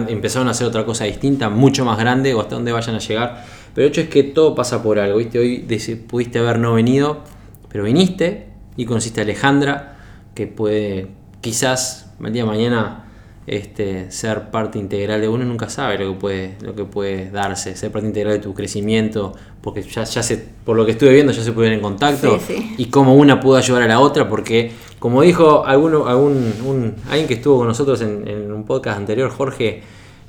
empezaron 0.09 0.48
a 0.48 0.52
hacer 0.52 0.66
otra 0.66 0.87
cosa 0.87 1.05
distinta, 1.05 1.50
mucho 1.50 1.85
más 1.85 1.98
grande, 1.98 2.33
o 2.33 2.40
hasta 2.40 2.55
dónde 2.55 2.72
vayan 2.72 2.96
a 2.96 2.98
llegar. 2.98 3.44
Pero 3.74 3.87
el 3.87 3.92
hecho 3.92 4.00
es 4.00 4.09
que 4.09 4.22
todo 4.22 4.55
pasa 4.55 4.83
por 4.83 4.98
algo, 4.98 5.18
¿viste? 5.18 5.38
Hoy 5.38 5.66
pudiste 6.09 6.38
haber 6.38 6.59
no 6.59 6.72
venido, 6.72 7.24
pero 7.68 7.85
viniste 7.85 8.46
y 8.76 8.87
conociste 8.87 9.20
a 9.20 9.24
Alejandra, 9.24 9.98
que 10.35 10.46
puede 10.46 11.09
quizás 11.42 12.11
el 12.24 12.33
día 12.33 12.44
de 12.44 12.48
mañana 12.48 13.06
este, 13.47 14.11
ser 14.11 14.51
parte 14.51 14.77
integral 14.79 15.21
de 15.21 15.29
uno 15.29 15.45
nunca 15.45 15.69
sabe 15.69 15.99
lo 15.99 16.13
que 16.13 16.19
puede 16.19 16.57
lo 16.63 16.75
que 16.75 16.85
puede 16.85 17.31
darse 17.31 17.77
ser 17.77 17.93
parte 17.93 18.09
integral 18.09 18.35
de 18.35 18.41
tu 18.41 18.53
crecimiento 18.55 19.35
porque 19.61 19.83
ya, 19.83 20.03
ya 20.03 20.23
se 20.23 20.37
por 20.65 20.77
lo 20.77 20.85
que 20.85 20.93
estuve 20.93 21.13
viendo 21.13 21.33
ya 21.33 21.43
se 21.43 21.53
pudieron 21.53 21.77
en 21.77 21.83
contacto 21.83 22.41
y 22.77 22.87
cómo 22.87 23.15
una 23.15 23.39
pudo 23.39 23.57
ayudar 23.57 23.83
a 23.83 23.87
la 23.87 24.01
otra 24.01 24.29
porque 24.29 24.73
como 24.99 25.23
dijo 25.23 25.65
alguno 25.65 26.09
algún 26.09 26.55
un, 26.65 26.97
alguien 27.09 27.29
que 27.29 27.35
estuvo 27.35 27.59
con 27.59 27.69
nosotros 27.69 28.01
en, 28.01 28.27
en, 28.27 28.51
un 28.51 28.65
podcast 28.65 28.99
anterior 28.99 29.31
Jorge 29.31 29.83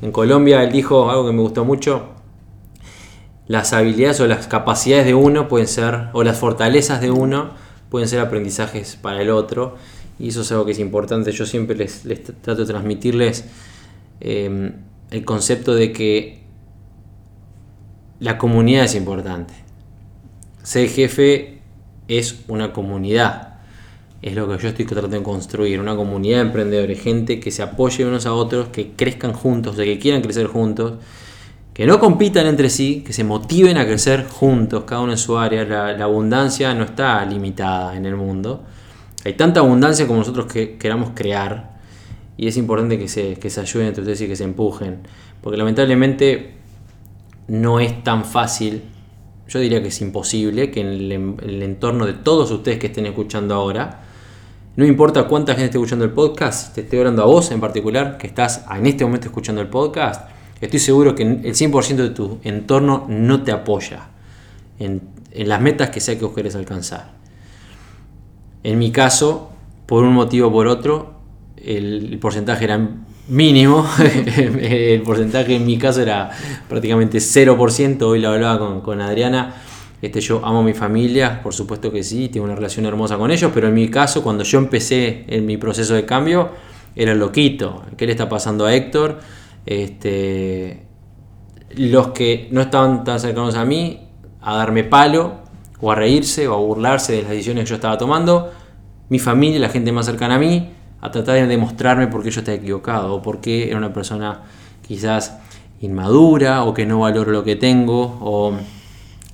en 0.04 0.12
Colombia 0.12 0.62
él 0.64 0.72
dijo 0.72 1.10
algo 1.10 1.26
que 1.26 1.34
me 1.34 1.42
gustó 1.42 1.66
mucho 1.66 2.10
las 3.48 3.74
habilidades 3.74 4.20
o 4.20 4.28
las 4.28 4.46
capacidades 4.46 5.08
de 5.08 5.16
uno 5.16 5.48
pueden 5.48 5.68
ser 5.68 6.10
o 6.14 6.22
las 6.22 6.38
fortalezas 6.38 7.02
de 7.02 7.10
uno 7.10 7.50
pueden 7.90 8.08
ser 8.08 8.20
aprendizajes 8.20 8.96
para 8.96 9.24
el 9.24 9.32
otro 9.32 9.76
y 10.20 10.30
eso 10.30 10.42
es 10.42 10.52
algo 10.52 10.66
que 10.66 10.72
es 10.72 10.80
importante. 10.80 11.32
Yo 11.32 11.46
siempre 11.46 11.76
les, 11.76 12.04
trato 12.42 12.62
de 12.62 12.66
transmitirles 12.66 13.46
em, 14.20 14.74
el 15.12 15.26
concepto 15.26 15.76
de 15.76 15.92
que 15.92 16.40
la 18.20 18.38
comunidad 18.38 18.86
es 18.86 18.96
importante. 18.96 19.54
Ser 20.64 20.90
jefe 20.90 21.60
es 22.08 22.44
una 22.48 22.74
comunidad. 22.74 23.60
Es 24.24 24.34
lo 24.36 24.50
que 24.50 24.62
yo 24.62 24.70
estoy 24.70 24.86
tratando 24.86 25.18
de 25.18 25.24
construir, 25.24 25.80
una 25.80 25.96
comunidad 25.96 26.38
de 26.38 26.48
emprendedores, 26.48 27.00
gente 27.00 27.40
que 27.40 27.52
se 27.52 27.62
apoye 27.62 28.04
unos 28.04 28.26
a 28.26 28.34
otros, 28.34 28.70
que 28.70 28.94
crezcan 28.94 29.34
juntos, 29.34 29.78
de 29.78 29.86
que 29.86 30.00
quieran 30.00 30.24
crecer 30.24 30.48
juntos, 30.48 30.94
que 31.76 31.86
no 31.86 32.00
compitan 32.00 32.48
entre 32.48 32.72
sí, 32.72 33.04
que 33.06 33.14
se 33.14 33.24
motiven 33.24 33.78
a 33.78 33.86
crecer 33.86 34.26
juntos, 34.28 34.86
cada 34.86 35.02
uno 35.02 35.12
en 35.12 35.20
su 35.20 35.38
área. 35.38 35.64
la 35.64 36.04
abundancia 36.04 36.74
no 36.74 36.84
está 36.86 37.24
limitada 37.24 37.96
en 37.96 38.08
el 38.08 38.16
mundo 38.16 38.66
hay 39.28 39.34
tanta 39.34 39.60
abundancia 39.60 40.08
como 40.08 40.20
nosotros 40.20 40.46
que 40.46 40.78
queramos 40.78 41.12
crear 41.14 41.78
y 42.38 42.48
es 42.48 42.56
importante 42.56 42.98
que 42.98 43.10
se, 43.10 43.36
que 43.36 43.50
se 43.50 43.60
ayuden 43.60 43.88
entre 43.88 44.04
ustedes 44.04 44.22
y 44.22 44.28
que 44.28 44.38
se 44.38 44.46
empujen. 44.46 45.00
Porque 45.42 45.58
lamentablemente 45.58 46.54
no 47.50 47.82
es 47.82 48.06
tan 48.06 48.24
fácil, 48.24 48.84
yo 49.50 49.60
diría 49.60 49.82
que 49.82 49.90
es 49.90 50.00
imposible, 50.00 50.72
que 50.72 50.80
en 50.80 50.88
el, 50.88 51.62
entorno 51.62 52.06
de 52.06 52.14
todos 52.14 52.52
ustedes 52.52 52.80
que 52.80 52.88
estén 52.88 53.06
escuchando 53.06 53.54
ahora, 53.54 54.04
no 54.78 54.86
importa 54.86 55.28
cuánta 55.28 55.52
gente 55.54 55.66
esté 55.66 55.78
escuchando 55.78 56.06
el 56.06 56.12
podcast, 56.12 56.74
te 56.74 56.82
estoy 56.82 57.00
hablando 57.00 57.22
a 57.22 57.26
vos 57.26 57.52
en 57.52 57.60
particular, 57.60 58.18
que 58.18 58.28
estás 58.28 58.64
en 58.74 58.86
este 58.86 59.04
momento 59.04 59.28
escuchando 59.28 59.60
el 59.60 59.68
podcast, 59.68 60.30
estoy 60.62 60.80
seguro 60.80 61.16
que 61.16 61.24
el 61.24 61.54
100% 61.54 61.96
de 61.96 62.12
tu 62.12 62.40
entorno 62.44 63.06
no 63.10 63.44
te 63.44 63.52
apoya 63.52 64.08
en, 64.80 65.02
en 65.32 65.50
las 65.50 65.60
metas 65.60 65.90
que 65.90 66.00
sea 66.00 66.18
que 66.18 66.24
vos 66.24 66.34
querés 66.34 66.56
alcanzar. 66.56 67.17
En 68.68 68.78
mi 68.80 68.92
caso, 68.92 69.50
por 69.86 70.04
un 70.04 70.14
motivo 70.14 70.50
o 70.50 70.52
por 70.52 70.68
otro, 70.68 71.14
el, 71.56 72.18
porcentaje 72.20 72.66
era 72.66 72.78
mínimo. 73.30 73.88
el 74.38 75.02
porcentaje 75.04 75.56
en 75.56 75.66
mi 75.66 75.78
caso 75.78 76.02
era 76.02 76.30
prácticamente 76.68 77.20
0%. 77.20 78.02
Hoy 78.02 78.20
lo 78.20 78.28
hablaba 78.28 78.82
con, 78.82 79.00
Adriana. 79.00 79.56
Este, 80.02 80.20
yo 80.20 80.46
amo 80.46 80.60
a 80.60 80.64
mi 80.64 80.74
familia, 80.74 81.42
por 81.42 81.54
supuesto 81.54 81.94
que 81.94 82.04
sí, 82.04 82.28
tengo 82.28 82.46
una 82.46 82.56
relación 82.56 82.86
hermosa 82.86 83.18
con 83.18 83.32
ellos, 83.32 83.52
pero 83.54 83.70
en 83.70 83.74
mi 83.74 83.88
caso, 83.88 84.22
cuando 84.22 84.44
yo 84.44 84.58
empecé 84.58 85.24
en 85.30 85.46
mi 85.46 85.56
proceso 85.56 85.94
de 85.94 86.06
cambio, 86.06 86.50
era 86.94 87.16
loquito. 87.16 87.84
¿Qué 87.96 88.06
le 88.06 88.12
está 88.12 88.28
pasando 88.28 88.66
a 88.66 88.76
Héctor? 88.76 89.20
Este, 89.66 90.84
los 91.78 92.10
que 92.10 92.50
no 92.52 92.60
estaban 92.60 93.06
tan 93.06 93.18
cercanos 93.22 93.56
a 93.56 93.64
mí, 93.64 94.10
a 94.42 94.58
darme 94.58 94.84
palo, 94.84 95.48
o 95.80 95.92
a 95.92 95.96
reírse 95.96 96.48
o 96.48 96.56
a 96.56 96.58
burlarse 96.58 97.14
de 97.14 97.22
las 97.22 97.32
decisiones 97.32 97.64
que 97.66 97.70
yo 97.70 97.76
estaba 97.76 97.98
tomando, 97.98 98.52
mi 99.10 99.20
familia, 99.20 99.60
la 99.60 99.70
gente 99.70 99.92
más 99.92 100.06
cercana 100.06 100.36
a 100.36 100.40
mí, 100.40 100.70
a 101.02 101.12
tratar 101.12 101.36
de 101.36 101.48
demostrarme 101.48 102.08
por 102.08 102.24
qué 102.24 102.32
yo 102.32 102.42
estaba 102.42 102.58
equivocado 102.58 103.14
o 103.14 103.22
por 103.22 103.40
qué 103.40 103.70
era 103.70 103.78
una 103.78 103.94
persona 103.94 104.42
quizás 104.88 105.38
inmadura 105.82 106.64
o 106.64 106.74
que 106.74 106.86
no 106.86 107.00
valoro 107.00 107.32
lo 107.32 107.44
que 107.44 107.56
tengo 107.56 108.18
o 108.22 108.54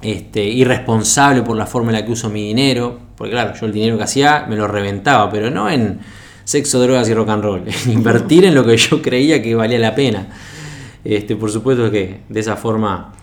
este, 0.02 0.44
irresponsable 0.44 1.42
por 1.44 1.56
la 1.56 1.66
forma 1.66 1.92
en 1.92 2.00
la 2.00 2.06
que 2.06 2.12
uso 2.12 2.30
mi 2.30 2.48
dinero, 2.48 3.00
porque 3.16 3.32
claro, 3.32 3.54
yo 3.60 3.66
el 3.66 3.72
dinero 3.72 3.98
que 3.98 4.04
hacía 4.04 4.46
me 4.50 4.58
lo 4.58 4.68
reventaba, 4.68 5.30
pero 5.32 5.50
no 5.50 5.70
en 5.70 6.00
sexo, 6.44 6.82
drogas 6.82 7.08
y 7.08 7.14
rock 7.14 7.30
and 7.30 7.44
roll, 7.44 7.64
en 7.86 7.92
invertir 7.92 8.46
en 8.46 8.56
lo 8.56 8.66
que 8.66 8.76
yo 8.76 9.02
creía 9.02 9.42
que 9.42 9.56
valía 9.56 9.80
la 9.80 9.96
pena. 9.96 10.28
Este, 11.06 11.36
por 11.36 11.52
supuesto 11.52 11.90
que 11.90 12.22
de 12.28 12.40
esa 12.40 12.56
forma 12.56 13.14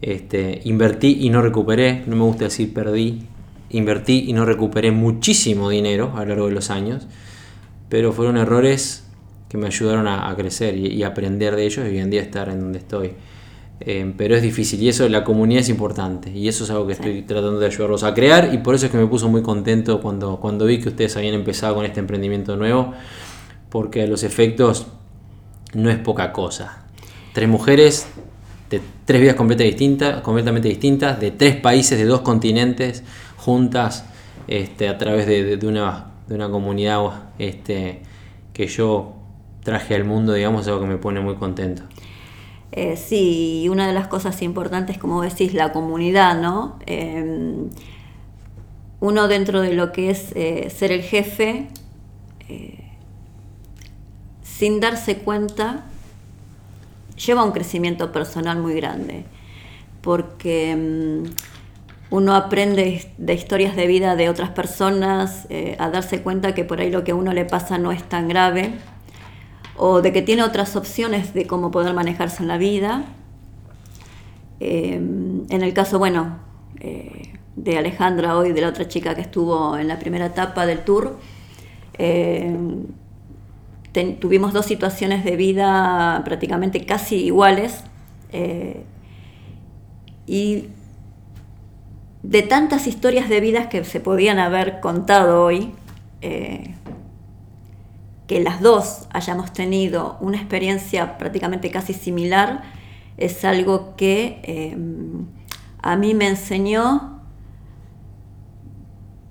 este, 0.00 0.60
invertí 0.64 1.18
y 1.20 1.30
no 1.30 1.42
recuperé, 1.42 2.02
no 2.06 2.16
me 2.16 2.22
gusta 2.24 2.44
decir 2.44 2.72
perdí, 2.72 3.26
invertí 3.72 4.24
y 4.28 4.32
no 4.32 4.44
recuperé 4.44 4.90
muchísimo 4.92 5.68
dinero 5.68 6.12
a 6.16 6.20
lo 6.20 6.26
largo 6.26 6.46
de 6.46 6.52
los 6.52 6.70
años, 6.70 7.06
pero 7.88 8.12
fueron 8.12 8.36
errores 8.36 9.04
que 9.48 9.58
me 9.58 9.66
ayudaron 9.66 10.08
a, 10.08 10.34
crecer 10.34 10.76
y, 10.76 11.02
aprender 11.02 11.56
de 11.56 11.66
ellos 11.66 11.84
y 11.84 11.90
hoy 11.90 11.98
en 11.98 12.10
día 12.10 12.22
estar 12.22 12.48
en 12.48 12.60
donde 12.60 12.78
estoy. 12.78 13.12
Eh, 13.80 14.14
pero 14.16 14.36
es 14.36 14.42
difícil 14.42 14.80
y 14.80 14.88
eso, 14.88 15.08
la 15.08 15.24
comunidad 15.24 15.60
es 15.60 15.68
importante 15.68 16.30
y 16.30 16.46
eso 16.46 16.64
es 16.64 16.70
algo 16.70 16.86
que 16.86 16.92
estoy 16.92 17.22
tratando 17.22 17.58
de 17.58 17.66
ayudarlos 17.66 18.04
a 18.04 18.14
crear 18.14 18.54
y 18.54 18.58
por 18.58 18.76
eso 18.76 18.86
es 18.86 18.92
que 18.92 18.98
me 18.98 19.06
puso 19.06 19.28
muy 19.28 19.42
contento 19.42 20.00
cuando, 20.00 20.38
cuando 20.38 20.66
vi 20.66 20.78
que 20.78 20.88
ustedes 20.88 21.16
habían 21.16 21.34
empezado 21.34 21.74
con 21.74 21.84
este 21.84 21.98
emprendimiento 21.98 22.56
nuevo, 22.56 22.94
porque 23.70 24.02
a 24.02 24.06
los 24.06 24.22
efectos 24.22 24.86
no 25.74 25.90
es 25.90 25.98
poca 25.98 26.32
cosa. 26.32 26.84
Tres 27.32 27.48
mujeres 27.48 28.06
de 28.70 28.80
tres 29.04 29.20
vidas 29.20 29.36
completamente 29.36 29.64
distintas, 29.64 30.22
completamente 30.22 30.68
distintas, 30.68 31.20
de 31.20 31.30
tres 31.30 31.56
países, 31.56 31.98
de 31.98 32.04
dos 32.04 32.20
continentes, 32.20 33.02
juntas 33.42 34.04
este, 34.46 34.88
a 34.88 34.98
través 34.98 35.26
de, 35.26 35.58
una, 35.66 36.12
de 36.28 36.34
una 36.34 36.48
comunidad 36.48 37.00
este, 37.38 38.02
que 38.52 38.66
yo 38.68 39.14
traje 39.64 39.94
al 39.94 40.04
mundo, 40.04 40.32
digamos, 40.32 40.62
es 40.62 40.68
algo 40.68 40.80
que 40.80 40.86
me 40.86 40.96
pone 40.96 41.20
muy 41.20 41.34
contento. 41.36 41.82
Eh, 42.70 42.96
sí, 42.96 43.68
una 43.70 43.86
de 43.86 43.92
las 43.92 44.08
cosas 44.08 44.40
importantes, 44.42 44.96
como 44.96 45.22
decís, 45.22 45.54
la 45.54 45.72
comunidad, 45.72 46.40
¿no? 46.40 46.78
Em, 46.86 47.68
uno 49.00 49.28
dentro 49.28 49.60
de 49.60 49.74
lo 49.74 49.92
que 49.92 50.10
es 50.10 50.32
eh, 50.34 50.70
ser 50.70 50.92
el 50.92 51.02
jefe, 51.02 51.68
eh, 52.48 52.78
sin 54.42 54.80
darse 54.80 55.18
cuenta, 55.18 55.84
lleva 57.26 57.44
un 57.44 57.52
crecimiento 57.52 58.12
personal 58.12 58.58
muy 58.58 58.74
grande, 58.74 59.24
porque 60.00 60.74
mm, 60.76 61.51
uno 62.12 62.34
aprende 62.34 63.10
de 63.16 63.34
historias 63.34 63.74
de 63.74 63.86
vida 63.86 64.16
de 64.16 64.28
otras 64.28 64.50
personas, 64.50 65.46
eh, 65.48 65.76
a 65.78 65.88
darse 65.88 66.20
cuenta 66.20 66.54
que 66.54 66.62
por 66.62 66.78
ahí 66.78 66.90
lo 66.90 67.04
que 67.04 67.12
a 67.12 67.14
uno 67.14 67.32
le 67.32 67.46
pasa 67.46 67.78
no 67.78 67.90
es 67.90 68.06
tan 68.06 68.28
grave, 68.28 68.74
o 69.78 70.02
de 70.02 70.12
que 70.12 70.20
tiene 70.20 70.42
otras 70.42 70.76
opciones 70.76 71.32
de 71.32 71.46
cómo 71.46 71.70
poder 71.70 71.94
manejarse 71.94 72.42
en 72.42 72.48
la 72.48 72.58
vida. 72.58 73.06
Eh, 74.60 74.96
en 74.96 75.62
el 75.62 75.72
caso, 75.72 75.98
bueno, 75.98 76.36
eh, 76.80 77.32
de 77.56 77.78
Alejandra 77.78 78.36
hoy, 78.36 78.52
de 78.52 78.60
la 78.60 78.68
otra 78.68 78.86
chica 78.86 79.14
que 79.14 79.22
estuvo 79.22 79.78
en 79.78 79.88
la 79.88 79.98
primera 79.98 80.26
etapa 80.26 80.66
del 80.66 80.80
tour, 80.80 81.16
tuvimos 84.20 84.52
dos 84.52 84.66
situaciones 84.66 85.24
de 85.24 85.36
vida 85.36 86.20
prácticamente 86.26 86.84
casi 86.84 87.24
iguales 87.24 87.84
y 90.26 90.66
de 92.22 92.42
tantas 92.42 92.86
historias 92.86 93.28
de 93.28 93.40
vidas 93.40 93.66
que 93.66 93.84
se 93.84 94.00
podían 94.00 94.38
haber 94.38 94.80
contado 94.80 95.44
hoy, 95.44 95.72
que 98.32 98.40
las 98.40 98.60
dos 98.60 99.08
hayamos 99.10 99.52
tenido 99.52 100.16
una 100.20 100.36
experiencia 100.38 101.18
prácticamente 101.18 101.70
casi 101.70 101.92
similar, 101.92 102.62
es 103.16 103.44
algo 103.44 103.94
que 103.96 104.40
eh, 104.42 104.76
a 105.82 105.96
mí 105.96 106.14
me 106.14 106.28
enseñó 106.28 107.20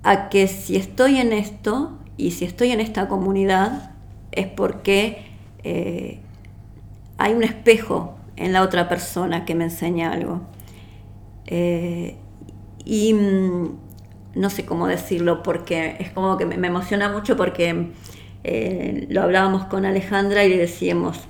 a 0.02 0.28
que 0.28 0.48
si 0.48 0.76
estoy 0.76 1.18
en 1.18 1.32
esto 1.32 1.98
y 2.16 2.32
si 2.32 2.44
estoy 2.44 2.70
en 2.70 2.80
esta 2.80 3.08
comunidad 3.08 3.92
es 4.30 4.46
porque 4.46 5.24
eh, 5.64 6.20
hay 7.18 7.34
un 7.34 7.42
espejo 7.42 8.16
en 8.36 8.52
la 8.52 8.62
otra 8.62 8.88
persona 8.88 9.44
que 9.44 9.54
me 9.54 9.64
enseña 9.64 10.12
algo. 10.12 10.42
Eh, 11.46 12.16
y 12.84 13.14
mm, 13.14 13.68
no 14.34 14.50
sé 14.50 14.64
cómo 14.64 14.86
decirlo 14.86 15.42
porque 15.42 15.96
es 15.98 16.10
como 16.10 16.36
que 16.36 16.46
me 16.46 16.66
emociona 16.66 17.08
mucho 17.08 17.36
porque 17.36 17.92
eh, 18.44 19.06
lo 19.10 19.22
hablábamos 19.22 19.64
con 19.66 19.84
Alejandra 19.84 20.44
y 20.44 20.48
le 20.48 20.56
decíamos, 20.56 21.20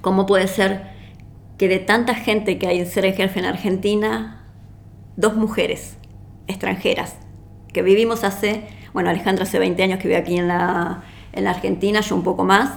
¿cómo 0.00 0.26
puede 0.26 0.46
ser 0.48 0.90
que 1.58 1.68
de 1.68 1.78
tanta 1.78 2.14
gente 2.14 2.58
que 2.58 2.66
hay 2.66 2.80
en 2.80 2.86
Ser 2.86 3.12
Jefe 3.14 3.38
en 3.38 3.44
Argentina, 3.44 4.44
dos 5.16 5.36
mujeres 5.36 5.96
extranjeras, 6.46 7.16
que 7.72 7.82
vivimos 7.82 8.24
hace, 8.24 8.66
bueno, 8.94 9.10
Alejandra 9.10 9.44
hace 9.44 9.58
20 9.58 9.82
años 9.82 9.98
que 9.98 10.08
vive 10.08 10.18
aquí 10.18 10.36
en 10.38 10.48
la, 10.48 11.02
en 11.32 11.44
la 11.44 11.50
Argentina, 11.50 12.00
yo 12.00 12.16
un 12.16 12.22
poco 12.22 12.44
más, 12.44 12.70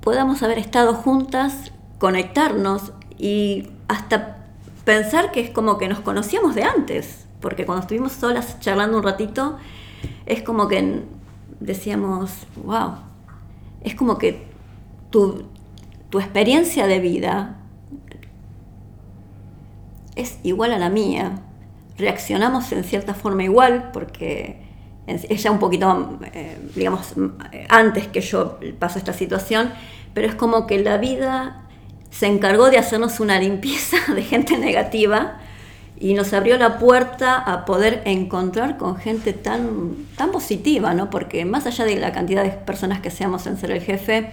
podamos 0.00 0.42
haber 0.42 0.58
estado 0.58 0.94
juntas, 0.94 1.72
conectarnos 1.98 2.92
y 3.18 3.68
hasta 3.88 4.35
pensar 4.86 5.32
que 5.32 5.40
es 5.40 5.50
como 5.50 5.78
que 5.78 5.88
nos 5.88 5.98
conocíamos 5.98 6.54
de 6.54 6.62
antes, 6.62 7.26
porque 7.40 7.66
cuando 7.66 7.82
estuvimos 7.82 8.12
solas 8.12 8.60
charlando 8.60 8.96
un 8.96 9.02
ratito, 9.02 9.58
es 10.26 10.42
como 10.42 10.68
que 10.68 11.02
decíamos, 11.58 12.46
wow, 12.64 12.92
es 13.82 13.96
como 13.96 14.16
que 14.16 14.46
tu, 15.10 15.44
experiencia 16.18 16.86
de 16.86 16.98
vida 16.98 17.58
es 20.14 20.38
igual 20.44 20.72
a 20.72 20.78
la 20.78 20.88
mía. 20.88 21.42
Reaccionamos 21.98 22.72
en 22.72 22.84
cierta 22.84 23.12
forma 23.12 23.44
igual 23.44 23.90
porque 23.92 24.62
ella 25.06 25.50
un 25.50 25.58
poquito, 25.58 26.18
eh, 26.32 26.56
digamos, 26.74 27.12
antes 27.68 28.06
que 28.06 28.22
yo 28.22 28.58
paso 28.78 28.98
esta 28.98 29.12
situación, 29.12 29.72
pero 30.14 30.26
es 30.26 30.34
como 30.34 30.66
que 30.66 30.78
la 30.78 30.96
vida 30.96 31.65
se 32.18 32.26
encargó 32.26 32.70
de 32.70 32.78
hacernos 32.78 33.20
una 33.20 33.38
limpieza 33.38 33.96
de 34.14 34.22
gente 34.22 34.56
negativa 34.56 35.38
y 35.98 36.14
nos 36.14 36.32
abrió 36.32 36.58
la 36.58 36.78
puerta 36.78 37.38
a 37.38 37.64
poder 37.64 38.02
encontrar 38.04 38.76
con 38.76 38.96
gente 38.96 39.32
tan, 39.32 40.06
tan 40.16 40.30
positiva, 40.30 40.92
¿no? 40.94 41.08
porque 41.08 41.44
más 41.44 41.66
allá 41.66 41.84
de 41.84 41.96
la 41.96 42.12
cantidad 42.12 42.42
de 42.42 42.50
personas 42.50 43.00
que 43.00 43.10
seamos 43.10 43.46
en 43.46 43.56
ser 43.56 43.70
el 43.70 43.80
jefe, 43.80 44.30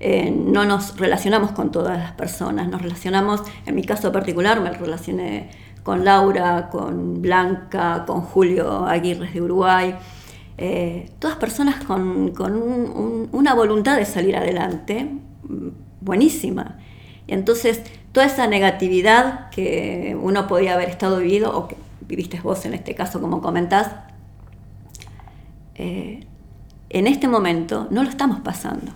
eh, 0.00 0.30
no 0.30 0.64
nos 0.64 0.96
relacionamos 0.96 1.52
con 1.52 1.72
todas 1.72 1.98
las 1.98 2.12
personas, 2.12 2.68
nos 2.68 2.82
relacionamos, 2.82 3.42
en 3.66 3.74
mi 3.74 3.82
caso 3.84 4.12
particular 4.12 4.60
me 4.60 4.70
relacioné 4.70 5.50
con 5.82 6.04
Laura, 6.04 6.68
con 6.70 7.22
Blanca, 7.22 8.04
con 8.06 8.20
Julio 8.22 8.86
Aguirre 8.86 9.30
de 9.30 9.40
Uruguay, 9.40 9.94
eh, 10.56 11.10
todas 11.18 11.36
personas 11.36 11.84
con, 11.84 12.32
una 13.32 13.54
voluntad 13.54 13.96
de 13.96 14.04
salir 14.04 14.36
adelante, 14.36 15.04
mm, 15.04 15.68
buenísima. 16.00 16.78
Entonces 17.28 17.82
toda 18.12 18.26
esa 18.26 18.46
negatividad 18.46 19.50
que 19.50 20.16
uno 20.20 20.48
podía 20.48 20.74
haber 20.74 20.88
estado 20.88 21.18
viviendo, 21.18 21.56
o 21.56 21.68
que 21.68 21.76
viviste 22.00 22.40
vos 22.40 22.64
en 22.64 22.74
este 22.74 22.94
caso, 22.94 23.20
como 23.20 23.40
comentás, 23.40 23.92
eh, 25.76 26.26
en 26.90 27.06
este 27.06 27.28
momento 27.28 27.86
no 27.90 28.02
lo 28.02 28.08
estamos 28.08 28.40
pasando. 28.40 28.92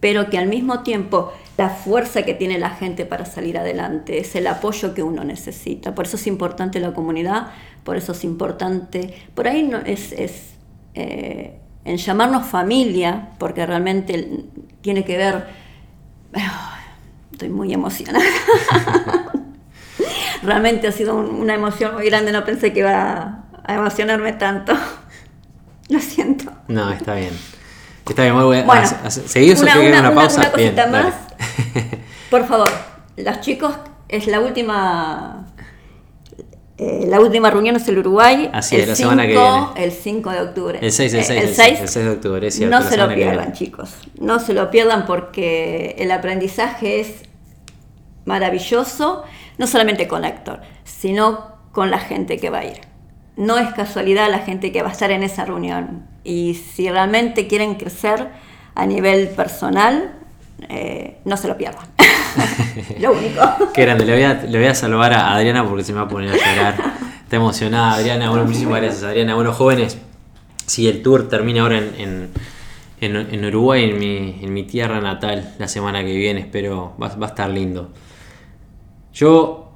Pero 0.00 0.28
que 0.28 0.36
al 0.36 0.48
mismo 0.48 0.80
tiempo 0.80 1.32
la 1.56 1.70
fuerza 1.70 2.24
que 2.24 2.34
tiene 2.34 2.58
la 2.58 2.70
gente 2.70 3.06
para 3.06 3.24
salir 3.24 3.56
adelante 3.56 4.18
es 4.18 4.34
el 4.34 4.46
apoyo 4.48 4.92
que 4.92 5.02
uno 5.02 5.24
necesita. 5.24 5.94
Por 5.94 6.06
eso 6.06 6.16
es 6.16 6.26
importante 6.26 6.80
la 6.80 6.92
comunidad, 6.92 7.52
por 7.84 7.96
eso 7.96 8.12
es 8.12 8.24
importante, 8.24 9.14
por 9.34 9.46
ahí 9.46 9.62
no, 9.62 9.78
es, 9.78 10.12
eh, 10.94 11.58
en 11.84 11.96
llamarnos 11.96 12.46
familia, 12.46 13.30
porque 13.38 13.64
realmente 13.64 14.44
tiene 14.82 15.04
que 15.04 15.16
ver 15.16 15.46
Estoy 17.34 17.48
muy 17.48 17.74
emocionada. 17.74 18.24
Realmente 20.44 20.86
ha 20.86 20.92
sido 20.92 21.16
una 21.16 21.54
emoción 21.54 21.94
muy 21.94 22.06
grande, 22.06 22.30
no 22.30 22.44
pensé 22.44 22.72
que 22.72 22.78
iba 22.78 23.42
a 23.64 23.74
emocionarme 23.74 24.34
tanto. 24.34 24.72
Lo 25.88 25.98
siento. 25.98 26.52
No, 26.68 26.92
está 26.92 27.14
bien. 27.14 27.36
Está 28.08 28.22
bien, 28.22 28.36
muy 28.36 28.62
bueno. 28.62 28.82
¿Seguís 29.08 29.60
una, 29.60 29.80
una, 29.80 29.98
una, 29.98 30.14
pausa? 30.14 30.42
Una 30.42 30.52
cosita 30.52 30.86
más. 30.86 31.14
Por 32.30 32.46
favor, 32.46 32.70
los 33.16 33.40
chicos, 33.40 33.74
es 34.08 34.28
la 34.28 34.38
última 34.38 35.43
eh, 36.76 37.04
la 37.06 37.20
última 37.20 37.50
reunión 37.50 37.76
es 37.76 37.86
el 37.86 37.98
Uruguay. 37.98 38.50
Así 38.52 38.76
es, 38.76 38.88
la 38.88 38.96
semana 38.96 39.22
que 39.26 39.32
viene. 39.32 39.66
El 39.76 39.92
5 39.92 40.30
de 40.30 40.40
octubre. 40.40 40.78
El 40.82 40.90
6, 40.90 41.14
el 41.14 41.24
6, 41.24 41.42
el 41.42 41.54
6, 41.54 41.80
el 41.80 41.88
6 41.88 42.04
de 42.04 42.10
octubre, 42.10 42.46
es 42.46 42.54
cierto, 42.54 42.76
No 42.76 42.82
se 42.82 42.96
lo 42.96 43.08
pierdan, 43.14 43.52
chicos. 43.52 43.94
No 44.18 44.40
se 44.40 44.54
lo 44.54 44.70
pierdan 44.70 45.06
porque 45.06 45.94
el 45.98 46.10
aprendizaje 46.10 47.00
es 47.00 47.22
maravilloso, 48.24 49.22
no 49.58 49.66
solamente 49.66 50.08
con 50.08 50.24
actor, 50.24 50.62
sino 50.82 51.54
con 51.70 51.90
la 51.90 51.98
gente 51.98 52.38
que 52.38 52.50
va 52.50 52.60
a 52.60 52.64
ir. 52.64 52.80
No 53.36 53.58
es 53.58 53.72
casualidad 53.74 54.28
la 54.30 54.40
gente 54.40 54.72
que 54.72 54.82
va 54.82 54.88
a 54.88 54.92
estar 54.92 55.12
en 55.12 55.22
esa 55.22 55.44
reunión. 55.44 56.06
Y 56.24 56.54
si 56.54 56.90
realmente 56.90 57.46
quieren 57.46 57.74
crecer 57.76 58.30
a 58.74 58.86
nivel 58.86 59.28
personal, 59.28 60.14
eh, 60.68 61.18
no 61.24 61.36
se 61.36 61.46
lo 61.46 61.56
pierdan. 61.56 61.86
lo 63.00 63.12
único. 63.12 63.40
Qué 63.74 63.82
grande, 63.82 64.04
le 64.04 64.12
voy, 64.12 64.22
a, 64.22 64.34
le 64.42 64.58
voy 64.58 64.66
a 64.66 64.74
salvar 64.74 65.12
a 65.12 65.34
Adriana 65.34 65.66
porque 65.66 65.84
se 65.84 65.92
me 65.92 65.98
va 65.98 66.06
a 66.06 66.08
poner 66.08 66.30
a 66.30 66.36
llorar. 66.36 66.94
Está 67.22 67.36
emocionada 67.36 67.94
Adriana. 67.94 68.30
Bueno, 68.30 68.44
muchísimas 68.44 68.80
gracias 68.80 69.02
Adriana. 69.02 69.34
Bueno, 69.34 69.52
jóvenes, 69.52 69.98
si 70.66 70.88
el 70.88 71.02
tour 71.02 71.28
termina 71.28 71.62
ahora 71.62 71.78
en, 71.78 72.30
en, 73.00 73.44
Uruguay, 73.44 73.90
en 73.90 73.98
mi, 73.98 74.38
en 74.42 74.52
mi, 74.52 74.62
tierra 74.64 75.00
natal, 75.00 75.54
la 75.58 75.68
semana 75.68 76.04
que 76.04 76.14
viene, 76.16 76.40
espero, 76.40 76.94
va, 77.00 77.08
va 77.16 77.26
a 77.26 77.28
estar 77.30 77.50
lindo. 77.50 77.90
Yo, 79.12 79.72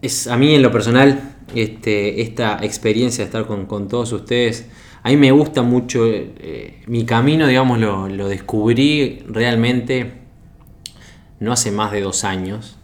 es, 0.00 0.26
a 0.26 0.36
mí 0.36 0.54
en 0.54 0.62
lo 0.62 0.70
personal, 0.70 1.36
este, 1.54 2.22
esta 2.22 2.58
experiencia 2.62 3.24
de 3.24 3.26
estar 3.26 3.46
con, 3.46 3.66
con 3.66 3.88
todos 3.88 4.12
ustedes, 4.12 4.68
a 5.02 5.08
mí 5.08 5.16
me 5.16 5.32
gusta 5.32 5.62
mucho, 5.62 6.06
eh, 6.06 6.82
mi 6.86 7.04
camino, 7.04 7.46
digamos, 7.46 7.78
lo, 7.80 8.08
lo, 8.08 8.28
descubrí 8.28 9.24
realmente 9.26 10.21
no 11.42 11.52
hace 11.52 11.72
más 11.72 11.90
de 11.92 12.00
dos 12.00 12.24
años. 12.24 12.76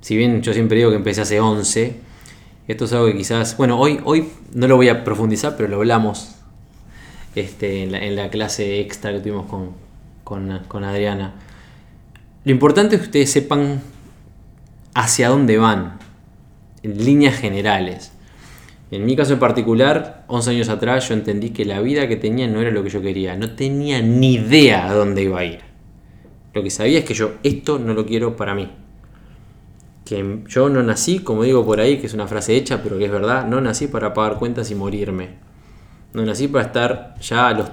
Si 0.00 0.16
bien 0.16 0.42
yo 0.42 0.52
siempre 0.52 0.76
digo 0.76 0.90
que 0.90 0.96
empecé 0.96 1.20
hace 1.20 1.40
11, 1.40 1.96
esto 2.66 2.84
es 2.84 2.92
algo 2.92 3.06
que 3.06 3.16
quizás, 3.16 3.56
bueno, 3.56 3.78
hoy, 3.78 4.00
hoy 4.04 4.28
no 4.52 4.66
lo 4.66 4.76
voy 4.76 4.88
a 4.88 5.04
profundizar, 5.04 5.56
pero 5.56 5.68
lo 5.68 5.76
hablamos 5.76 6.34
este, 7.36 7.84
en, 7.84 8.16
la, 8.16 8.28
clase 8.28 8.80
extra 8.80 9.12
que 9.12 9.20
tuvimos 9.20 9.46
con, 9.46 9.70
con, 10.24 10.62
con 10.66 10.82
Adriana. 10.82 11.34
Lo 12.44 12.50
importante 12.50 12.96
es 12.96 13.02
que 13.02 13.06
ustedes 13.06 13.30
sepan 13.30 13.80
hacia 14.94 15.28
dónde 15.28 15.56
van, 15.56 15.98
en 16.82 17.04
líneas 17.04 17.36
generales. 17.36 18.12
En 18.90 19.04
mi 19.04 19.14
caso 19.14 19.34
en 19.34 19.38
particular, 19.38 20.24
11 20.28 20.50
años 20.50 20.68
atrás 20.68 21.08
yo 21.08 21.14
entendí 21.14 21.50
que 21.50 21.64
la 21.64 21.80
vida 21.80 22.08
que 22.08 22.16
tenía 22.16 22.48
no 22.48 22.60
era 22.60 22.70
lo 22.70 22.82
que 22.82 22.90
yo 22.90 23.00
quería, 23.00 23.36
no 23.36 23.52
tenía 23.52 24.00
ni 24.02 24.34
idea 24.34 24.88
a 24.88 24.94
dónde 24.94 25.22
iba 25.22 25.40
a 25.40 25.44
ir. 25.44 25.65
Lo 26.56 26.62
que 26.62 26.70
sabía 26.70 27.00
es 27.00 27.04
que 27.04 27.12
yo 27.12 27.32
esto 27.42 27.78
no 27.78 27.92
lo 27.92 28.06
quiero 28.06 28.34
para 28.34 28.54
mí. 28.54 28.70
Que 30.06 30.42
yo 30.48 30.70
no 30.70 30.82
nací, 30.82 31.18
como 31.18 31.42
digo 31.42 31.66
por 31.66 31.80
ahí, 31.80 31.98
que 31.98 32.06
es 32.06 32.14
una 32.14 32.26
frase 32.26 32.56
hecha, 32.56 32.82
pero 32.82 32.96
que 32.96 33.04
es 33.04 33.10
verdad, 33.10 33.46
no 33.46 33.60
nací 33.60 33.88
para 33.88 34.14
pagar 34.14 34.38
cuentas 34.38 34.70
y 34.70 34.74
morirme. 34.74 35.34
No 36.14 36.24
nací 36.24 36.48
para 36.48 36.64
estar 36.64 37.14
ya 37.20 37.48
a 37.48 37.52
los 37.52 37.68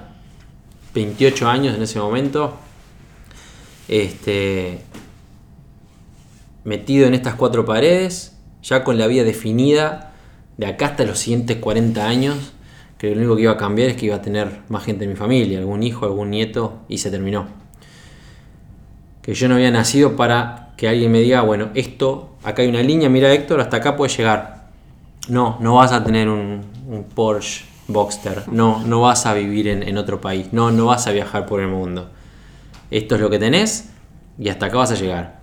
28 0.92 1.48
años 1.48 1.74
en 1.74 1.82
ese 1.82 1.98
momento, 1.98 2.58
este, 3.88 4.82
metido 6.64 7.06
en 7.06 7.14
estas 7.14 7.36
cuatro 7.36 7.64
paredes, 7.64 8.36
ya 8.62 8.84
con 8.84 8.98
la 8.98 9.06
vida 9.06 9.24
definida 9.24 10.12
de 10.58 10.66
acá 10.66 10.88
hasta 10.88 11.04
los 11.04 11.18
siguientes 11.18 11.56
40 11.56 12.06
años, 12.06 12.52
que 12.98 13.14
lo 13.14 13.16
único 13.16 13.36
que 13.36 13.42
iba 13.44 13.52
a 13.52 13.56
cambiar 13.56 13.88
es 13.88 13.96
que 13.96 14.04
iba 14.04 14.16
a 14.16 14.20
tener 14.20 14.60
más 14.68 14.84
gente 14.84 15.04
en 15.04 15.10
mi 15.10 15.16
familia, 15.16 15.58
algún 15.58 15.82
hijo, 15.82 16.04
algún 16.04 16.28
nieto, 16.28 16.80
y 16.86 16.98
se 16.98 17.10
terminó. 17.10 17.63
Que 19.24 19.34
yo 19.34 19.48
no 19.48 19.54
había 19.54 19.70
nacido 19.70 20.16
para 20.16 20.72
que 20.76 20.86
alguien 20.88 21.10
me 21.10 21.20
diga, 21.20 21.40
bueno, 21.40 21.70
esto, 21.74 22.36
acá 22.44 22.62
hay 22.62 22.68
una 22.68 22.82
línea, 22.82 23.08
mira 23.08 23.32
Héctor, 23.32 23.60
hasta 23.60 23.78
acá 23.78 23.96
puedes 23.96 24.16
llegar. 24.16 24.66
No, 25.28 25.56
no 25.60 25.76
vas 25.76 25.92
a 25.92 26.04
tener 26.04 26.28
un, 26.28 26.62
Porsche 27.14 27.64
Boxster, 27.88 28.44
no, 28.48 28.82
no 28.84 29.00
vas 29.00 29.24
a 29.24 29.34
vivir 29.34 29.68
en, 29.68 29.82
en 29.82 29.96
otro 29.96 30.20
país, 30.20 30.48
no, 30.52 30.70
no 30.70 30.86
vas 30.86 31.06
a 31.06 31.12
viajar 31.12 31.46
por 31.46 31.60
el 31.60 31.68
mundo. 31.68 32.10
Esto 32.90 33.14
es 33.14 33.20
lo 33.20 33.30
que 33.30 33.38
tenés 33.38 33.90
y 34.38 34.50
hasta 34.50 34.66
acá 34.66 34.76
vas 34.76 34.92
a 34.92 34.94
llegar. 34.94 35.38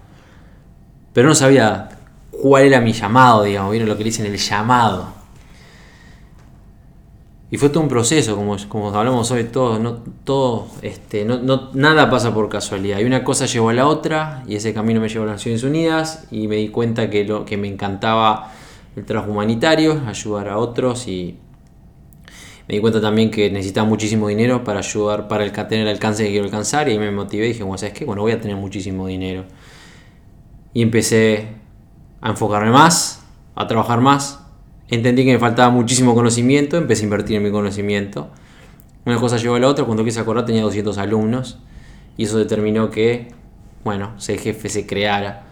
Pero 1.13 1.28
no 1.28 1.36
sabía 1.36 1.89
cuál 2.32 2.63
era 2.63 2.80
mi 2.80 2.94
llamado, 2.94 3.44
digamos, 3.44 3.72
vieron 3.72 3.89
lo 3.89 3.98
que 3.98 4.04
le 4.04 4.10
dicen 4.10 4.26
el 4.26 4.38
llamado. 4.38 5.20
Y 7.52 7.58
fue 7.58 7.68
todo 7.70 7.82
un 7.84 7.90
proceso, 7.90 8.36
como, 8.38 8.56
como 8.70 8.96
hablamos 8.96 9.30
hoy, 9.32 9.44
todo, 9.44 9.78
no, 9.78 9.98
todo, 10.24 10.68
este, 10.82 11.26
no, 11.26 11.38
no- 11.40 11.70
nada 11.74 12.10
pasa 12.10 12.34
por 12.34 12.48
casualidad. 12.48 13.00
Y 13.00 13.04
una 13.04 13.26
cosa 13.26 13.46
llevó 13.46 13.70
a 13.70 13.74
la 13.74 13.88
otra, 13.88 14.44
y 14.48 14.56
ese 14.56 14.74
camino 14.74 15.02
me 15.02 15.10
llevó 15.10 15.26
a 15.26 15.28
las 15.28 15.36
Naciones 15.36 15.64
Unidas, 15.64 16.28
y 16.32 16.48
me 16.48 16.56
di 16.56 16.70
cuenta 16.70 17.10
que, 17.10 17.26
lo, 17.26 17.44
que 17.46 17.58
me 17.58 17.68
encantaba 17.68 18.52
el 18.96 19.04
trabajo 19.06 19.32
humanitario, 19.32 20.02
ayudar 20.08 20.48
a 20.48 20.58
otros, 20.58 21.08
y 21.10 21.38
me 22.68 22.76
di 22.76 22.82
cuenta 22.82 23.02
también 23.02 23.30
que 23.30 23.50
necesitaba 23.52 23.88
muchísimo 23.88 24.28
dinero 24.30 24.64
para 24.64 24.80
ayudar, 24.80 25.28
para 25.28 25.52
tener 25.68 25.88
el 25.88 25.94
alcance 25.94 26.24
que 26.24 26.30
quiero 26.30 26.46
alcanzar, 26.46 26.88
y 26.88 26.92
ahí 26.92 27.00
me 27.00 27.12
motivé 27.12 27.46
y 27.46 27.50
dije, 27.50 27.64
bueno, 27.64 27.78
¿sabes 27.78 27.94
qué? 27.94 28.06
Bueno, 28.06 28.22
voy 28.22 28.32
a 28.32 28.40
tener 28.40 28.56
muchísimo 28.56 29.08
dinero. 29.08 29.44
Y 30.74 30.82
empecé 30.82 31.48
a 32.22 32.30
enfocarme 32.30 32.72
más, 32.72 33.24
a 33.56 33.68
trabajar 33.68 34.00
más. 34.00 34.40
Entendí 34.91 35.23
que 35.23 35.32
me 35.32 35.39
faltaba 35.39 35.69
muchísimo 35.69 36.13
conocimiento, 36.13 36.75
empecé 36.75 37.04
a 37.04 37.06
invertir 37.06 37.38
en 37.38 37.43
mi 37.43 37.49
conocimiento. 37.49 38.30
Una 39.06 39.17
cosa 39.17 39.38
llevó 39.38 39.56
a 39.56 39.60
la 39.60 39.69
otra, 39.69 39.86
cuando 39.86 40.04
quise 40.04 40.19
acordar 40.19 40.45
tenía 40.45 40.63
200 40.63 40.97
alumnos 40.97 41.58
y 42.17 42.25
eso 42.25 42.38
determinó 42.38 42.91
que, 42.91 43.30
bueno, 43.86 44.13
ese 44.17 44.38
jefe 44.38 44.67
se 44.67 44.86
creara. 44.86 45.45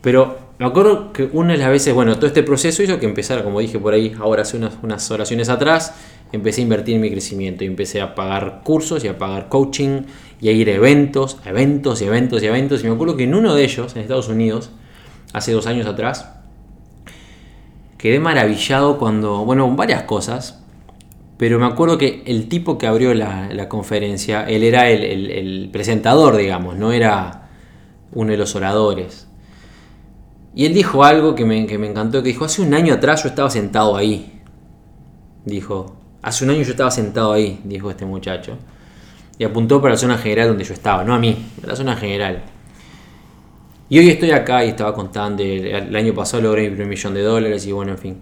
Pero 0.00 0.38
me 0.58 0.64
acuerdo 0.64 1.12
que 1.12 1.28
una 1.34 1.52
de 1.52 1.58
las 1.58 1.68
veces, 1.68 1.92
bueno, 1.92 2.16
todo 2.16 2.26
este 2.26 2.42
proceso 2.42 2.82
hizo 2.82 2.98
que 2.98 3.04
empezara, 3.04 3.44
como 3.44 3.60
dije 3.60 3.78
por 3.78 3.92
ahí, 3.92 4.14
ahora 4.18 4.42
hace 4.42 4.56
unas, 4.56 4.78
unas 4.82 5.10
oraciones 5.10 5.50
atrás, 5.50 5.94
empecé 6.32 6.62
a 6.62 6.64
invertir 6.64 6.94
en 6.94 7.02
mi 7.02 7.10
crecimiento 7.10 7.64
y 7.64 7.66
empecé 7.66 8.00
a 8.00 8.14
pagar 8.14 8.62
cursos 8.64 9.04
y 9.04 9.08
a 9.08 9.18
pagar 9.18 9.50
coaching 9.50 10.04
y 10.40 10.48
a 10.48 10.52
ir 10.52 10.70
a 10.70 10.72
eventos, 10.72 11.36
a 11.44 11.50
eventos 11.50 12.00
y 12.00 12.06
eventos 12.06 12.42
y 12.42 12.46
eventos. 12.46 12.82
Y 12.82 12.88
me 12.88 12.94
acuerdo 12.94 13.14
que 13.14 13.24
en 13.24 13.34
uno 13.34 13.54
de 13.54 13.62
ellos, 13.62 13.94
en 13.94 14.00
Estados 14.00 14.28
Unidos, 14.28 14.70
hace 15.34 15.52
dos 15.52 15.66
años 15.66 15.86
atrás, 15.86 16.41
quedé 18.02 18.18
maravillado 18.20 18.98
cuando, 18.98 19.44
bueno, 19.44 19.70
varias 19.76 20.02
cosas, 20.02 20.60
pero 21.38 21.60
me 21.60 21.66
acuerdo 21.66 21.98
que 21.98 22.24
el 22.26 22.48
tipo 22.48 22.76
que 22.76 22.88
abrió 22.88 23.14
la, 23.14 23.48
la 23.52 23.68
conferencia, 23.68 24.44
él 24.44 24.64
era 24.64 24.90
el, 24.90 25.30
el- 25.30 25.70
presentador, 25.72 26.36
digamos, 26.36 26.76
no 26.76 26.90
era 26.92 27.48
uno 28.12 28.32
de 28.32 28.36
los 28.36 28.56
oradores. 28.56 29.28
Y 30.54 30.66
él 30.66 30.74
dijo 30.74 31.04
algo 31.04 31.36
que 31.36 31.44
me, 31.44 31.64
que 31.66 31.78
me 31.78 31.88
encantó, 31.88 32.22
que 32.24 32.30
dijo, 32.30 32.44
hace 32.44 32.60
un 32.60 32.74
año 32.74 32.92
atrás 32.94 33.22
yo 33.22 33.28
estaba 33.30 33.48
sentado 33.50 33.96
ahí. 33.96 34.40
Dijo, 35.44 35.96
hace 36.22 36.44
un 36.44 36.50
año 36.50 36.62
yo 36.62 36.72
estaba 36.72 36.90
sentado 36.90 37.32
ahí, 37.32 37.60
dijo 37.64 37.88
este 37.90 38.04
muchacho. 38.04 38.58
Y 39.38 39.44
apuntó 39.44 39.80
para 39.80 39.94
la 39.94 39.98
zona 39.98 40.18
general 40.18 40.48
donde 40.48 40.64
yo 40.64 40.74
estaba, 40.74 41.04
no 41.04 41.14
a 41.14 41.18
mí, 41.20 41.36
la 41.64 41.76
zona 41.76 41.96
general. 41.96 42.42
Y 43.88 43.98
hoy 43.98 44.08
estoy 44.08 44.30
acá 44.30 44.64
y 44.64 44.68
estaba 44.68 44.94
contando, 44.94 45.42
el, 45.42 45.94
año 45.94 46.14
pasado 46.14 46.42
logré 46.42 46.62
mi 46.62 46.70
primer 46.70 46.88
millón 46.88 47.14
de 47.14 47.22
dólares 47.22 47.66
y 47.66 47.72
bueno, 47.72 47.92
en 47.92 47.98
fin. 47.98 48.16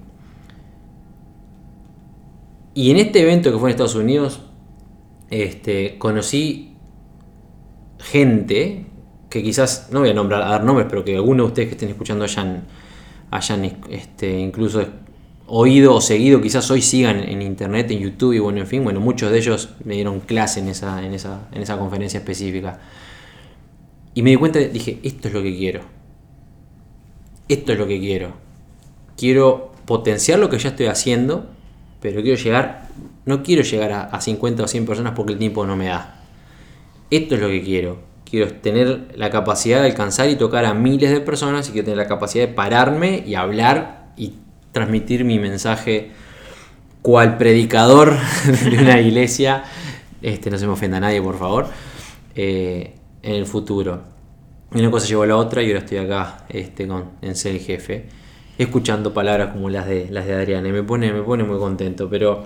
Y 2.74 2.90
en 2.90 2.96
este 2.96 3.20
evento 3.20 3.52
que 3.52 3.58
fue 3.58 3.70
en 3.70 3.74
Estados 3.74 3.94
Unidos, 3.94 4.40
este, 5.30 5.96
conocí 5.98 6.76
gente 7.98 8.86
que 9.28 9.42
quizás, 9.42 9.88
no 9.92 10.00
voy 10.00 10.10
a 10.10 10.14
nombrar, 10.14 10.42
a 10.42 10.50
dar 10.50 10.64
nombres, 10.64 10.86
pero 10.90 11.04
que 11.04 11.14
algunos 11.14 11.46
de 11.46 11.48
ustedes 11.48 11.68
que 11.68 11.74
estén 11.74 11.88
escuchando 11.90 12.24
hayan, 12.24 12.64
hayan 13.30 13.64
este, 13.90 14.38
incluso 14.38 14.84
oído 15.46 15.94
o 15.94 16.00
seguido, 16.00 16.40
quizás 16.40 16.70
hoy 16.70 16.80
sigan 16.80 17.20
en 17.20 17.42
internet, 17.42 17.90
en 17.90 17.98
YouTube 17.98 18.32
y 18.32 18.38
bueno, 18.38 18.60
en 18.60 18.66
fin, 18.66 18.84
bueno, 18.84 19.00
muchos 19.00 19.30
de 19.30 19.38
ellos 19.38 19.70
me 19.84 19.94
dieron 19.94 20.20
clase 20.20 20.60
en 20.60 20.68
esa, 20.68 21.04
en 21.04 21.14
esa, 21.14 21.48
en 21.52 21.62
esa 21.62 21.76
conferencia 21.76 22.18
específica. 22.18 22.78
Y 24.14 24.22
me 24.22 24.30
di 24.30 24.36
cuenta, 24.36 24.58
dije, 24.58 24.98
esto 25.02 25.28
es 25.28 25.34
lo 25.34 25.42
que 25.42 25.56
quiero. 25.56 25.82
Esto 27.48 27.72
es 27.72 27.78
lo 27.78 27.86
que 27.86 27.98
quiero. 28.00 28.32
Quiero 29.16 29.72
potenciar 29.86 30.38
lo 30.38 30.48
que 30.48 30.58
ya 30.58 30.70
estoy 30.70 30.86
haciendo, 30.86 31.46
pero 32.00 32.22
quiero 32.22 32.40
llegar, 32.40 32.88
no 33.24 33.42
quiero 33.42 33.62
llegar 33.62 33.92
a, 33.92 34.02
a 34.04 34.20
50 34.20 34.62
o 34.64 34.68
100 34.68 34.86
personas 34.86 35.12
porque 35.14 35.32
el 35.32 35.38
tiempo 35.38 35.66
no 35.66 35.76
me 35.76 35.86
da. 35.86 36.22
Esto 37.10 37.34
es 37.34 37.40
lo 37.40 37.48
que 37.48 37.62
quiero. 37.62 37.98
Quiero 38.24 38.52
tener 38.54 39.08
la 39.16 39.30
capacidad 39.30 39.80
de 39.80 39.86
alcanzar 39.88 40.28
y 40.30 40.36
tocar 40.36 40.64
a 40.64 40.74
miles 40.74 41.10
de 41.10 41.20
personas 41.20 41.68
y 41.68 41.72
quiero 41.72 41.86
tener 41.86 41.98
la 41.98 42.06
capacidad 42.06 42.46
de 42.46 42.54
pararme 42.54 43.24
y 43.26 43.34
hablar 43.34 44.12
y 44.16 44.34
transmitir 44.72 45.24
mi 45.24 45.38
mensaje 45.40 46.12
cual 47.02 47.38
predicador 47.38 48.16
de 48.70 48.78
una 48.78 49.00
iglesia. 49.00 49.64
Este, 50.22 50.50
no 50.50 50.58
se 50.58 50.66
me 50.66 50.72
ofenda 50.72 50.98
a 50.98 51.00
nadie, 51.00 51.20
por 51.20 51.38
favor. 51.38 51.66
eh, 52.36 52.94
en 53.22 53.34
el 53.34 53.46
futuro. 53.46 54.02
Una 54.72 54.90
cosa 54.90 55.06
llevó 55.06 55.24
a 55.24 55.26
la 55.26 55.36
otra 55.36 55.62
y 55.62 55.66
ahora 55.66 55.80
estoy 55.80 55.98
acá 55.98 56.44
este, 56.48 56.86
con, 56.86 57.04
en 57.22 57.34
ser 57.34 57.56
el 57.56 57.60
jefe, 57.60 58.06
escuchando 58.56 59.12
palabras 59.12 59.52
como 59.52 59.68
las 59.68 59.86
de, 59.86 60.08
las 60.10 60.26
de 60.26 60.34
Adriana. 60.34 60.68
Y 60.68 60.72
me 60.72 60.82
pone, 60.82 61.12
me 61.12 61.22
pone 61.22 61.42
muy 61.42 61.58
contento. 61.58 62.08
Pero 62.08 62.44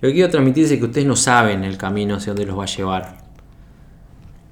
lo 0.00 0.08
que 0.08 0.14
quiero 0.14 0.30
transmitir 0.30 0.64
es 0.64 0.78
que 0.78 0.84
ustedes 0.84 1.06
no 1.06 1.16
saben 1.16 1.64
el 1.64 1.76
camino 1.76 2.16
hacia 2.16 2.32
donde 2.32 2.46
los 2.46 2.58
va 2.58 2.64
a 2.64 2.66
llevar. 2.66 3.18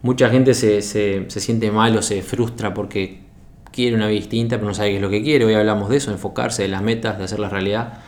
Mucha 0.03 0.31
gente 0.31 0.55
se, 0.55 0.81
se, 0.81 1.25
se 1.29 1.41
siente 1.41 1.73
mal 1.73 1.97
o 1.97 2.03
se 2.03 2.23
frustra 2.23 2.73
porque 2.73 3.29
quiere 3.73 3.97
una 3.97 4.07
vida 4.07 4.21
distinta, 4.21 4.57
pero 4.57 4.69
no 4.69 4.75
sabe 4.75 4.91
qué 4.91 4.97
es 4.97 5.03
lo 5.03 5.11
que 5.11 5.23
quiere. 5.23 5.45
Hoy 5.45 5.55
hablamos 5.55 5.89
de 5.89 5.97
eso, 5.97 6.11
enfocarse 6.13 6.65
en 6.65 6.71
las 6.71 6.83
metas, 6.83 7.19
de 7.19 7.25
hacerlas 7.25 7.53
realidad. 7.53 8.01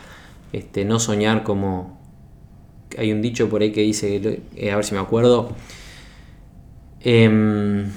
Este, 0.53 0.85
no 0.85 0.99
soñar 0.99 1.43
como... 1.43 1.99
Hay 2.97 3.11
un 3.13 3.21
dicho 3.21 3.49
por 3.49 3.61
ahí 3.61 3.71
que 3.71 3.81
dice, 3.81 4.41
eh, 4.55 4.71
a 4.71 4.75
ver 4.75 4.83
si 4.83 4.93
me 4.93 4.99
acuerdo, 4.99 5.55
Em, 7.03 7.91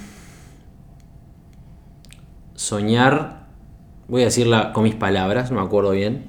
soñar, 2.55 3.47
voy 4.09 4.23
a 4.23 4.27
decirla 4.27 4.73
con 4.73 4.85
mis 4.85 4.95
palabras, 4.95 5.51
no 5.51 5.61
me 5.61 5.67
acuerdo 5.67 5.91
bien. 5.91 6.25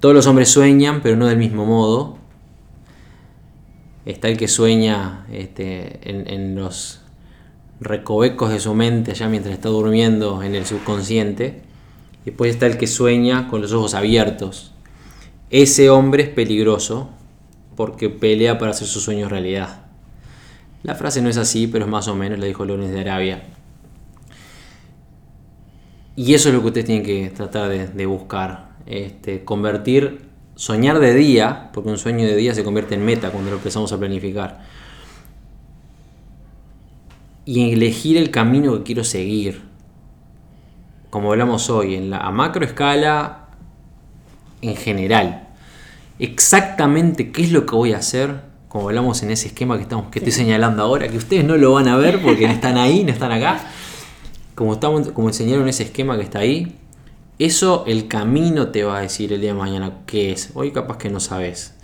Todos 0.00 0.14
los 0.14 0.26
hombres 0.26 0.50
sueñan, 0.50 1.00
pero 1.02 1.16
no 1.16 1.26
del 1.26 1.38
mismo 1.38 1.64
modo. 1.64 2.18
Está 4.04 4.28
el 4.28 4.36
que 4.36 4.48
sueña 4.48 5.26
este, 5.32 6.00
en, 6.10 6.54
los 6.54 7.00
recovecos 7.80 8.50
de 8.50 8.60
su 8.60 8.74
mente, 8.74 9.12
allá 9.12 9.28
mientras 9.28 9.54
está 9.54 9.68
durmiendo 9.70 10.42
en 10.42 10.54
el 10.54 10.66
subconsciente. 10.66 11.62
Después 12.24 12.52
está 12.52 12.66
el 12.66 12.78
que 12.78 12.86
sueña 12.86 13.48
con 13.48 13.62
los 13.62 13.72
ojos 13.72 13.94
abiertos. 13.94 14.72
Ese 15.50 15.88
hombre 15.88 16.24
es 16.24 16.28
peligroso 16.28 17.08
porque 17.76 18.10
pelea 18.10 18.58
para 18.58 18.72
hacer 18.72 18.86
sus 18.86 19.02
sueños 19.02 19.30
realidad. 19.30 19.87
La 20.88 20.94
frase 20.94 21.20
no 21.20 21.28
es 21.28 21.36
así, 21.36 21.66
pero 21.66 21.84
es 21.84 21.90
más 21.90 22.08
o 22.08 22.14
menos, 22.14 22.38
la 22.38 22.46
dijo 22.46 22.64
Lorenz 22.64 22.90
de 22.90 23.00
Arabia. 23.00 23.42
Y 26.16 26.32
eso 26.32 26.48
es 26.48 26.54
lo 26.54 26.62
que 26.62 26.68
ustedes 26.68 26.86
tienen 26.86 27.04
que 27.04 27.28
tratar 27.28 27.68
de, 27.68 28.06
buscar. 28.06 28.70
Este, 28.86 29.44
convertir, 29.44 30.22
soñar 30.54 30.98
de 30.98 31.12
día, 31.12 31.68
porque 31.74 31.90
un 31.90 31.98
sueño 31.98 32.24
de 32.24 32.34
día 32.34 32.54
se 32.54 32.64
convierte 32.64 32.94
en 32.94 33.04
meta 33.04 33.30
cuando 33.32 33.50
lo 33.50 33.58
empezamos 33.58 33.92
a 33.92 33.98
planificar. 33.98 34.62
Y 37.44 37.70
elegir 37.70 38.16
el 38.16 38.30
camino 38.30 38.78
que 38.78 38.84
quiero 38.84 39.04
seguir. 39.04 39.60
Como 41.10 41.32
hablamos 41.32 41.68
hoy, 41.68 41.96
en 41.96 42.08
la, 42.08 42.20
a 42.20 42.30
macro 42.30 42.64
escala, 42.64 43.48
en 44.62 44.74
general. 44.74 45.48
Exactamente 46.18 47.30
qué 47.30 47.42
es 47.42 47.52
lo 47.52 47.66
que 47.66 47.76
voy 47.76 47.92
a 47.92 47.98
hacer 47.98 48.47
como 48.68 48.88
hablamos 48.88 49.22
en 49.22 49.30
ese 49.30 49.48
esquema 49.48 49.76
que, 49.76 49.82
estamos, 49.82 50.10
que 50.10 50.18
estoy 50.18 50.32
señalando 50.32 50.82
ahora, 50.82 51.08
que 51.08 51.16
ustedes 51.16 51.44
no 51.44 51.56
lo 51.56 51.72
van 51.72 51.88
a 51.88 51.96
ver 51.96 52.20
porque 52.22 52.46
no 52.46 52.52
están 52.52 52.76
ahí, 52.76 53.02
no 53.04 53.12
están 53.12 53.32
acá, 53.32 53.60
como, 54.54 54.74
estamos, 54.74 55.08
como 55.08 55.28
enseñaron 55.28 55.68
ese 55.68 55.84
esquema 55.84 56.16
que 56.16 56.22
está 56.22 56.40
ahí, 56.40 56.76
eso 57.38 57.84
el 57.86 58.08
camino 58.08 58.68
te 58.68 58.82
va 58.82 58.98
a 58.98 59.00
decir 59.00 59.32
el 59.32 59.40
día 59.40 59.52
de 59.52 59.58
mañana 59.58 59.92
qué 60.06 60.32
es. 60.32 60.50
Hoy 60.54 60.72
capaz 60.72 60.98
que 60.98 61.08
no 61.08 61.20
sabes. 61.20 61.74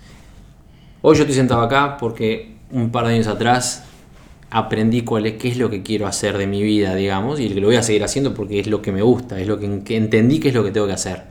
Hoy 1.01 1.15
yo 1.15 1.21
estoy 1.21 1.35
sentado 1.35 1.61
acá 1.61 1.97
porque 1.97 2.57
un 2.71 2.91
par 2.91 3.07
de 3.07 3.13
años 3.13 3.27
atrás 3.27 3.83
aprendí 4.49 5.01
cuál 5.01 5.25
es, 5.25 5.33
qué 5.33 5.47
es 5.47 5.57
lo 5.57 5.69
que 5.69 5.81
quiero 5.81 6.07
hacer 6.07 6.37
de 6.37 6.45
mi 6.45 6.61
vida, 6.61 6.93
digamos, 6.93 7.39
y 7.39 7.49
lo 7.49 7.67
voy 7.67 7.77
a 7.77 7.83
seguir 7.83 8.03
haciendo 8.03 8.33
porque 8.33 8.59
es 8.59 8.67
lo 8.67 8.81
que 8.81 8.91
me 8.91 9.01
gusta, 9.01 9.39
es 9.39 9.47
lo 9.47 9.59
que, 9.59 9.81
que 9.83 9.97
entendí 9.97 10.39
que 10.39 10.49
es 10.49 10.53
lo 10.53 10.63
que 10.63 10.71
tengo 10.71 10.87
que 10.87 10.93
hacer. 10.93 11.23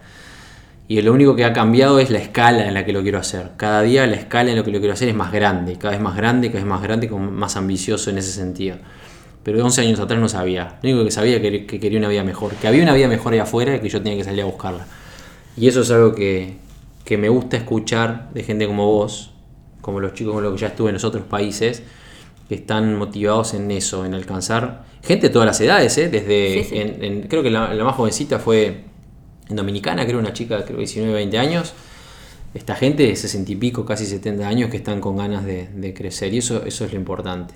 Y 0.86 1.00
lo 1.00 1.12
único 1.14 1.34
que 1.34 1.44
ha 1.44 1.52
cambiado 1.54 1.98
es 1.98 2.10
la 2.10 2.18
escala 2.18 2.66
en 2.68 2.74
la 2.74 2.84
que 2.84 2.92
lo 2.92 3.02
quiero 3.02 3.18
hacer. 3.18 3.52
Cada 3.56 3.80
día 3.82 4.06
la 4.06 4.16
escala 4.16 4.50
en 4.50 4.56
la 4.58 4.64
que 4.64 4.70
lo 4.70 4.78
quiero 4.80 4.92
hacer 4.92 5.08
es 5.08 5.14
más 5.14 5.32
grande, 5.32 5.76
cada 5.78 5.92
vez 5.92 6.00
más 6.00 6.14
grande, 6.16 6.48
cada 6.48 6.58
vez 6.60 6.68
más 6.68 6.82
grande, 6.82 7.08
más 7.08 7.56
ambicioso 7.56 8.10
en 8.10 8.18
ese 8.18 8.32
sentido. 8.32 8.76
Pero 9.42 9.64
11 9.64 9.80
años 9.80 9.98
atrás 10.00 10.20
no 10.20 10.28
sabía. 10.28 10.78
Lo 10.82 10.90
único 10.90 11.04
que 11.06 11.10
sabía 11.10 11.40
que, 11.40 11.64
que 11.66 11.80
quería 11.80 11.98
una 11.98 12.08
vida 12.08 12.22
mejor, 12.22 12.52
que 12.54 12.68
había 12.68 12.82
una 12.82 12.92
vida 12.94 13.08
mejor 13.08 13.32
allá 13.32 13.44
afuera 13.44 13.76
y 13.76 13.80
que 13.80 13.88
yo 13.88 14.02
tenía 14.02 14.18
que 14.18 14.24
salir 14.24 14.42
a 14.42 14.46
buscarla. 14.46 14.86
Y 15.56 15.68
eso 15.68 15.80
es 15.82 15.90
algo 15.90 16.14
que, 16.14 16.56
que 17.04 17.16
me 17.16 17.28
gusta 17.30 17.56
escuchar 17.56 18.28
de 18.34 18.42
gente 18.42 18.66
como 18.66 18.86
vos, 18.86 19.30
como 19.80 20.00
los 20.00 20.12
chicos 20.14 20.34
con 20.34 20.42
los 20.42 20.52
que 20.54 20.58
ya 20.60 20.66
estuve 20.68 20.90
en 20.90 20.94
los 20.94 21.04
otros 21.04 21.24
países, 21.24 21.82
que 22.48 22.54
están 22.56 22.94
motivados 22.96 23.54
en 23.54 23.70
eso, 23.70 24.04
en 24.04 24.12
alcanzar 24.14 24.84
gente 25.02 25.28
de 25.28 25.32
todas 25.32 25.46
las 25.46 25.60
edades, 25.62 25.96
¿eh? 25.98 26.08
desde, 26.08 26.62
Sí, 26.62 26.68
sí. 26.70 26.76
en- 26.78 27.04
en- 27.04 27.22
creo 27.22 27.42
que 27.42 27.50
la, 27.50 27.72
la 27.72 27.84
más 27.84 27.94
jovencita 27.94 28.38
fue 28.38 28.84
Dominicana, 29.48 30.06
creo 30.06 30.18
una 30.18 30.32
chica, 30.32 30.64
creo 30.64 30.78
19, 30.78 31.12
20 31.12 31.38
años. 31.38 31.74
Esta 32.54 32.76
gente 32.76 33.04
de 33.04 33.16
60 33.16 33.50
y 33.52 33.56
pico, 33.56 33.84
casi 33.84 34.06
70 34.06 34.46
años, 34.46 34.70
que 34.70 34.76
están 34.76 35.00
con 35.00 35.16
ganas 35.16 35.44
de, 35.44 35.94
crecer, 35.94 36.32
y 36.32 36.38
eso, 36.38 36.64
eso 36.64 36.84
es 36.84 36.92
lo 36.92 36.98
importante. 36.98 37.54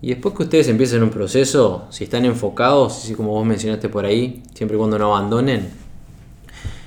Y 0.00 0.08
después 0.08 0.34
que 0.34 0.44
ustedes 0.44 0.68
empiecen 0.68 1.02
un 1.02 1.10
proceso, 1.10 1.86
si 1.90 2.04
están 2.04 2.24
enfocados, 2.24 2.98
así 2.98 3.14
como 3.14 3.30
vos 3.30 3.44
mencionaste 3.44 3.88
por 3.88 4.04
ahí, 4.04 4.42
siempre 4.54 4.76
y 4.76 4.78
cuando 4.78 4.98
no 4.98 5.14
abandonen, 5.14 5.68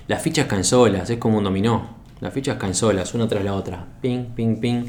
las 0.08 0.22
fichas 0.22 0.48
caen 0.48 0.64
solas, 0.64 1.10
es 1.10 1.18
como 1.18 1.38
un 1.40 1.44
dominó. 1.44 1.98
Las 2.22 2.34
fichas 2.34 2.58
caen 2.58 2.74
solas, 2.74 3.14
una 3.14 3.28
tras 3.28 3.44
la 3.44 3.56
otra. 3.56 3.86
Ping, 4.02 4.26
ping, 4.36 4.60
ping. 4.60 4.86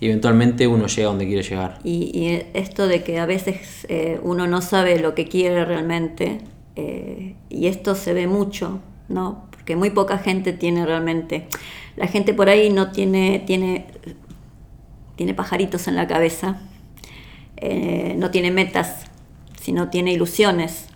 Y 0.00 0.06
eventualmente 0.06 0.66
uno 0.66 0.86
llega 0.86 1.08
donde 1.08 1.26
quiere 1.26 1.42
llegar. 1.42 1.78
Y, 1.84 2.10
y 2.18 2.46
esto 2.54 2.86
de 2.86 3.02
que 3.02 3.18
a 3.18 3.26
veces 3.26 3.86
eh, 3.88 4.18
uno 4.22 4.46
no 4.46 4.62
sabe 4.62 4.98
lo 4.98 5.14
que 5.14 5.28
quiere 5.28 5.64
realmente, 5.64 6.38
eh, 6.76 7.36
y 7.48 7.66
esto 7.66 7.94
se 7.94 8.12
ve 8.12 8.26
mucho, 8.26 8.80
¿no? 9.08 9.46
Porque 9.50 9.76
muy 9.76 9.90
poca 9.90 10.18
gente 10.18 10.52
tiene 10.52 10.84
realmente. 10.84 11.46
La 11.96 12.06
gente 12.06 12.34
por 12.34 12.48
ahí 12.48 12.70
no 12.70 12.90
tiene, 12.90 13.42
tiene, 13.46 13.86
tiene 15.16 15.34
pajaritos 15.34 15.86
en 15.88 15.96
la 15.96 16.06
cabeza, 16.06 16.60
eh, 17.56 18.14
no 18.18 18.30
tiene 18.30 18.50
metas, 18.50 19.06
sino 19.60 19.88
tiene 19.88 20.12
ilusiones. 20.12 20.88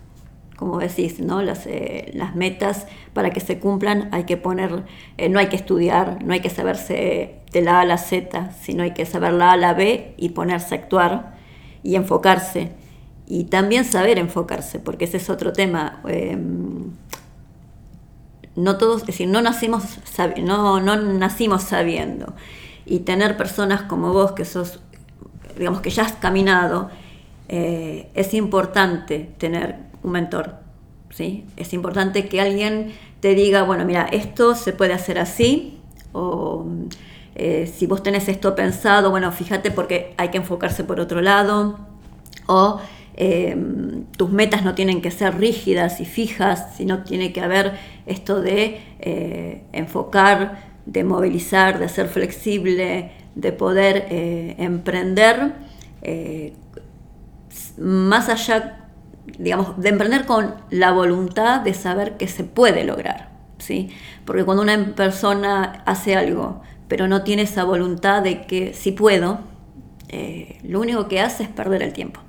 Como 0.57 0.79
decís, 0.79 1.21
¿no? 1.21 1.41
Las, 1.41 1.65
eh, 1.67 2.11
las 2.13 2.35
metas 2.35 2.85
para 3.13 3.29
que 3.29 3.39
se 3.39 3.59
cumplan 3.59 4.09
hay 4.11 4.25
que 4.25 4.35
poner, 4.35 4.83
eh, 5.17 5.29
no 5.29 5.39
hay 5.39 5.47
que 5.47 5.55
estudiar, 5.55 6.21
no 6.21 6.33
hay 6.33 6.41
que 6.41 6.49
saberse 6.49 7.39
de 7.53 7.61
la 7.61 7.77
A 7.77 7.81
a 7.81 7.85
la 7.85 7.97
Z, 7.97 8.51
sino 8.61 8.83
hay 8.83 8.91
que 8.91 9.05
saber 9.05 9.31
la 9.31 9.51
A 9.51 9.53
a 9.53 9.57
la 9.57 9.73
B 9.73 10.15
y 10.17 10.29
ponerse 10.29 10.75
a 10.75 10.79
actuar 10.79 11.37
y 11.81 11.95
enfocarse. 11.95 12.73
Y 13.29 13.45
también 13.45 13.85
saber 13.85 14.17
enfocarse, 14.17 14.79
porque 14.79 15.05
ese 15.05 15.17
es 15.17 15.29
otro 15.29 15.53
tema. 15.53 16.01
Eh, 16.07 16.35
no 18.55 18.77
todos, 18.77 19.01
es 19.01 19.07
decir, 19.07 19.27
no 19.27 19.41
nacimos, 19.41 19.83
no, 20.41 20.81
no 20.81 20.95
nacimos 20.97 21.63
sabiendo. 21.63 22.33
Y 22.85 23.01
tener 23.01 23.37
personas 23.37 23.83
como 23.83 24.11
vos, 24.13 24.31
que 24.31 24.45
sos, 24.45 24.79
digamos 25.57 25.81
que 25.81 25.91
ya 25.91 26.03
has 26.03 26.13
caminado, 26.13 26.89
eh, 27.47 28.09
es 28.15 28.33
importante 28.33 29.29
tener 29.37 29.75
un 30.01 30.11
mentor. 30.11 30.55
¿sí? 31.11 31.45
Es 31.55 31.73
importante 31.73 32.27
que 32.27 32.41
alguien 32.41 32.93
te 33.19 33.35
diga, 33.35 33.61
bueno, 33.61 33.85
mira, 33.85 34.07
esto 34.11 34.55
se 34.55 34.73
puede 34.73 34.93
hacer 34.93 35.19
así, 35.19 35.79
o 36.13 36.65
eh, 37.35 37.71
si 37.71 37.85
vos 37.85 38.01
tenés 38.01 38.27
esto 38.27 38.55
pensado, 38.55 39.11
bueno, 39.11 39.31
fíjate 39.31 39.69
porque 39.71 40.15
hay 40.17 40.29
que 40.29 40.37
enfocarse 40.37 40.83
por 40.83 40.99
otro 40.99 41.21
lado, 41.21 41.79
o 42.47 42.81
eh, 43.21 43.55
tus 44.15 44.31
metas 44.31 44.63
no 44.63 44.75
tienen 44.75 45.01
que 45.01 45.11
ser 45.11 45.37
rígidas 45.37 45.99
y 45.99 46.05
fijas, 46.05 46.75
sino 46.77 47.03
tiene 47.03 47.33
que 47.33 47.41
haber 47.41 47.73
esto 48.05 48.41
de 48.41 48.81
eh, 48.99 49.63
enfocar, 49.73 50.71
de 50.85 51.03
movilizar, 51.03 51.79
de 51.79 51.89
ser 51.89 52.07
flexible, 52.07 53.11
de 53.35 53.51
poder 53.51 54.07
eh, 54.09 54.55
emprender 54.57 55.53
eh, 56.01 56.53
más 57.77 58.29
allá, 58.29 58.87
digamos, 59.37 59.77
de 59.77 59.89
emprender 59.89 60.25
con 60.25 60.55
la 60.69 60.93
voluntad 60.93 61.59
de 61.59 61.73
saber 61.73 62.15
que 62.15 62.29
se 62.29 62.45
puede 62.45 62.85
lograr, 62.85 63.31
¿sí? 63.57 63.89
Porque 64.23 64.45
cuando 64.45 64.63
una 64.63 64.95
persona 64.95 65.83
hace 65.85 66.15
algo, 66.15 66.61
pero 66.87 67.09
no 67.09 67.23
tiene 67.23 67.41
esa 67.41 67.65
voluntad 67.65 68.23
de 68.23 68.45
que 68.45 68.73
sí 68.73 68.93
puedo, 68.93 69.39
lo 70.63 70.79
único 70.79 71.07
que 71.07 71.19
hace 71.19 71.43
es 71.43 71.49
perder 71.49 71.83
el 71.83 71.93
tiempo. 71.93 72.21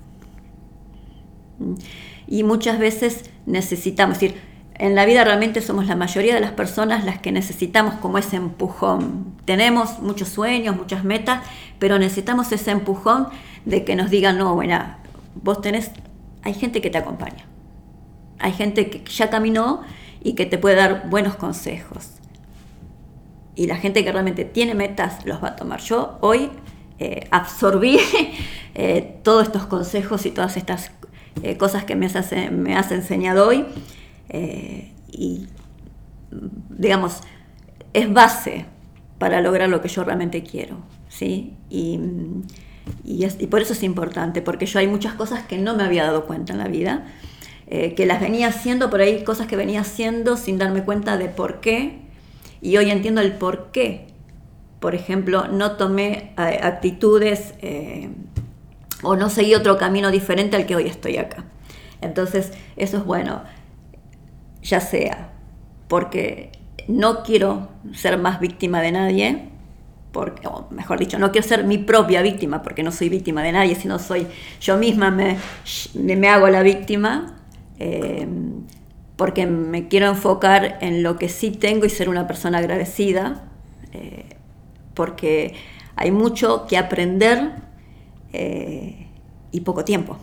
Y 2.27 2.43
muchas 2.43 2.79
veces 2.79 3.31
necesitamos, 3.47 4.17
es 4.17 4.21
decir, 4.21 4.41
en 4.81 4.95
la 4.95 5.05
vida 5.05 5.25
realmente 5.25 5.61
somos 5.61 5.87
la 5.87 5.95
mayoría 5.95 6.35
de 6.35 6.41
las 6.41 6.53
personas 6.53 7.05
las 7.05 7.19
que 7.19 7.33
necesitamos 7.33 7.95
como 7.97 8.17
ese 8.17 8.37
empujón. 8.37 9.35
Tenemos 9.45 9.99
muchos 9.99 10.29
sueños, 10.29 10.75
muchas 10.75 11.05
metas, 11.05 11.43
pero 11.79 11.99
necesitamos 11.99 12.51
ese 12.53 12.71
empujón 12.71 13.29
de 13.67 13.85
que 13.85 13.95
nos 13.95 14.09
digan, 14.09 14.39
no, 14.39 14.55
bueno, 14.55 14.79
vos 15.35 15.61
tenés, 15.61 15.91
hay 16.43 16.55
gente 16.55 16.81
que 16.81 16.89
te 16.89 16.97
acompaña. 16.97 17.45
Hay 18.39 18.53
gente 18.53 18.89
que 18.89 19.05
ya 19.05 19.29
caminó 19.29 19.83
y 20.23 20.33
que 20.33 20.47
te 20.47 20.57
puede 20.57 20.77
dar 20.77 21.11
buenos 21.11 21.37
consejos. 21.37 22.13
Y 23.55 23.67
la 23.67 23.77
gente 23.77 24.03
que 24.03 24.13
realmente 24.13 24.47
tiene 24.47 24.75
metas 24.75 25.27
los 25.27 25.45
va 25.45 25.49
a 25.49 25.57
tomar. 25.57 25.81
Yo 25.81 26.17
hoy 26.23 26.49
eh, 26.99 27.29
absorbí 27.31 27.99
eh, 28.75 29.21
todos 29.23 29.43
estos 29.43 29.67
consejos 29.67 30.25
y 30.25 30.31
todas 30.31 30.57
estas 30.57 30.91
eh, 31.43 31.57
cosas 31.57 31.85
que 31.85 31.97
me 31.97 32.07
has, 32.07 32.33
me 32.53 32.77
has 32.77 32.93
enseñado 32.93 33.49
hoy. 33.49 33.65
eh, 34.29 34.93
y, 35.13 35.47
digamos, 36.71 37.21
es 37.93 38.13
base 38.13 38.67
para 39.19 39.41
lograr 39.41 39.69
lo 39.69 39.81
que 39.81 39.89
yo 39.89 40.05
realmente 40.05 40.43
quiero. 40.43 40.79
¿sí? 41.09 41.55
Y, 41.69 42.01
y, 43.05 43.27
por 43.49 43.61
eso 43.61 43.73
es 43.73 43.83
importante, 43.83 44.43
porque 44.43 44.67
yo 44.67 44.79
hay 44.79 44.87
muchas 44.87 45.15
cosas 45.15 45.43
que 45.45 45.59
no 45.59 45.77
me 45.77 45.83
había 45.83 46.05
dado 46.05 46.27
cuenta 46.27 46.53
en 46.53 46.59
la 46.59 46.69
vida, 46.69 47.07
eh, 47.67 47.95
que 47.95 48.07
las 48.07 48.21
venía 48.21 48.49
haciendo, 48.49 48.91
por 48.91 49.01
ahí 49.01 49.23
cosas 49.25 49.47
que 49.47 49.57
venía 49.57 49.81
haciendo 49.81 50.37
sin 50.37 50.59
darme 50.59 50.85
cuenta 50.85 51.17
de 51.17 51.29
por 51.29 51.61
qué, 51.61 51.99
y 52.63 52.77
hoy 52.77 52.91
entiendo 52.91 53.21
el 53.21 53.33
por 53.33 53.71
qué. 53.73 54.07
Por 54.81 54.95
ejemplo, 54.95 55.47
no 55.49 55.73
tomé 55.73 56.33
actitudes 56.37 57.55
o 59.03 59.17
no 59.17 59.31
seguí 59.31 59.55
otro 59.55 59.79
camino 59.79 60.11
diferente 60.11 60.57
al 60.57 60.67
que 60.67 60.77
hoy 60.77 60.87
estoy 60.87 61.17
acá. 61.17 61.45
Entonces, 62.01 62.53
eso 62.77 62.99
es 62.99 63.05
bueno, 63.05 63.43
ya 64.63 64.81
sea 64.81 65.31
porque 65.91 66.53
no 66.87 67.25
quiero 67.25 67.69
ser 67.93 68.17
más 68.17 68.39
víctima 68.39 68.81
de 68.81 68.93
nadie, 68.93 69.49
porque, 70.13 70.47
o 70.47 70.69
mejor 70.71 71.01
dicho, 71.01 71.19
no 71.19 71.33
quiero 71.33 71.47
ser 71.47 71.65
mi 71.65 71.79
propia 71.79 72.23
víctima, 72.23 72.63
porque 72.63 72.85
no 72.85 72.93
soy 72.93 73.09
víctima 73.09 73.43
de 73.43 73.51
nadie, 73.51 73.75
sino 73.75 73.99
soy 73.99 74.29
yo 74.61 74.79
misma 74.79 75.11
me, 75.11 75.37
me, 75.95 76.29
hago 76.29 76.47
la 76.47 76.63
víctima, 76.63 77.39
eh, 77.81 78.27
porque 79.17 79.49
me 79.49 79.89
quiero 79.89 80.07
enfocar 80.07 80.79
en 80.81 81.03
lo 81.03 81.17
que 81.17 81.29
sí 81.29 81.51
tengo 81.51 81.87
y 81.87 81.91
ser 81.91 82.09
una 82.09 82.29
persona 82.29 82.59
agradecida, 82.59 83.43
eh, 83.93 84.37
porque 84.95 85.55
hay 85.97 86.13
mucho 86.13 86.67
que 86.69 86.79
aprender 86.79 87.51
eh, 88.33 89.07
y 89.53 89.61
poco 89.61 89.85
tiempo. 89.85 90.17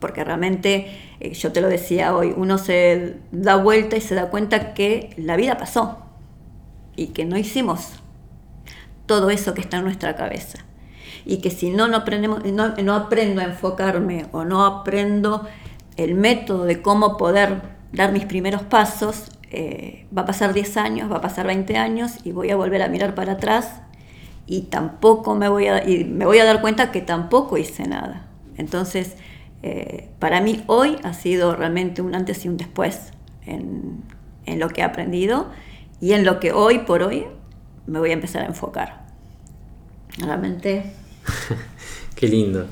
Porque 0.00 0.24
realmente, 0.24 0.88
eh, 1.20 1.32
yo 1.34 1.52
te 1.52 1.60
lo 1.60 1.68
decía 1.68 2.14
hoy, 2.14 2.34
uno 2.36 2.58
se 2.58 3.16
da 3.30 3.56
vuelta 3.56 3.96
y 3.96 4.00
se 4.00 4.14
da 4.14 4.30
cuenta 4.30 4.74
que 4.74 5.10
la 5.16 5.36
vida 5.36 5.56
pasó 5.58 5.98
y 6.96 7.08
que 7.08 7.24
no 7.24 7.36
hicimos 7.38 7.92
todo 9.06 9.30
eso 9.30 9.54
que 9.54 9.60
está 9.60 9.78
en 9.78 9.84
nuestra 9.84 10.16
cabeza. 10.16 10.58
Y 11.24 11.38
que 11.38 11.50
si 11.50 11.70
no, 11.70 11.88
no, 11.88 11.98
aprendemos, 11.98 12.44
no, 12.44 12.94
aprendo 12.94 13.42
a 13.42 13.44
enfocarme 13.44 14.26
o 14.32 14.44
no 14.44 14.64
aprendo 14.64 15.46
el 15.96 16.14
método 16.14 16.64
de 16.64 16.82
cómo 16.82 17.16
poder 17.16 17.62
dar 17.92 18.12
mis 18.12 18.24
primeros 18.24 18.62
pasos, 18.62 19.30
eh, 19.50 20.06
va 20.16 20.22
a 20.22 20.26
pasar 20.26 20.54
10 20.54 20.76
años, 20.78 21.12
va 21.12 21.18
a 21.18 21.20
pasar 21.20 21.46
20 21.46 21.76
años 21.76 22.12
y 22.24 22.32
voy 22.32 22.50
a 22.50 22.56
volver 22.56 22.82
a 22.82 22.88
mirar 22.88 23.14
para 23.14 23.32
atrás 23.32 23.82
y 24.52 24.60
tampoco 24.62 25.34
me 25.34 25.48
voy 25.48 25.66
a, 25.66 25.88
y 25.88 26.04
me 26.04 26.26
voy 26.26 26.38
a 26.38 26.44
dar 26.44 26.60
cuenta 26.60 26.92
que 26.92 27.00
tampoco 27.00 27.56
hice 27.56 27.88
nada. 27.88 28.26
Entonces, 28.58 29.14
eh, 29.62 30.10
para 30.18 30.42
mí 30.42 30.62
hoy 30.66 30.98
ha 31.04 31.14
sido 31.14 31.56
realmente 31.56 32.02
un 32.02 32.14
antes 32.14 32.44
y 32.44 32.50
un 32.50 32.58
después 32.58 33.12
en, 33.46 34.02
en 34.44 34.60
lo 34.60 34.68
que 34.68 34.82
he 34.82 34.84
aprendido 34.84 35.46
y 36.02 36.12
en 36.12 36.26
lo 36.26 36.38
que 36.38 36.52
hoy 36.52 36.80
por 36.80 37.02
hoy 37.02 37.24
me 37.86 37.98
voy 37.98 38.10
a 38.10 38.12
empezar 38.12 38.42
a 38.42 38.46
enfocar. 38.46 39.06
Realmente. 40.18 40.92
Qué 42.14 42.28
lindo. 42.28 42.66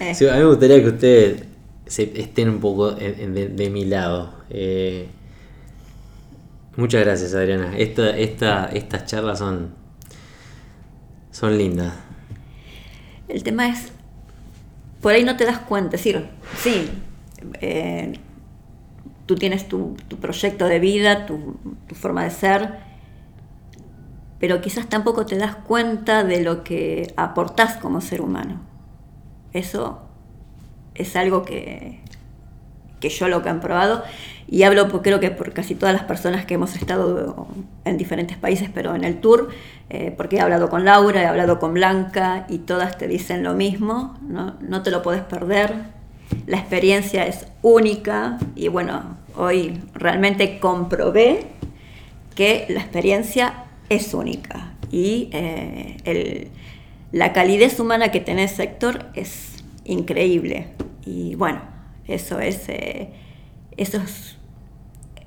Eh. 0.00 0.14
Sí, 0.14 0.26
a 0.26 0.32
mí 0.32 0.38
me 0.38 0.46
gustaría 0.46 0.80
que 0.80 0.88
ustedes 0.88 1.44
estén 1.86 2.48
un 2.48 2.60
poco 2.60 2.92
de 2.92 3.70
mi 3.70 3.84
lado. 3.84 4.32
Eh, 4.48 5.06
muchas 6.76 7.04
gracias, 7.04 7.34
Adriana. 7.34 7.76
Esta, 7.76 8.16
esta, 8.16 8.70
estas 8.72 9.04
charlas 9.04 9.38
son, 9.40 9.74
son 11.36 11.58
lindas. 11.58 11.92
El 13.28 13.42
tema 13.42 13.68
es, 13.68 13.92
por 15.02 15.12
ahí 15.12 15.22
no 15.22 15.36
te 15.36 15.44
das 15.44 15.58
cuenta, 15.58 15.96
es 15.96 16.02
decir, 16.02 16.30
sí, 16.56 16.88
eh, 17.60 18.18
tú 19.26 19.34
tienes 19.34 19.68
tu, 19.68 19.96
proyecto 20.18 20.66
de 20.66 20.78
vida, 20.78 21.26
tu, 21.26 21.58
tu 21.88 21.94
forma 21.94 22.24
de 22.24 22.30
ser, 22.30 22.78
pero 24.40 24.62
quizás 24.62 24.88
tampoco 24.88 25.26
te 25.26 25.36
das 25.36 25.56
cuenta 25.56 26.24
de 26.24 26.42
lo 26.42 26.64
que 26.64 27.12
aportás 27.18 27.76
como 27.76 28.00
ser 28.00 28.22
humano. 28.22 28.62
Eso 29.52 30.00
es 30.94 31.16
algo 31.16 31.42
que, 31.42 32.00
que 33.00 33.08
yo 33.08 33.28
lo 33.28 33.42
que 33.42 33.48
han 33.48 33.60
probado, 33.60 34.02
y 34.48 34.62
hablo 34.62 34.88
por, 34.88 35.02
creo 35.02 35.18
que 35.18 35.30
por 35.30 35.52
casi 35.52 35.74
todas 35.74 35.94
las 35.94 36.04
personas 36.04 36.46
que 36.46 36.54
hemos 36.54 36.76
estado 36.76 37.48
en 37.84 37.98
diferentes 37.98 38.36
países, 38.36 38.70
pero 38.72 38.94
en 38.94 39.04
el 39.04 39.20
tour, 39.20 39.48
eh, 39.90 40.14
porque 40.16 40.36
he 40.36 40.40
hablado 40.40 40.68
con 40.68 40.84
Laura, 40.84 41.22
he 41.22 41.26
hablado 41.26 41.58
con 41.58 41.74
Blanca 41.74 42.46
y 42.48 42.58
todas 42.58 42.96
te 42.96 43.08
dicen 43.08 43.42
lo 43.42 43.54
mismo, 43.54 44.16
no, 44.22 44.54
no 44.60 44.82
te 44.82 44.90
lo 44.90 45.02
puedes 45.02 45.22
perder, 45.22 45.74
la 46.46 46.58
experiencia 46.58 47.26
es 47.26 47.46
única 47.62 48.38
y 48.54 48.68
bueno, 48.68 49.16
hoy 49.36 49.80
realmente 49.94 50.58
comprobé 50.58 51.46
que 52.34 52.66
la 52.68 52.80
experiencia 52.80 53.64
es 53.88 54.14
única 54.14 54.74
y 54.90 55.28
eh, 55.32 55.96
el, 56.04 56.48
la 57.12 57.32
calidez 57.32 57.80
humana 57.80 58.10
que 58.10 58.20
tenés, 58.20 58.58
Héctor, 58.58 59.06
es 59.14 59.64
increíble. 59.84 60.68
Y 61.04 61.34
bueno, 61.36 61.60
eso 62.06 62.40
es, 62.40 62.68
eso 63.76 63.98
es, 63.98 64.36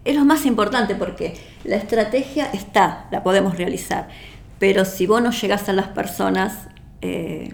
es 0.05 0.15
lo 0.15 0.25
más 0.25 0.45
importante 0.45 0.95
porque 0.95 1.37
la 1.63 1.75
estrategia 1.75 2.49
está, 2.51 3.07
la 3.11 3.23
podemos 3.23 3.57
realizar. 3.57 4.07
Pero 4.59 4.85
si 4.85 5.07
vos 5.07 5.21
no 5.21 5.31
llegás 5.31 5.69
a 5.69 5.73
las 5.73 5.87
personas, 5.87 6.67
eh, 7.01 7.53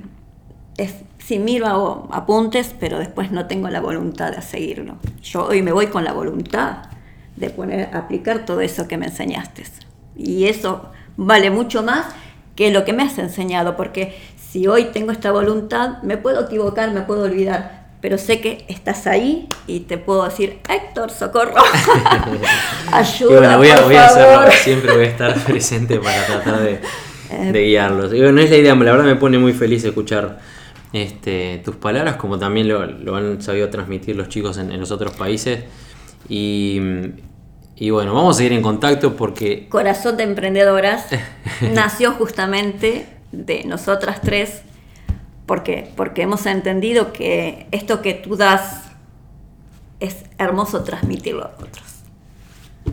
sí 1.20 1.40
miro 1.40 1.68
hago 1.68 2.08
apuntes, 2.12 2.76
pero 2.80 3.00
después 3.00 3.32
no 3.32 3.48
tengo 3.48 3.70
la 3.70 3.82
voluntad 3.82 4.32
de 4.32 4.42
seguirlo. 4.42 4.98
Yo 5.22 5.46
hoy 5.46 5.62
me 5.62 5.72
voy 5.72 5.88
con 5.88 6.04
la 6.04 6.14
voluntad 6.14 6.84
de 7.36 7.50
poner, 7.50 7.96
aplicar 7.96 8.46
todo 8.46 8.62
eso 8.62 8.88
que 8.88 8.98
me 8.98 9.08
enseñaste. 9.08 9.64
Y 10.16 10.46
eso 10.46 10.92
vale 11.18 11.50
mucho 11.50 11.84
más 11.84 12.06
que 12.56 12.72
lo 12.72 12.86
que 12.86 12.94
me 12.94 13.04
has 13.04 13.18
enseñado, 13.18 13.76
porque 13.76 14.16
si 14.38 14.68
hoy 14.68 14.86
tengo 14.86 15.12
esta 15.12 15.32
voluntad, 15.32 16.02
me 16.04 16.18
puedo 16.18 16.46
equivocar, 16.46 16.92
me 16.92 17.02
puedo 17.02 17.24
olvidar, 17.24 17.85
pero 18.06 18.20
sé 18.20 18.40
que 18.40 18.64
estás 18.68 19.08
ahí 19.08 19.48
y 19.66 19.80
te 19.80 19.98
puedo 19.98 20.26
decir, 20.26 20.60
Héctor, 20.70 21.10
socorro, 21.10 21.56
ayuda. 22.92 23.40
bueno, 23.40 23.58
voy 23.58 23.70
a, 23.70 23.76
por 23.78 23.86
voy 23.86 23.96
a 23.96 24.06
hacerlo, 24.06 24.36
favor". 24.36 24.54
siempre 24.64 24.96
voy 24.96 25.06
a 25.06 25.08
estar 25.08 25.34
presente 25.44 25.98
para 25.98 26.24
tratar 26.24 26.60
de, 26.60 26.80
Eh, 27.32 27.52
de 27.52 27.64
guiarlos. 27.66 28.14
Y 28.14 28.20
bueno, 28.22 28.40
es 28.42 28.52
la 28.52 28.58
idea, 28.58 28.76
la 28.76 28.92
verdad 28.92 29.06
me 29.06 29.16
pone 29.16 29.40
muy 29.40 29.54
feliz 29.54 29.84
escuchar 29.86 30.38
este, 30.94 31.64
tus 31.66 31.78
palabras, 31.78 32.18
como 32.18 32.38
también 32.38 32.68
lo, 32.68 32.86
lo 32.86 33.16
han 33.16 33.42
sabido 33.42 33.70
transmitir 33.70 34.16
los 34.16 34.30
chicos 34.30 34.60
en, 34.60 34.72
en 34.72 34.80
los 34.80 34.92
otros 34.92 35.14
países. 35.14 35.64
Y, 36.30 36.80
y 37.76 37.90
bueno, 37.90 38.14
vamos 38.14 38.36
a 38.36 38.38
seguir 38.38 38.54
en 38.54 38.62
contacto 38.62 39.16
porque 39.16 39.68
Corazón 39.68 40.16
de 40.18 40.26
Emprendedoras 40.26 41.08
nació 41.74 42.12
justamente 42.12 43.08
de 43.32 43.64
nosotras 43.64 44.22
tres, 44.22 44.62
porque, 45.46 45.92
porque 45.96 46.24
hemos 46.24 46.46
entendido 46.46 47.14
que 47.14 47.68
esto 47.72 48.02
que 48.02 48.14
tú 48.14 48.36
das 48.36 48.82
es 50.00 50.26
hermoso 50.38 50.84
transmitirlo 50.84 51.44
a 51.44 51.52
otros. 51.58 51.84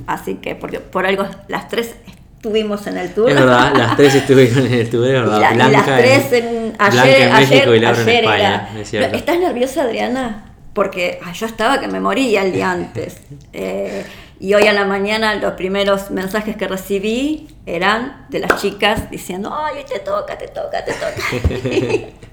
Así 0.06 0.36
que, 0.36 0.54
porque 0.54 0.80
por 0.80 1.06
algo 1.06 1.24
las 1.48 1.68
tres 1.68 1.94
estuvimos 2.36 2.86
en 2.86 2.98
el 2.98 3.12
tour. 3.14 3.28
es 3.30 3.36
verdad, 3.36 3.72
las 3.76 3.96
tres 3.96 4.14
estuvieron 4.14 4.66
en 4.66 4.72
el 4.72 4.90
tour, 4.90 5.06
es 5.06 5.12
verdad. 5.12 5.40
La- 5.40 5.52
Blanca 5.52 5.70
las 5.70 5.98
tres 5.98 6.32
en, 6.32 6.44
en, 6.46 6.76
ayer, 6.78 7.20
en 7.22 7.32
ayer, 7.32 7.50
México 7.50 7.74
y 7.74 7.80
Laura 7.80 8.00
en 8.02 8.08
ayer 8.08 8.24
España, 8.24 8.68
era- 8.70 8.80
es 8.80 8.90
cierto. 8.90 9.16
¿Estás 9.16 9.38
nerviosa, 9.38 9.82
Adriana? 9.82 10.44
Porque 10.72 11.20
ay, 11.24 11.34
yo 11.34 11.46
estaba 11.46 11.80
que 11.80 11.88
me 11.88 12.00
moría 12.00 12.42
el 12.42 12.52
día 12.52 12.70
antes. 12.72 13.16
Eh, 13.54 14.06
y 14.40 14.54
hoy 14.54 14.66
a 14.66 14.72
la 14.72 14.86
mañana 14.86 15.34
los 15.36 15.52
primeros 15.52 16.10
mensajes 16.10 16.56
que 16.56 16.66
recibí 16.66 17.48
eran 17.66 18.26
de 18.28 18.40
las 18.40 18.60
chicas 18.60 19.10
diciendo, 19.10 19.54
ay, 19.54 19.84
te 19.88 20.00
toca, 20.00 20.36
te 20.36 20.48
toca, 20.48 20.84
te 20.84 20.92
toca. 20.92 22.12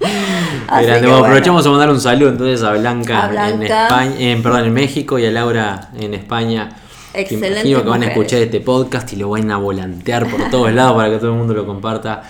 Grande. 0.70 1.00
que 1.00 1.06
Bueno, 1.06 1.16
aprovechamos 1.18 1.66
a 1.66 1.70
mandar 1.70 1.90
un 1.90 2.00
saludo 2.00 2.30
entonces 2.30 2.62
a 2.62 2.72
Blanca, 2.72 3.24
A 3.24 3.28
Blanca. 3.28 3.54
En, 3.54 3.62
España, 3.62 4.14
en- 4.18 4.42
perdón, 4.42 4.64
en 4.64 4.72
México 4.74 5.18
y 5.18 5.26
a 5.26 5.30
Laura 5.30 5.90
en 5.98 6.14
España. 6.14 6.70
que 7.12 7.20
Excelentes 7.20 7.64
Imagino 7.64 7.82
que 7.82 7.88
van 7.90 8.02
a 8.02 8.06
escuchar 8.06 8.40
este 8.40 8.60
podcast 8.60 9.12
y 9.12 9.16
lo 9.16 9.30
van 9.30 9.50
a 9.50 9.56
volantear 9.58 10.28
por 10.28 10.50
todos 10.50 10.72
lados 10.72 10.94
para 10.96 11.10
que 11.10 11.18
todo 11.18 11.32
el 11.32 11.36
mundo 11.38 11.54
lo 11.54 11.66
comparta. 11.66 12.22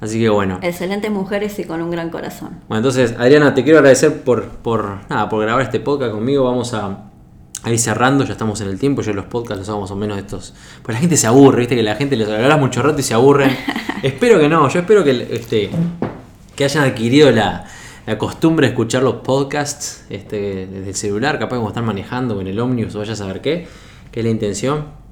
Así 0.00 0.18
que 0.20 0.28
bueno. 0.28 0.58
Excelentes 0.62 1.10
mujeres 1.12 1.56
y 1.60 1.64
con 1.64 1.80
un 1.80 1.90
gran 1.90 2.10
corazón. 2.10 2.58
Bueno, 2.68 2.78
entonces, 2.78 3.14
Adriana, 3.18 3.54
te 3.54 3.62
quiero 3.62 3.78
agradecer 3.78 4.22
por, 4.24 4.48
por, 4.48 4.98
nada, 5.08 5.28
por 5.28 5.40
grabar 5.42 5.62
este 5.62 5.78
podcast 5.78 6.12
conmigo. 6.12 6.44
Vamos 6.44 6.74
a, 6.74 6.98
a 7.62 7.70
ir 7.70 7.78
cerrando, 7.78 8.24
ya 8.24 8.32
estamos 8.32 8.60
en 8.60 8.68
el 8.68 8.78
tiempo. 8.78 9.02
Yo 9.02 9.12
los 9.12 9.26
podcasts 9.26 9.60
los 9.60 9.68
hago 9.68 9.82
más 9.82 9.90
o 9.90 9.96
menos 9.96 10.18
estos. 10.18 10.54
Pues 10.82 10.94
la 10.94 11.00
gente 11.00 11.16
se 11.16 11.26
aburre, 11.26 11.60
viste 11.60 11.76
que 11.76 11.82
la 11.82 11.94
gente 11.96 12.16
les 12.16 12.28
hablas 12.28 12.58
mucho 12.58 12.82
rato 12.82 12.98
y 12.98 13.02
se 13.02 13.14
aburren. 13.14 13.56
espero 14.02 14.38
que 14.38 14.48
no, 14.48 14.68
yo 14.68 14.80
espero 14.80 15.04
que, 15.04 15.28
este, 15.30 15.70
que 16.56 16.64
hayan 16.64 16.84
adquirido 16.84 17.30
la, 17.30 17.64
la 18.06 18.18
costumbre 18.18 18.66
de 18.66 18.72
escuchar 18.72 19.02
los 19.02 19.16
podcasts 19.16 20.04
este, 20.10 20.66
desde 20.66 20.88
el 20.88 20.96
celular, 20.96 21.38
capaz 21.38 21.56
como 21.56 21.68
están 21.68 21.84
manejando 21.84 22.36
o 22.36 22.40
en 22.40 22.48
el 22.48 22.58
ómnibus 22.58 22.94
o 22.96 22.98
vaya 22.98 23.12
a 23.12 23.16
saber 23.16 23.40
qué, 23.40 23.68
qué 24.10 24.20
es 24.20 24.24
la 24.24 24.30
intención. 24.30 25.02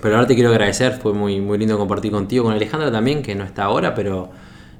Pero 0.00 0.14
ahora 0.14 0.26
te 0.26 0.34
quiero 0.34 0.50
agradecer, 0.50 0.98
fue 1.02 1.12
muy, 1.12 1.40
muy 1.40 1.58
lindo 1.58 1.76
compartir 1.76 2.12
contigo, 2.12 2.44
con 2.44 2.54
Alejandra 2.54 2.90
también, 2.90 3.22
que 3.22 3.34
no 3.34 3.44
está 3.44 3.64
ahora, 3.64 3.94
pero 3.94 4.30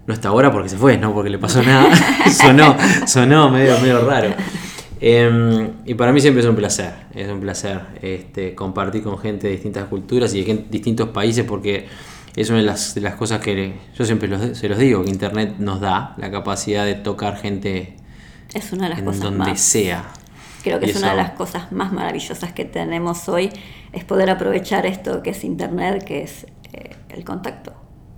no 0.07 0.14
está 0.14 0.29
ahora 0.29 0.51
porque 0.51 0.68
se 0.68 0.76
fue, 0.76 0.97
no 0.97 1.12
porque 1.12 1.29
le 1.29 1.39
pasó 1.39 1.62
nada. 1.62 1.91
sonó, 2.33 2.76
sonó 3.07 3.51
medio, 3.51 3.79
medio 3.81 4.01
raro. 4.07 4.31
Eh, 5.01 5.70
y 5.84 5.94
para 5.94 6.12
mí 6.12 6.20
siempre 6.20 6.42
es 6.42 6.49
un 6.49 6.57
placer, 6.57 6.92
es 7.14 7.28
un 7.28 7.40
placer 7.40 7.80
este, 8.03 8.55
compartir 8.55 9.03
con 9.03 9.18
gente 9.18 9.46
de 9.46 9.53
distintas 9.55 9.84
culturas 9.86 10.34
y 10.34 10.40
de 10.40 10.44
gen- 10.44 10.66
distintos 10.70 11.11
países 11.11 11.44
porque 11.44 11.86
es 12.34 12.49
una 12.51 12.59
de 12.59 12.64
las, 12.64 12.94
de 12.94 13.01
las 13.01 13.14
cosas 13.14 13.40
que 13.40 13.74
yo 13.96 14.05
siempre 14.05 14.28
los- 14.28 14.59
se 14.59 14.68
los 14.68 14.78
digo, 14.78 15.05
que 15.05 15.11
Internet 15.11 15.55
nos 15.59 15.80
da 15.80 16.14
la 16.18 16.30
capacidad 16.30 16.84
de 16.84 16.94
tocar 16.96 17.36
gente 17.36 17.96
Es 18.55 18.72
una 18.72 18.84
de 18.84 18.90
las 18.90 18.99
en 19.01 19.05
cosas 19.05 19.22
donde 19.22 19.38
más. 19.51 19.61
sea. 19.61 20.05
Creo 20.64 20.80
que 20.80 20.86
Y 20.86 20.90
es 20.90 20.96
una 20.96 21.11
de 21.11 21.16
las 21.16 21.30
cosas 21.32 21.70
más 21.70 21.92
maravillosas 21.92 22.53
que 22.53 22.64
tenemos 22.64 23.28
hoy, 23.28 23.51
es 23.92 24.05
poder 24.05 24.28
aprovechar 24.30 24.84
esto 24.86 25.22
que 25.22 25.30
es 25.30 25.44
Internet, 25.44 26.03
que 26.05 26.22
es 26.24 26.46
eh, 26.72 26.96
el 27.11 27.24
contacto, 27.24 27.72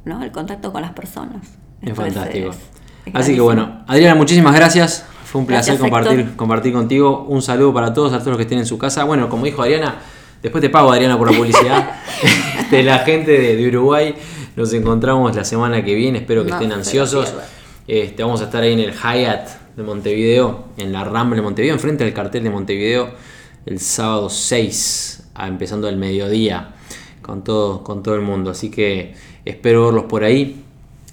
¿no? 0.06 0.22
El 0.24 0.32
contacto 0.32 0.72
con 0.72 0.80
las 0.80 0.92
personas. 0.92 1.46
Es 1.82 1.94
fantástico. 1.94 2.50
es- 2.50 2.56
es 3.04 3.14
Así 3.14 3.34
que 3.34 3.40
bueno, 3.40 3.84
Adriana, 3.86 4.14
muchísimas 4.14 4.54
gracias. 4.54 5.04
Fue 5.30 5.40
un 5.40 5.46
placer 5.46 5.78
compartir, 5.78 6.34
compartir 6.36 6.72
contigo. 6.72 7.24
Un 7.28 7.40
saludo 7.42 7.72
para 7.72 7.94
todos, 7.94 8.12
a 8.12 8.18
todos 8.18 8.28
los 8.30 8.36
que 8.36 8.42
estén 8.42 8.58
en 8.58 8.66
su 8.66 8.78
casa. 8.78 9.04
Bueno, 9.04 9.28
como 9.28 9.44
dijo 9.44 9.62
Adriana, 9.62 9.96
después 10.42 10.60
te 10.60 10.70
pago 10.70 10.90
Adriana 10.92 11.16
por 11.16 11.30
la 11.30 11.36
publicidad. 11.38 12.00
de 12.70 12.82
la 12.82 12.98
gente 13.00 13.30
de, 13.32 13.56
de 13.56 13.68
Uruguay. 13.68 14.14
Nos 14.56 14.72
encontramos 14.72 15.34
la 15.36 15.44
semana 15.44 15.84
que 15.84 15.94
viene. 15.94 16.18
Espero 16.18 16.42
que 16.44 16.50
No, 16.50 16.56
estén 16.56 16.72
ansiosos. 16.72 17.32
Este, 17.86 18.22
vamos 18.22 18.40
a 18.40 18.44
estar 18.44 18.62
ahí 18.62 18.72
en 18.72 18.80
el 18.80 18.92
Hyatt 18.92 19.48
de 19.76 19.82
Montevideo, 19.84 20.64
en 20.76 20.92
la 20.92 21.04
Rambla 21.04 21.36
de 21.36 21.42
Montevideo, 21.42 21.74
enfrente 21.74 22.04
del 22.04 22.12
cartel 22.12 22.42
de 22.42 22.50
Montevideo, 22.50 23.10
el 23.66 23.78
sábado 23.78 24.28
6, 24.28 25.28
a- 25.34 25.46
empezando 25.48 25.86
al 25.88 25.96
mediodía, 25.96 26.70
con 27.22 27.42
todo, 27.44 27.82
con 27.84 28.02
todo 28.02 28.14
el 28.16 28.20
mundo. 28.20 28.50
Así 28.50 28.70
que 28.70 29.14
espero 29.44 29.86
verlos 29.86 30.04
por 30.04 30.24
ahí. 30.24 30.64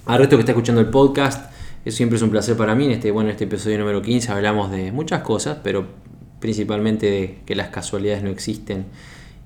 Al 0.08 0.18
resto 0.20 0.38
que 0.38 0.42
está 0.42 0.52
escuchando 0.54 0.82
el 0.82 0.88
podcast, 0.88 1.52
eso 1.88 1.98
siempre 1.98 2.18
es 2.18 2.22
un 2.22 2.30
placer 2.30 2.58
para 2.58 2.76
mí. 2.76 2.86
En 2.86 2.92
este, 2.92 3.12
bueno, 3.12 3.30
en 3.30 3.34
este 3.34 3.46
episodio 3.46 3.78
número 3.80 4.02
15 4.02 4.32
hablamos 4.32 4.72
de 4.72 4.92
muchas 4.92 5.22
cosas, 5.22 5.60
pero 5.64 5.86
principalmente 6.40 7.10
de 7.10 7.40
que 7.46 7.56
las 7.56 7.70
casualidades 7.70 8.24
no 8.24 8.30
existen 8.30 8.86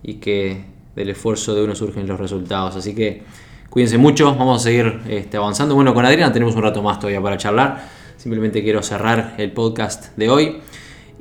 y 0.01 0.15
que 0.15 0.65
del 0.95 1.09
esfuerzo 1.11 1.53
de 1.53 1.63
uno 1.63 1.75
surgen 1.75 2.07
los 2.07 2.19
resultados. 2.19 2.75
Así 2.75 2.95
que 2.95 3.23
cuídense 3.69 3.97
mucho, 3.99 4.35
vamos 4.35 4.61
a 4.61 4.63
seguir 4.63 5.01
este, 5.07 5.37
avanzando. 5.37 5.75
Bueno, 5.75 5.93
con 5.93 6.03
Adriana 6.03 6.33
tenemos 6.33 6.55
un 6.55 6.63
rato 6.63 6.81
más 6.81 6.99
todavía 6.99 7.21
para 7.21 7.37
charlar. 7.37 7.87
Simplemente 8.17 8.63
quiero 8.63 8.81
cerrar 8.81 9.35
el 9.37 9.51
podcast 9.51 10.15
de 10.17 10.29
hoy. 10.29 10.57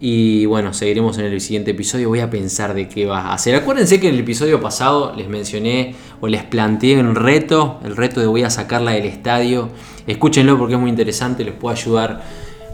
Y 0.03 0.47
bueno, 0.47 0.73
seguiremos 0.73 1.19
en 1.19 1.27
el 1.27 1.41
siguiente 1.43 1.73
episodio. 1.73 2.09
Voy 2.09 2.21
a 2.21 2.31
pensar 2.31 2.73
de 2.73 2.89
qué 2.89 3.05
va 3.05 3.21
a 3.21 3.35
hacer. 3.35 3.55
Acuérdense 3.55 4.01
que 4.01 4.09
en 4.09 4.15
el 4.15 4.21
episodio 4.21 4.59
pasado 4.59 5.15
les 5.15 5.29
mencioné 5.29 5.95
o 6.23 6.27
les 6.27 6.43
planteé 6.43 6.99
un 6.99 7.15
reto. 7.15 7.79
El 7.85 7.95
reto 7.97 8.19
de 8.19 8.27
voy 8.27 8.43
a 8.43 8.49
sacarla 8.49 8.93
del 8.93 9.05
estadio. 9.05 9.69
Escúchenlo 10.07 10.57
porque 10.57 10.75
es 10.75 10.81
muy 10.81 10.89
interesante. 10.89 11.45
Les 11.45 11.53
puede 11.53 11.77
ayudar 11.77 12.23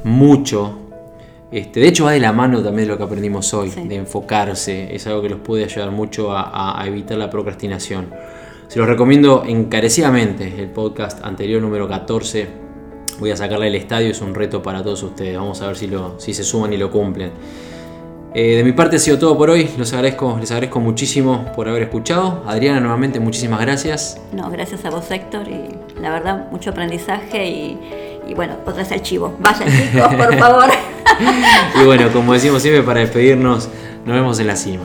mucho. 0.04 0.78
Este, 1.50 1.80
de 1.80 1.88
hecho 1.88 2.04
va 2.04 2.12
de 2.12 2.20
la 2.20 2.32
mano 2.32 2.62
también 2.62 2.86
de 2.86 2.92
lo 2.92 2.98
que 2.98 3.02
aprendimos 3.04 3.52
hoy. 3.54 3.70
Sí. 3.70 3.88
De 3.88 3.96
enfocarse. 3.96 4.94
Es 4.94 5.08
algo 5.08 5.20
que 5.20 5.28
los 5.28 5.40
puede 5.40 5.64
ayudar 5.64 5.90
mucho 5.90 6.28
a 6.32 6.80
evitar 6.86 7.18
la 7.18 7.28
procrastinación. 7.28 8.06
Se 8.68 8.78
los 8.78 8.86
recomiendo 8.86 9.42
encarecidamente. 9.44 10.62
El 10.62 10.70
podcast 10.70 11.24
anterior 11.24 11.60
número 11.60 11.88
14 11.88 12.65
Voy 13.18 13.30
a 13.30 13.36
sacarle 13.36 13.68
el 13.68 13.74
estadio, 13.74 14.10
es 14.10 14.20
un 14.20 14.34
reto 14.34 14.62
para 14.62 14.82
todos 14.82 15.02
ustedes. 15.02 15.36
Vamos 15.36 15.60
a 15.62 15.68
ver 15.68 15.76
si, 15.76 15.86
lo, 15.86 16.18
si 16.18 16.34
se 16.34 16.44
suman 16.44 16.72
y 16.72 16.76
lo 16.76 16.90
cumplen. 16.90 17.30
Eh, 18.34 18.56
de 18.56 18.64
mi 18.64 18.72
parte 18.72 18.96
ha 18.96 18.98
sido 18.98 19.18
todo 19.18 19.36
por 19.38 19.48
hoy. 19.48 19.70
Les 19.78 19.92
agradezco, 19.94 20.36
les 20.38 20.50
agradezco 20.50 20.78
muchísimo 20.80 21.46
por 21.54 21.68
haber 21.68 21.84
escuchado. 21.84 22.42
Adriana, 22.46 22.80
nuevamente, 22.80 23.18
muchísimas 23.18 23.60
gracias. 23.60 24.20
No, 24.32 24.50
gracias 24.50 24.84
a 24.84 24.90
vos, 24.90 25.10
Héctor, 25.10 25.48
y 25.48 26.00
la 26.00 26.10
verdad, 26.10 26.50
mucho 26.50 26.70
aprendizaje 26.70 27.48
y, 27.48 27.78
y 28.28 28.34
bueno, 28.34 28.56
otra 28.60 28.74
vez 28.74 28.92
el 28.92 29.00
chivo. 29.00 29.34
Vayan 29.38 29.68
chicos, 29.70 30.14
por 30.14 30.36
favor. 30.38 30.68
Y 31.80 31.84
bueno, 31.86 32.12
como 32.12 32.34
decimos 32.34 32.60
siempre, 32.60 32.82
para 32.82 33.00
despedirnos, 33.00 33.70
nos 34.04 34.14
vemos 34.14 34.38
en 34.38 34.46
la 34.48 34.56
cima. 34.56 34.84